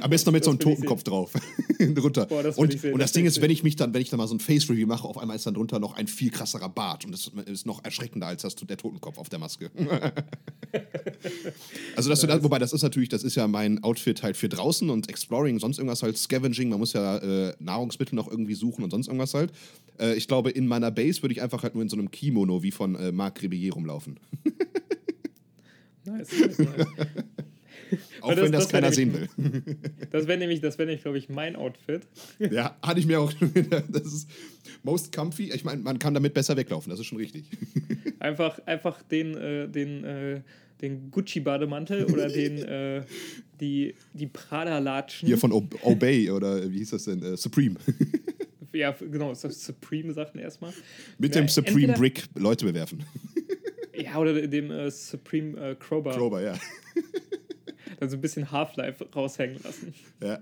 [0.02, 1.32] Am besten noch mit so einem Totenkopf drauf.
[1.80, 2.26] drunter.
[2.26, 4.28] Boah, das und, und das Ding ist, wenn ich mich dann, wenn ich dann mal
[4.28, 7.12] so ein Face-Review mache, auf einmal ist dann drunter noch ein viel krasserer Bart und
[7.12, 9.72] das ist noch erschreckender als das, der Totenkopf auf der Maske.
[11.96, 14.90] also das, das, wobei das ist natürlich, das ist ja mein Outfit halt für draußen
[14.90, 18.92] und Exploring, sonst irgendwas halt Scavenging, man muss ja äh, Nahrungsmittel noch irgendwie suchen und
[18.92, 19.52] sonst irgendwas halt.
[20.00, 22.62] Äh, ich glaube, in meiner Base würde ich einfach halt nur in so einem Kimono
[22.64, 24.20] wie von äh, Marc Ribeyer rumlaufen.
[26.06, 26.88] nice, nice, nice.
[28.22, 29.30] Auch das, wenn das, das keiner sehen will.
[30.12, 32.02] Das wäre nämlich, das wäre nämlich, glaube ich, mein Outfit.
[32.40, 33.32] Ja, hatte ich mir auch.
[33.90, 34.30] Das ist
[34.84, 35.52] most comfy.
[35.52, 37.46] Ich meine, man kann damit besser weglaufen, das ist schon richtig.
[38.20, 40.42] Einfach, einfach den, äh, den, äh,
[40.82, 43.04] den Gucci-Bademantel oder den, äh,
[43.60, 45.28] die, die Prada-Latschen.
[45.28, 47.24] Hier von Obey oder wie hieß das denn?
[47.24, 47.76] Uh, Supreme.
[48.72, 50.74] Ja, genau, Supreme-Sachen erstmal.
[51.18, 53.04] Mit ja, dem Supreme Brick Leute bewerfen.
[53.96, 56.16] Ja, oder dem äh, Supreme äh, Crowbar.
[56.16, 56.56] Crowbar, ja
[58.00, 59.94] dann so ein bisschen Half-Life raushängen lassen.
[60.24, 60.40] Ja.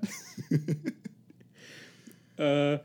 [2.76, 2.80] äh,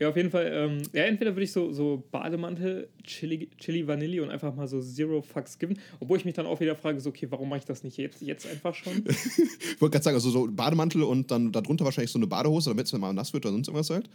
[0.00, 0.50] ja, auf jeden Fall.
[0.52, 4.80] Ähm, ja, entweder würde ich so, so Bademantel, Chili, Chili Vanille und einfach mal so
[4.80, 5.74] Zero Fucks geben.
[6.00, 8.20] Obwohl ich mich dann auch wieder frage, so, okay, warum mache ich das nicht jetzt,
[8.20, 9.04] jetzt einfach schon?
[9.06, 12.86] ich wollte gerade sagen, also so Bademantel und dann darunter wahrscheinlich so eine Badehose, damit
[12.86, 14.10] es mal nass wird oder sonst irgendwas halt.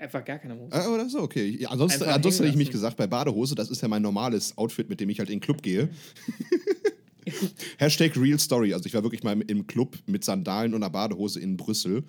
[0.00, 0.72] Einfach gar keine Hose.
[0.72, 1.56] Ah, oder so, okay.
[1.58, 4.88] Ja, ansonsten ansonsten hätte ich mich gesagt, bei Badehose, das ist ja mein normales Outfit,
[4.88, 5.88] mit dem ich halt in den Club gehe.
[7.78, 8.74] Hashtag Real Story.
[8.74, 12.04] Also ich war wirklich mal im Club mit Sandalen und einer Badehose in Brüssel.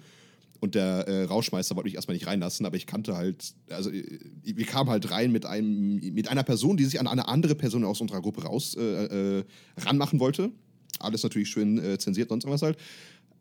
[0.60, 4.06] Und der äh, Rauschmeister wollte mich erstmal nicht reinlassen, aber ich kannte halt, also äh,
[4.44, 7.84] wir kamen halt rein mit einem, mit einer Person, die sich an eine andere Person
[7.84, 9.44] aus unserer Gruppe raus äh, äh,
[9.78, 10.52] ranmachen wollte.
[11.00, 12.78] Alles natürlich schön äh, zensiert, sonst irgendwas halt.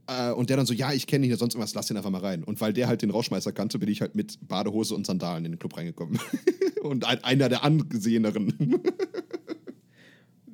[0.09, 2.21] Äh, und der dann so, ja, ich kenne ihn, sonst irgendwas, lass den einfach mal
[2.21, 2.43] rein.
[2.43, 5.53] Und weil der halt den Rauschmeister kannte, bin ich halt mit Badehose und Sandalen in
[5.53, 6.19] den Club reingekommen.
[6.83, 8.53] und ein, einer der angeseheneren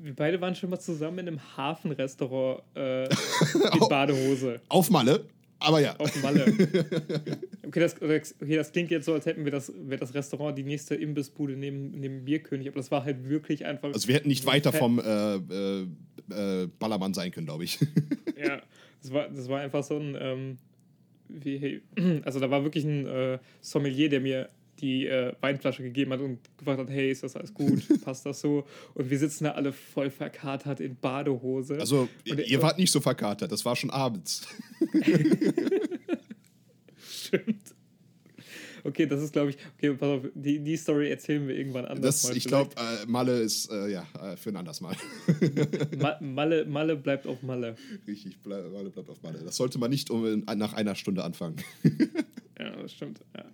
[0.09, 3.05] wir beide waren schon mal zusammen in einem Hafenrestaurant äh,
[3.75, 4.61] in Badehose.
[4.69, 5.27] Auf Malle?
[5.59, 5.95] Aber ja.
[5.97, 6.47] Auf Malle.
[7.69, 10.63] Okay das, okay, das klingt jetzt so, als hätten wir das, wäre das Restaurant die
[10.63, 13.93] nächste Imbissbude neben, neben Bierkönig, aber das war halt wirklich einfach.
[13.93, 15.83] Also wir hätten nicht weiter vom äh, äh,
[16.31, 17.79] äh, Ballermann sein können, glaube ich.
[18.43, 18.63] Ja,
[19.03, 20.17] das war, das war einfach so ein.
[20.19, 20.59] Ähm,
[21.29, 21.83] wie,
[22.25, 24.49] also da war wirklich ein äh, Sommelier, der mir
[24.81, 27.83] die äh, Weinflasche gegeben hat und gefragt hat, hey, ist das alles gut?
[28.05, 28.67] Passt das so?
[28.95, 31.79] Und wir sitzen da alle voll verkatert in Badehose.
[31.79, 34.47] Also, und ihr wart nicht so verkatert, das war schon abends.
[36.99, 37.78] Stimmt.
[38.85, 42.23] Okay, das ist, glaube ich, okay, pass auf, die, die Story erzählen wir irgendwann anders.
[42.23, 44.97] Das, ich glaube, äh, Malle ist, äh, ja, äh, für ein anderes Mal.
[45.99, 47.77] Ma Malle, Malle bleibt auf Malle.
[48.07, 49.41] Richtig, Malle bleibt auf Malle.
[49.45, 51.57] Das sollte man nicht um, nach einer Stunde anfangen.
[52.59, 53.21] Ja, das stimmt.
[53.37, 53.45] Ja.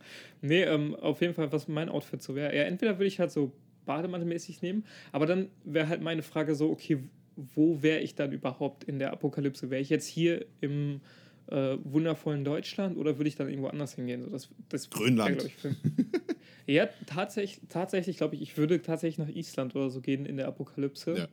[0.41, 2.57] Nee, ähm, auf jeden Fall, was mein Outfit so wäre.
[2.57, 3.53] Ja, entweder würde ich halt so
[3.85, 7.01] bademantelmäßig nehmen, aber dann wäre halt meine Frage so, okay,
[7.37, 9.71] wo wäre ich dann überhaupt in der Apokalypse?
[9.71, 11.01] Wäre ich jetzt hier im
[11.49, 14.23] äh, wundervollen Deutschland oder würde ich dann irgendwo anders hingehen?
[14.23, 15.45] So, das, das Grönland.
[15.45, 20.37] Ich, ja, tatsächlich, tatsächlich glaube ich, ich würde tatsächlich nach Island oder so gehen in
[20.37, 21.17] der Apokalypse.
[21.17, 21.29] Ja.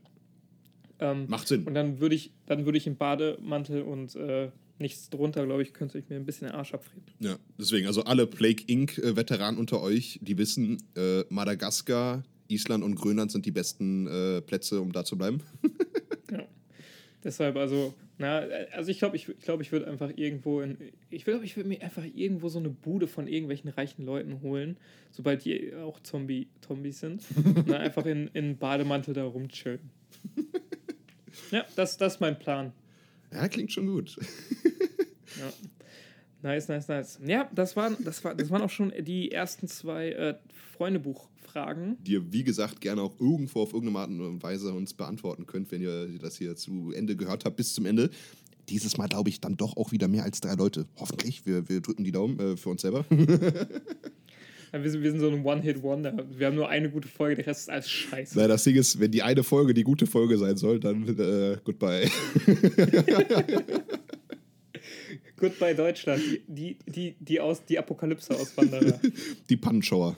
[0.99, 1.63] Ähm, Macht Sinn.
[1.63, 5.73] Und dann würde ich, dann würde ich im Bademantel und äh, nichts drunter, glaube ich,
[5.73, 7.03] könnte ich mir ein bisschen den Arsch abfrieren.
[7.19, 13.31] Ja, deswegen, also alle Plague Inc.-Veteranen unter euch, die wissen, äh, Madagaskar, Island und Grönland
[13.31, 15.41] sind die besten äh, Plätze, um da zu bleiben.
[17.23, 18.39] Deshalb, also, na,
[18.73, 20.77] also ich glaube, ich, ich, glaub, ich würde einfach irgendwo in.
[21.09, 24.77] Ich glaube, ich würde mir einfach irgendwo so eine Bude von irgendwelchen reichen Leuten holen,
[25.11, 27.23] sobald die auch Zombie, Zombies sind.
[27.67, 29.91] na, einfach in, in Bademantel da rumchillen.
[31.51, 32.73] ja, das, das ist mein Plan.
[33.31, 34.17] Ja, klingt schon gut.
[35.39, 35.53] ja.
[36.43, 37.19] Nice, nice, nice.
[37.23, 40.35] Ja, das waren, das war, das waren auch schon die ersten zwei äh,
[41.51, 41.97] Freundebuch-Fragen.
[42.01, 45.71] Die ihr, wie gesagt, gerne auch irgendwo auf irgendeine Art und Weise uns beantworten könnt,
[45.71, 48.09] wenn ihr das hier zu Ende gehört habt, bis zum Ende.
[48.69, 50.85] Dieses Mal glaube ich dann doch auch wieder mehr als drei Leute.
[50.97, 51.45] Hoffentlich.
[51.45, 53.05] Wir, wir drücken die Daumen äh, für uns selber.
[54.73, 56.27] Ja, wir, sind, wir sind so ein One-Hit-Wonder.
[56.29, 58.37] Wir haben nur eine gute Folge, der Rest ist alles scheiße.
[58.39, 61.57] Nein, das Ding ist, wenn die eine Folge die gute Folge sein soll, dann äh,
[61.61, 62.09] goodbye.
[65.35, 66.23] goodbye Deutschland.
[66.47, 68.97] Die, die, die, aus, die Apokalypse-Auswanderer.
[69.49, 70.15] Die Pannenschauer.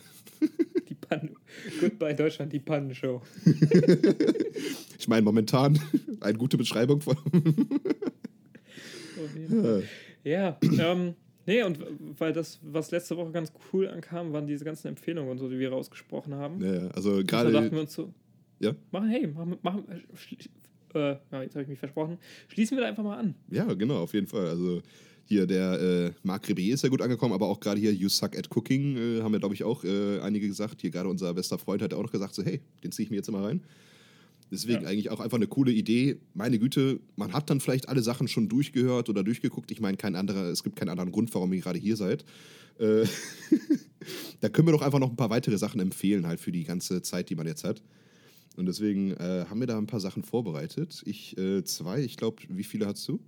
[1.14, 1.36] Pannen.
[1.80, 3.22] Goodbye Deutschland, die Pannenshow.
[4.97, 5.80] ich meine, momentan
[6.20, 7.18] eine gute Beschreibung von.
[10.24, 11.14] ja, ähm,
[11.45, 11.80] nee, und
[12.18, 15.59] weil das, was letzte Woche ganz cool ankam, waren diese ganzen Empfehlungen und so, die
[15.59, 16.64] wir rausgesprochen haben.
[16.64, 17.51] Ja, also gerade.
[17.51, 18.14] Da dachten wir uns so,
[18.59, 18.74] ja?
[18.91, 19.86] machen, hey, machen, machen
[20.95, 22.18] äh, jetzt habe ich mich versprochen.
[22.47, 23.36] Schließen wir da einfach mal an.
[23.49, 24.47] Ja, genau, auf jeden Fall.
[24.47, 24.82] Also
[25.26, 28.38] hier der äh, Marc Rebier ist ja gut angekommen, aber auch gerade hier You Suck
[28.38, 30.82] at Cooking äh, haben ja, glaube ich, auch äh, einige gesagt.
[30.82, 33.17] Hier gerade unser bester Freund hat auch noch gesagt, so hey, den ziehe ich mir
[33.17, 33.61] jetzt immer rein.
[34.51, 34.89] Deswegen ja.
[34.89, 36.17] eigentlich auch einfach eine coole Idee.
[36.36, 39.71] Meine Güte, man hat dann vielleicht alle Sachen schon durchgehört oder durchgeguckt.
[39.71, 42.24] Ich meine, kein anderer, es gibt keinen anderen Grund, warum ihr gerade hier seid.
[42.78, 43.05] Äh,
[44.41, 47.01] da können wir doch einfach noch ein paar weitere Sachen empfehlen, halt für die ganze
[47.01, 47.82] Zeit, die man jetzt hat.
[48.55, 51.01] Und deswegen äh, haben wir da ein paar Sachen vorbereitet.
[51.05, 53.19] Ich äh, zwei, ich glaube, wie viele hast du?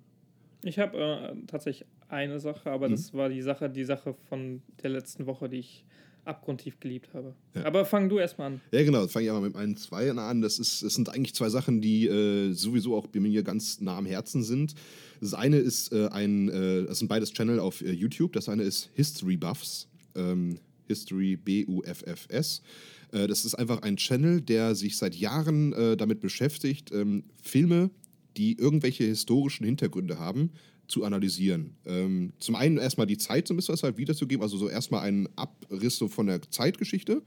[0.66, 2.94] Ich habe äh, tatsächlich eine Sache, aber mhm.
[2.94, 5.86] das war die Sache, die Sache von der letzten Woche, die ich
[6.26, 7.36] abgrundtief geliebt habe.
[7.54, 7.66] Ja.
[7.66, 8.62] Aber fang du erstmal an.
[8.72, 10.42] Ja, genau, fange ich aber mit meinen zwei an.
[10.42, 13.96] Das, ist, das sind eigentlich zwei Sachen, die äh, sowieso auch bei mir ganz nah
[13.96, 14.74] am Herzen sind.
[15.22, 18.34] Das eine ist äh, ein, äh, das sind beides Channel auf äh, YouTube.
[18.34, 20.58] Das eine ist History Buffs, ähm,
[20.88, 22.64] History B-U-F-F-S.
[23.12, 27.92] Äh, das ist einfach ein Channel, der sich seit Jahren damit beschäftigt, ähm, Filme
[28.38, 30.52] die irgendwelche historischen Hintergründe haben,
[30.88, 31.76] zu analysieren.
[31.86, 35.28] Ähm, zum einen erstmal die Zeit so ein bisschen halt wiederzugeben, also so erstmal einen
[35.36, 37.24] Abriss so von der Zeitgeschichte.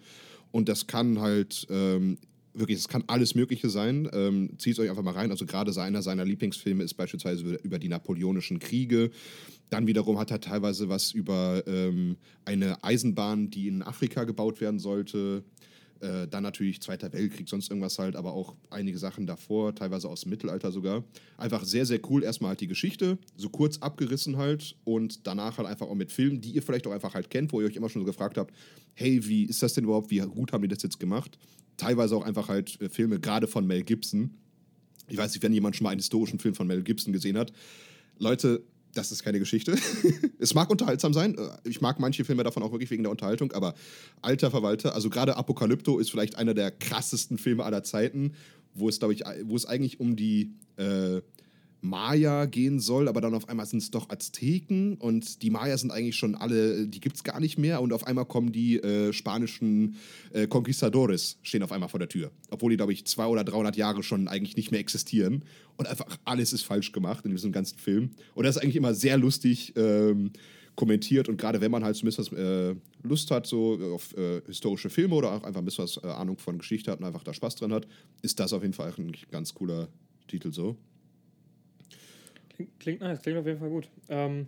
[0.51, 2.19] Und das kann halt ähm,
[2.55, 4.09] wirklich, es kann alles Mögliche sein.
[4.13, 5.31] Ähm, Zieht es euch einfach mal rein.
[5.31, 9.11] Also gerade einer seiner Lieblingsfilme ist beispielsweise über die napoleonischen Kriege.
[9.71, 14.79] Dann wiederum hat er teilweise was über ähm, eine Eisenbahn, die in Afrika gebaut werden
[14.79, 15.45] sollte.
[16.01, 20.21] Äh, dann natürlich Zweiter Weltkrieg, sonst irgendwas halt, aber auch einige Sachen davor, teilweise aus
[20.21, 21.03] dem Mittelalter sogar.
[21.37, 22.23] Einfach sehr, sehr cool.
[22.23, 26.41] Erstmal halt die Geschichte, so kurz abgerissen halt und danach halt einfach auch mit Filmen,
[26.41, 28.55] die ihr vielleicht auch einfach halt kennt, wo ihr euch immer schon so gefragt habt,
[28.95, 31.37] hey, wie ist das denn überhaupt, wie gut haben die das jetzt gemacht?
[31.77, 34.35] Teilweise auch einfach halt äh, Filme, gerade von Mel Gibson.
[35.09, 37.53] Ich weiß nicht, wenn jemand schon mal einen historischen Film von Mel Gibson gesehen hat.
[38.19, 38.63] Leute,
[38.99, 39.77] das ist keine Geschichte.
[40.39, 41.37] es mag unterhaltsam sein.
[41.39, 43.75] Äh, ich mag manche Filme davon auch wirklich wegen der Unterhaltung, aber
[44.21, 48.33] alter Verwalter, also gerade Apokalypto ist vielleicht einer der krassesten Filme aller Zeiten,
[48.75, 51.21] wo es, glaube ich, wo es eigentlich um die äh,
[51.81, 55.93] Maya gehen soll, aber dann auf einmal sind es doch Azteken und die Maya sind
[55.93, 59.13] eigentlich schon alle, die gibt es gar nicht mehr und auf einmal kommen die äh,
[59.13, 59.97] spanischen
[60.33, 62.31] äh, Conquistadores, stehen auf einmal vor der Tür.
[62.51, 65.45] Obwohl die, glaube ich, zwei oder 300 Jahre schon eigentlich nicht mehr existieren
[65.77, 68.11] und einfach alles ist falsch gemacht in diesem ganzen Film.
[68.35, 70.33] Und das ist eigentlich immer sehr lustig ähm,
[70.75, 75.15] kommentiert und gerade wenn man halt zumindest äh, Lust hat, so auf äh, historische Filme
[75.15, 77.57] oder auch einfach ein bisschen was äh, Ahnung von Geschichte hat und einfach da Spaß
[77.57, 77.87] dran hat,
[78.23, 79.89] ist das auf jeden Fall ein ganz cooler
[80.29, 80.77] Titel so.
[82.79, 83.89] Klingt, nice, klingt auf jeden Fall gut.
[84.09, 84.47] Ähm,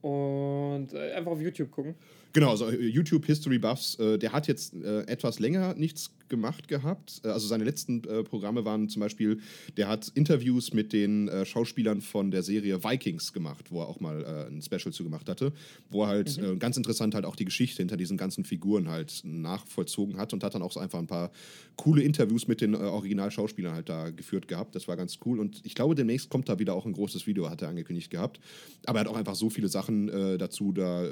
[0.00, 1.94] und äh, einfach auf YouTube gucken.
[2.32, 6.68] Genau, also äh, YouTube History Buffs, äh, der hat jetzt äh, etwas länger nichts gemacht
[6.68, 7.20] gehabt.
[7.24, 9.40] Äh, also seine letzten äh, Programme waren zum Beispiel,
[9.76, 14.00] der hat Interviews mit den äh, Schauspielern von der Serie Vikings gemacht, wo er auch
[14.00, 15.52] mal äh, ein Special zu gemacht hatte,
[15.90, 16.44] wo er halt mhm.
[16.44, 20.44] Äh, ganz interessant halt auch die Geschichte hinter diesen ganzen Figuren halt nachvollzogen hat und
[20.44, 21.30] hat dann auch so einfach ein paar
[21.76, 24.74] coole Interviews mit den äh, Originalschauspielern halt da geführt gehabt.
[24.74, 27.50] Das war ganz cool und ich glaube, demnächst kommt da wieder auch ein großes Video,
[27.50, 28.40] hat er angekündigt gehabt.
[28.86, 30.08] Aber er hat auch einfach so viele Sachen
[30.38, 31.06] dazu, da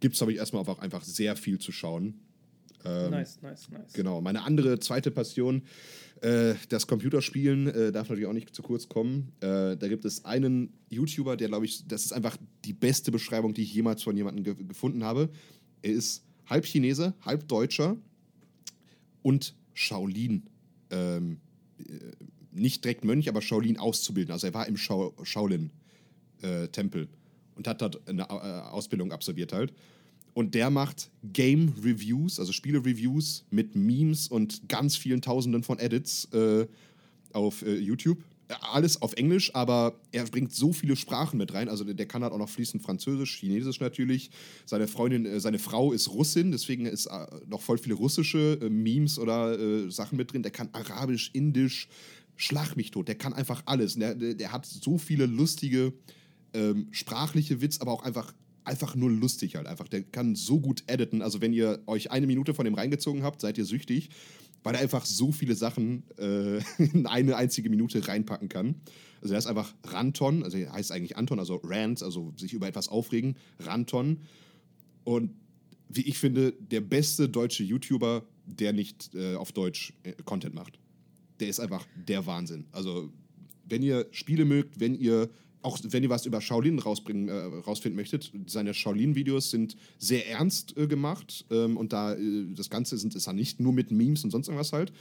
[0.00, 2.20] gibt es, glaube ich, erstmal auch einfach sehr viel zu schauen.
[2.84, 3.92] Ähm, nice, nice, nice.
[3.92, 4.20] Genau.
[4.20, 5.62] Meine andere zweite Passion,
[6.20, 9.32] äh, das Computerspielen, äh, darf natürlich auch nicht zu kurz kommen.
[9.40, 13.54] Äh, da gibt es einen YouTuber, der, glaube ich, das ist einfach die beste Beschreibung,
[13.54, 15.30] die ich jemals von jemandem ge gefunden habe.
[15.82, 17.96] Er ist halb Chinese, halb Deutscher
[19.22, 20.44] und Shaolin.
[20.90, 21.40] Ähm,
[21.78, 21.82] äh,
[22.52, 24.32] nicht direkt Mönch, aber Shaolin auszubilden.
[24.32, 27.08] Also er war im Shaolin-Tempel äh,
[27.56, 29.72] und hat dort eine äh, Ausbildung absolviert halt.
[30.34, 36.26] Und der macht Game Reviews, also Spiele-Reviews mit Memes und ganz vielen Tausenden von Edits
[36.32, 36.66] äh,
[37.32, 38.18] auf äh, YouTube.
[38.60, 41.68] Alles auf Englisch, aber er bringt so viele Sprachen mit rein.
[41.68, 44.30] Also der, kann halt auch noch fließend Französisch, Chinesisch natürlich.
[44.66, 48.68] Seine Freundin, äh, seine Frau ist Russin, deswegen ist äh, noch voll viele russische äh,
[48.68, 50.42] Memes oder äh, Sachen mit drin.
[50.42, 51.88] Der kann Arabisch, Indisch,
[52.36, 53.06] Schlag mich tot.
[53.06, 53.94] Der kann einfach alles.
[53.94, 55.92] Der, der, der hat so viele lustige
[56.52, 58.34] ähm, sprachliche Witz, aber auch einfach
[58.64, 59.88] einfach nur lustig halt einfach.
[59.88, 61.22] Der kann so gut editen.
[61.22, 64.10] Also wenn ihr euch eine Minute von dem reingezogen habt, seid ihr süchtig,
[64.62, 68.76] weil er einfach so viele Sachen äh, in eine einzige Minute reinpacken kann.
[69.20, 72.66] Also er ist einfach Ranton, also er heißt eigentlich Anton, also Rant, also sich über
[72.66, 74.20] etwas aufregen, Ranton.
[75.04, 75.30] Und
[75.88, 80.78] wie ich finde, der beste deutsche YouTuber, der nicht äh, auf Deutsch äh, Content macht.
[81.40, 82.66] Der ist einfach der Wahnsinn.
[82.72, 83.10] Also,
[83.66, 85.30] wenn ihr Spiele mögt, wenn ihr
[85.64, 87.32] auch wenn ihr was über Shaolin rausbringen, äh,
[87.66, 92.98] rausfinden möchtet, seine Shaolin-Videos sind sehr ernst äh, gemacht ähm, und da äh, das Ganze
[92.98, 94.92] sind, ist ja nicht nur mit Memes und sonst irgendwas halt.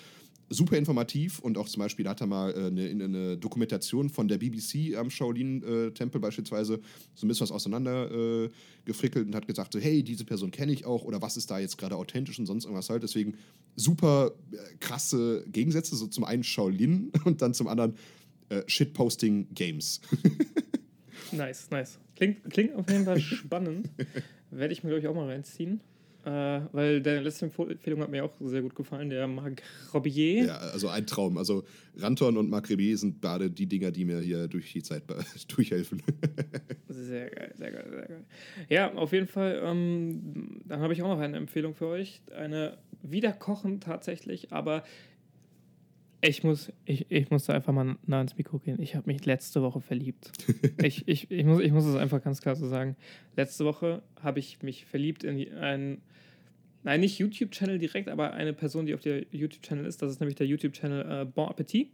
[0.49, 4.37] Super informativ und auch zum Beispiel hat er mal äh, eine, eine, Dokumentation von der
[4.37, 6.79] BBC am Shaolin-Tempel beispielsweise
[7.13, 8.49] so ein bisschen was auseinander äh,
[9.19, 11.77] und hat gesagt, so, hey, diese Person kenne ich auch oder was ist da jetzt
[11.77, 13.03] gerade authentisch und sonst irgendwas halt.
[13.03, 13.35] Deswegen
[13.75, 17.95] super äh, krasse Gegensätze, so zum einen Shaolin und dann zum anderen
[18.49, 20.01] äh, Shitposting Games.
[21.31, 21.99] nice, nice.
[22.15, 23.89] Klingt, klingt auf jeden Fall spannend.
[24.51, 25.81] Werde ich mir, glaube ich, auch mal reinziehen.
[26.25, 29.61] Äh, weil deine letzte Empfehlung hat mir auch sehr gut gefallen, der Marc
[29.93, 30.45] Robier.
[30.45, 31.37] Ja, also ein Traum.
[31.37, 31.65] Also
[31.97, 35.03] Ranton und Marc Rebier sind beide die Dinger, die mir hier durch die Zeit
[35.49, 36.01] durchhelfen.
[36.87, 38.25] sehr geil, sehr geil, sehr geil.
[38.69, 39.61] Ja, auf jeden Fall.
[39.65, 42.21] Ähm, dann habe ich auch noch eine Empfehlung für euch.
[42.33, 44.85] Eine Wiederkochen tatsächlich, aber
[46.23, 48.81] ich muss, ich, ich muss da einfach mal nah ins Mikro gehen.
[48.81, 50.31] Ich habe mich letzte Woche verliebt.
[50.81, 52.95] ich, ich, ich, muss, ich muss es einfach ganz klar so sagen.
[53.35, 56.01] Letzte Woche habe ich mich verliebt in einen,
[56.83, 60.01] nein, nicht YouTube-Channel direkt, aber eine Person, die auf der YouTube-Channel ist.
[60.01, 61.91] Das ist nämlich der YouTube-Channel äh, Bon Appetit.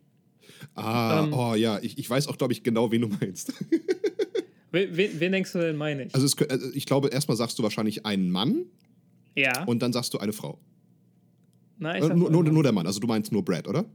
[0.76, 3.54] Ah, ähm, oh ja, ich, ich weiß auch, glaube ich, genau, wen du meinst.
[4.72, 6.14] wen, wen, wen, denkst du denn, meine ich?
[6.14, 8.66] Also, es, also ich glaube, erstmal sagst du wahrscheinlich einen Mann.
[9.36, 9.64] Ja.
[9.64, 10.60] Und dann sagst du eine Frau.
[11.80, 13.86] Nein, äh, nur, nur, nur der Mann, also du meinst nur Brad, oder?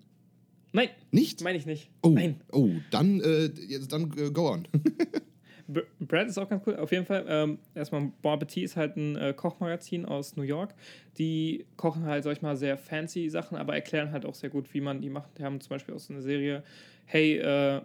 [0.74, 0.88] Nein.
[1.12, 1.40] Nicht?
[1.40, 1.88] Meine ich nicht.
[2.02, 2.40] Oh, Nein.
[2.50, 3.48] oh dann, äh,
[3.88, 4.66] dann äh, go on.
[6.00, 6.76] Brad ist auch ganz cool.
[6.76, 10.74] Auf jeden Fall, ähm, erstmal, Bon Appetit ist halt ein äh, Kochmagazin aus New York.
[11.16, 14.74] Die kochen halt, sag ich mal, sehr fancy Sachen, aber erklären halt auch sehr gut,
[14.74, 15.38] wie man die macht.
[15.38, 16.64] Die haben zum Beispiel aus so einer Serie,
[17.06, 17.80] hey, äh,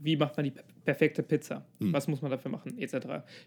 [0.00, 0.52] wie macht man die
[0.86, 1.66] perfekte Pizza?
[1.80, 1.92] Mhm.
[1.92, 2.78] Was muss man dafür machen?
[2.78, 2.94] Etc.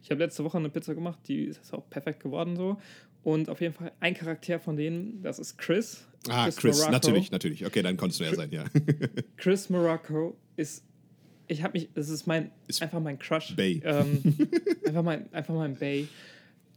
[0.03, 2.77] Ich habe letzte Woche eine Pizza gemacht, die ist auch perfekt geworden so.
[3.23, 6.05] Und auf jeden Fall ein Charakter von denen, das ist Chris.
[6.29, 7.65] Ah, Chris, Chris natürlich, natürlich.
[7.65, 8.65] Okay, dann konntest du ja sein, ja.
[9.37, 10.85] Chris Morocco ist,
[11.47, 13.55] ich habe mich, das ist mein, ist einfach mein Crush.
[13.55, 13.81] Bay.
[13.83, 14.21] Ähm,
[14.85, 16.07] einfach, mein, einfach mein Bay.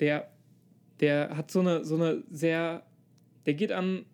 [0.01, 0.31] Der,
[1.01, 2.85] der hat so eine, so eine sehr,
[3.47, 4.05] der geht an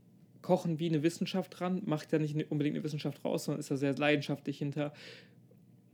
[0.43, 3.77] Kochen wie eine Wissenschaft ran, macht ja nicht unbedingt eine Wissenschaft raus, sondern ist da
[3.77, 4.95] sehr leidenschaftlich hinter,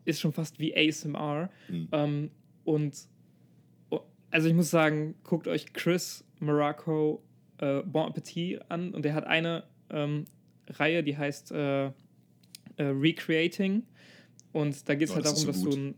[0.04, 1.50] ist schon fast wie ASMR.
[1.68, 1.88] Mhm.
[1.92, 2.30] Ähm,
[2.64, 2.96] und
[4.30, 7.22] also ich muss sagen, guckt euch Chris Morocco
[7.58, 8.92] äh, Bon Appetit an.
[8.92, 10.24] Und der hat eine ähm,
[10.68, 11.92] Reihe, die heißt äh, äh,
[12.78, 13.84] Recreating.
[14.52, 15.94] Und da geht es oh, halt darum, so dass, du ein,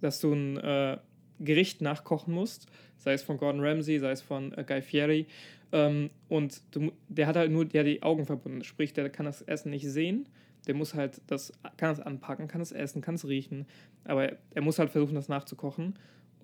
[0.00, 0.98] dass du ein äh,
[1.40, 2.66] Gericht nachkochen musst,
[2.96, 5.26] sei es von Gordon Ramsay, sei es von äh, Guy Fieri.
[5.72, 9.42] Ähm, und du, der hat halt nur der die Augen verbunden, sprich, der kann das
[9.42, 10.28] Essen nicht sehen,
[10.66, 13.66] der muss halt das, kann es anpacken, kann es essen, kann es riechen,
[14.04, 15.94] aber er muss halt versuchen, das nachzukochen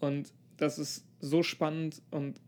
[0.00, 2.40] und das ist so spannend und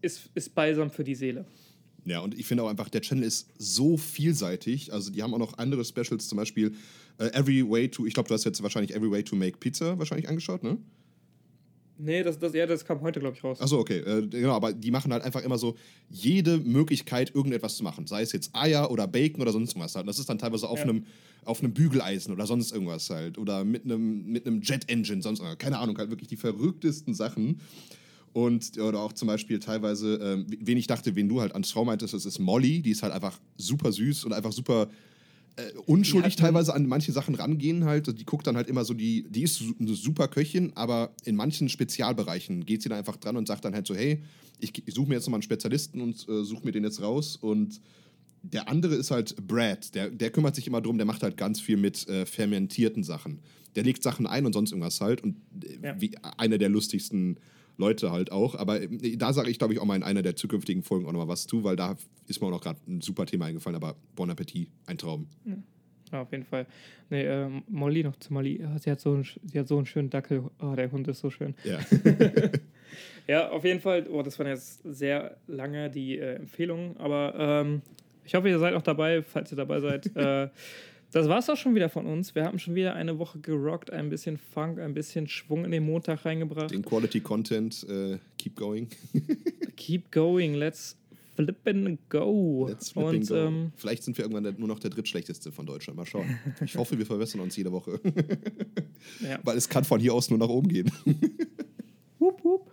[0.00, 1.46] ist, ist balsam für die Seele.
[2.04, 4.92] Ja, und ich finde auch einfach, der Channel ist so vielseitig.
[4.92, 6.74] Also, die haben auch noch andere Specials, zum Beispiel
[7.18, 9.98] uh, Every Way to, ich glaube, du hast jetzt wahrscheinlich Every Way to Make Pizza
[9.98, 10.76] wahrscheinlich angeschaut, ne?
[11.96, 13.60] Nee, das, das, ja, das kam heute, glaube ich, raus.
[13.60, 13.98] Achso, okay.
[13.98, 15.76] Äh, genau, aber die machen halt einfach immer so
[16.10, 18.06] jede Möglichkeit, irgendetwas zu machen.
[18.06, 20.08] Sei es jetzt Eier oder Bacon oder sonst was halt.
[20.08, 20.84] Das ist dann teilweise auf, ja.
[20.84, 21.04] einem,
[21.44, 23.38] auf einem Bügeleisen oder sonst irgendwas halt.
[23.38, 25.58] Oder mit einem, mit einem Jet-Engine, sonst irgendwas.
[25.58, 27.60] Keine Ahnung, halt wirklich die verrücktesten Sachen.
[28.32, 31.84] Und, oder auch zum Beispiel teilweise, ähm, wen ich dachte, wen du halt ans Frau
[31.84, 32.82] meintest, das ist Molly.
[32.82, 34.88] Die ist halt einfach super süß und einfach super
[35.56, 38.18] äh, unschuldig teilweise an manche Sachen rangehen halt.
[38.18, 41.68] Die guckt dann halt immer so, die, die ist eine super Köchin, aber in manchen
[41.68, 44.22] Spezialbereichen geht sie dann einfach dran und sagt dann halt so, hey,
[44.58, 47.36] ich, ich suche mir jetzt nochmal einen Spezialisten und äh, suche mir den jetzt raus.
[47.36, 47.80] Und
[48.42, 51.60] der andere ist halt Brad, der, der kümmert sich immer drum, der macht halt ganz
[51.60, 53.40] viel mit äh, fermentierten Sachen.
[53.74, 55.22] Der legt Sachen ein und sonst irgendwas halt.
[55.22, 56.00] Und äh, ja.
[56.00, 57.38] wie einer der lustigsten
[57.76, 58.54] Leute halt auch.
[58.54, 61.12] Aber äh, da sage ich, glaube ich, auch mal in einer der zukünftigen Folgen auch
[61.12, 61.96] nochmal was zu, weil da
[62.26, 63.76] ist mir auch noch gerade ein super Thema eingefallen.
[63.76, 65.26] Aber Bon Appetit, ein Traum.
[66.10, 66.22] Ja.
[66.22, 66.66] auf jeden Fall.
[67.10, 68.64] Nee, äh, Molly noch zu Molly.
[68.78, 70.44] Sie hat, so einen, sie hat so einen schönen Dackel.
[70.60, 71.54] Oh, der Hund ist so schön.
[71.64, 71.80] Ja.
[73.26, 74.06] ja, auf jeden Fall.
[74.08, 76.96] Oh, das waren jetzt sehr lange die äh, Empfehlungen.
[76.98, 77.82] Aber ähm,
[78.24, 80.06] ich hoffe, ihr seid auch dabei, falls ihr dabei seid.
[80.16, 80.48] äh,
[81.14, 82.34] das war es auch schon wieder von uns.
[82.34, 85.84] Wir haben schon wieder eine Woche gerockt, ein bisschen Funk, ein bisschen Schwung in den
[85.84, 86.72] Montag reingebracht.
[86.72, 88.88] Den Quality Content, uh, keep going.
[89.76, 90.96] keep going, let's
[91.36, 92.66] flip and go.
[92.68, 93.34] Let's flip and go.
[93.36, 95.96] Ähm, Vielleicht sind wir irgendwann nur noch der drittschlechteste von Deutschland.
[95.96, 96.36] Mal schauen.
[96.64, 98.00] Ich hoffe, wir verbessern uns jede Woche.
[99.20, 99.38] ja.
[99.44, 100.90] Weil es kann von hier aus nur nach oben gehen.
[102.18, 102.72] wupp, wupp.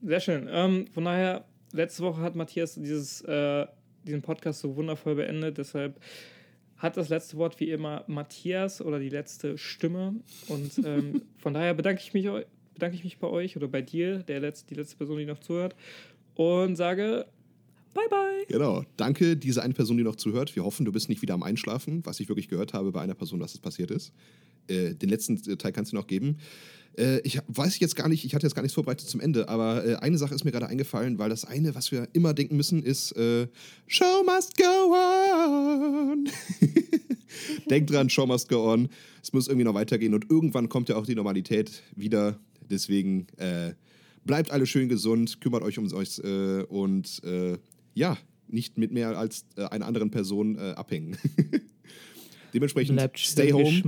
[0.00, 0.48] Sehr schön.
[0.50, 3.66] Ähm, von daher, letzte Woche hat Matthias dieses, äh,
[4.04, 5.58] diesen Podcast so wundervoll beendet.
[5.58, 6.00] Deshalb
[6.78, 10.14] hat das letzte Wort wie immer Matthias oder die letzte Stimme.
[10.48, 12.28] Und ähm, von daher bedanke ich mich,
[12.74, 15.40] bedanke ich mich bei euch oder bei dir, der letzte, die letzte Person, die noch
[15.40, 15.74] zuhört,
[16.34, 17.26] und sage
[17.94, 18.44] Bye, bye.
[18.48, 18.84] Genau.
[18.96, 20.54] Danke, diese eine Person, die noch zuhört.
[20.56, 23.14] Wir hoffen, du bist nicht wieder am Einschlafen, was ich wirklich gehört habe bei einer
[23.14, 24.12] Person, dass es passiert ist.
[24.68, 26.38] Äh, den letzten Teil kannst du noch geben.
[26.98, 29.86] Äh, ich weiß jetzt gar nicht, ich hatte jetzt gar nichts vorbereitet zum Ende, aber
[29.86, 32.82] äh, eine Sache ist mir gerade eingefallen, weil das eine, was wir immer denken müssen,
[32.82, 33.46] ist äh,
[33.86, 36.28] Show must go on.
[37.70, 38.88] Denkt dran, Show must go on.
[39.22, 42.38] Es muss irgendwie noch weitergehen und irgendwann kommt ja auch die Normalität wieder.
[42.68, 43.74] Deswegen äh,
[44.24, 47.22] bleibt alle schön gesund, kümmert euch um euch äh, und
[47.98, 48.16] ja,
[48.46, 51.16] nicht mit mehr als äh, einer anderen Person äh, abhängen.
[52.54, 53.82] Dementsprechend Bleibt stay home.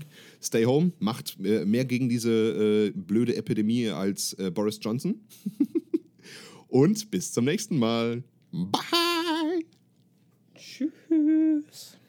[0.42, 5.20] Stay home, macht äh, mehr gegen diese äh, blöde Epidemie als äh, Boris Johnson.
[6.68, 8.22] Und bis zum nächsten Mal.
[8.52, 9.64] Bye.
[10.54, 11.99] Tschüss.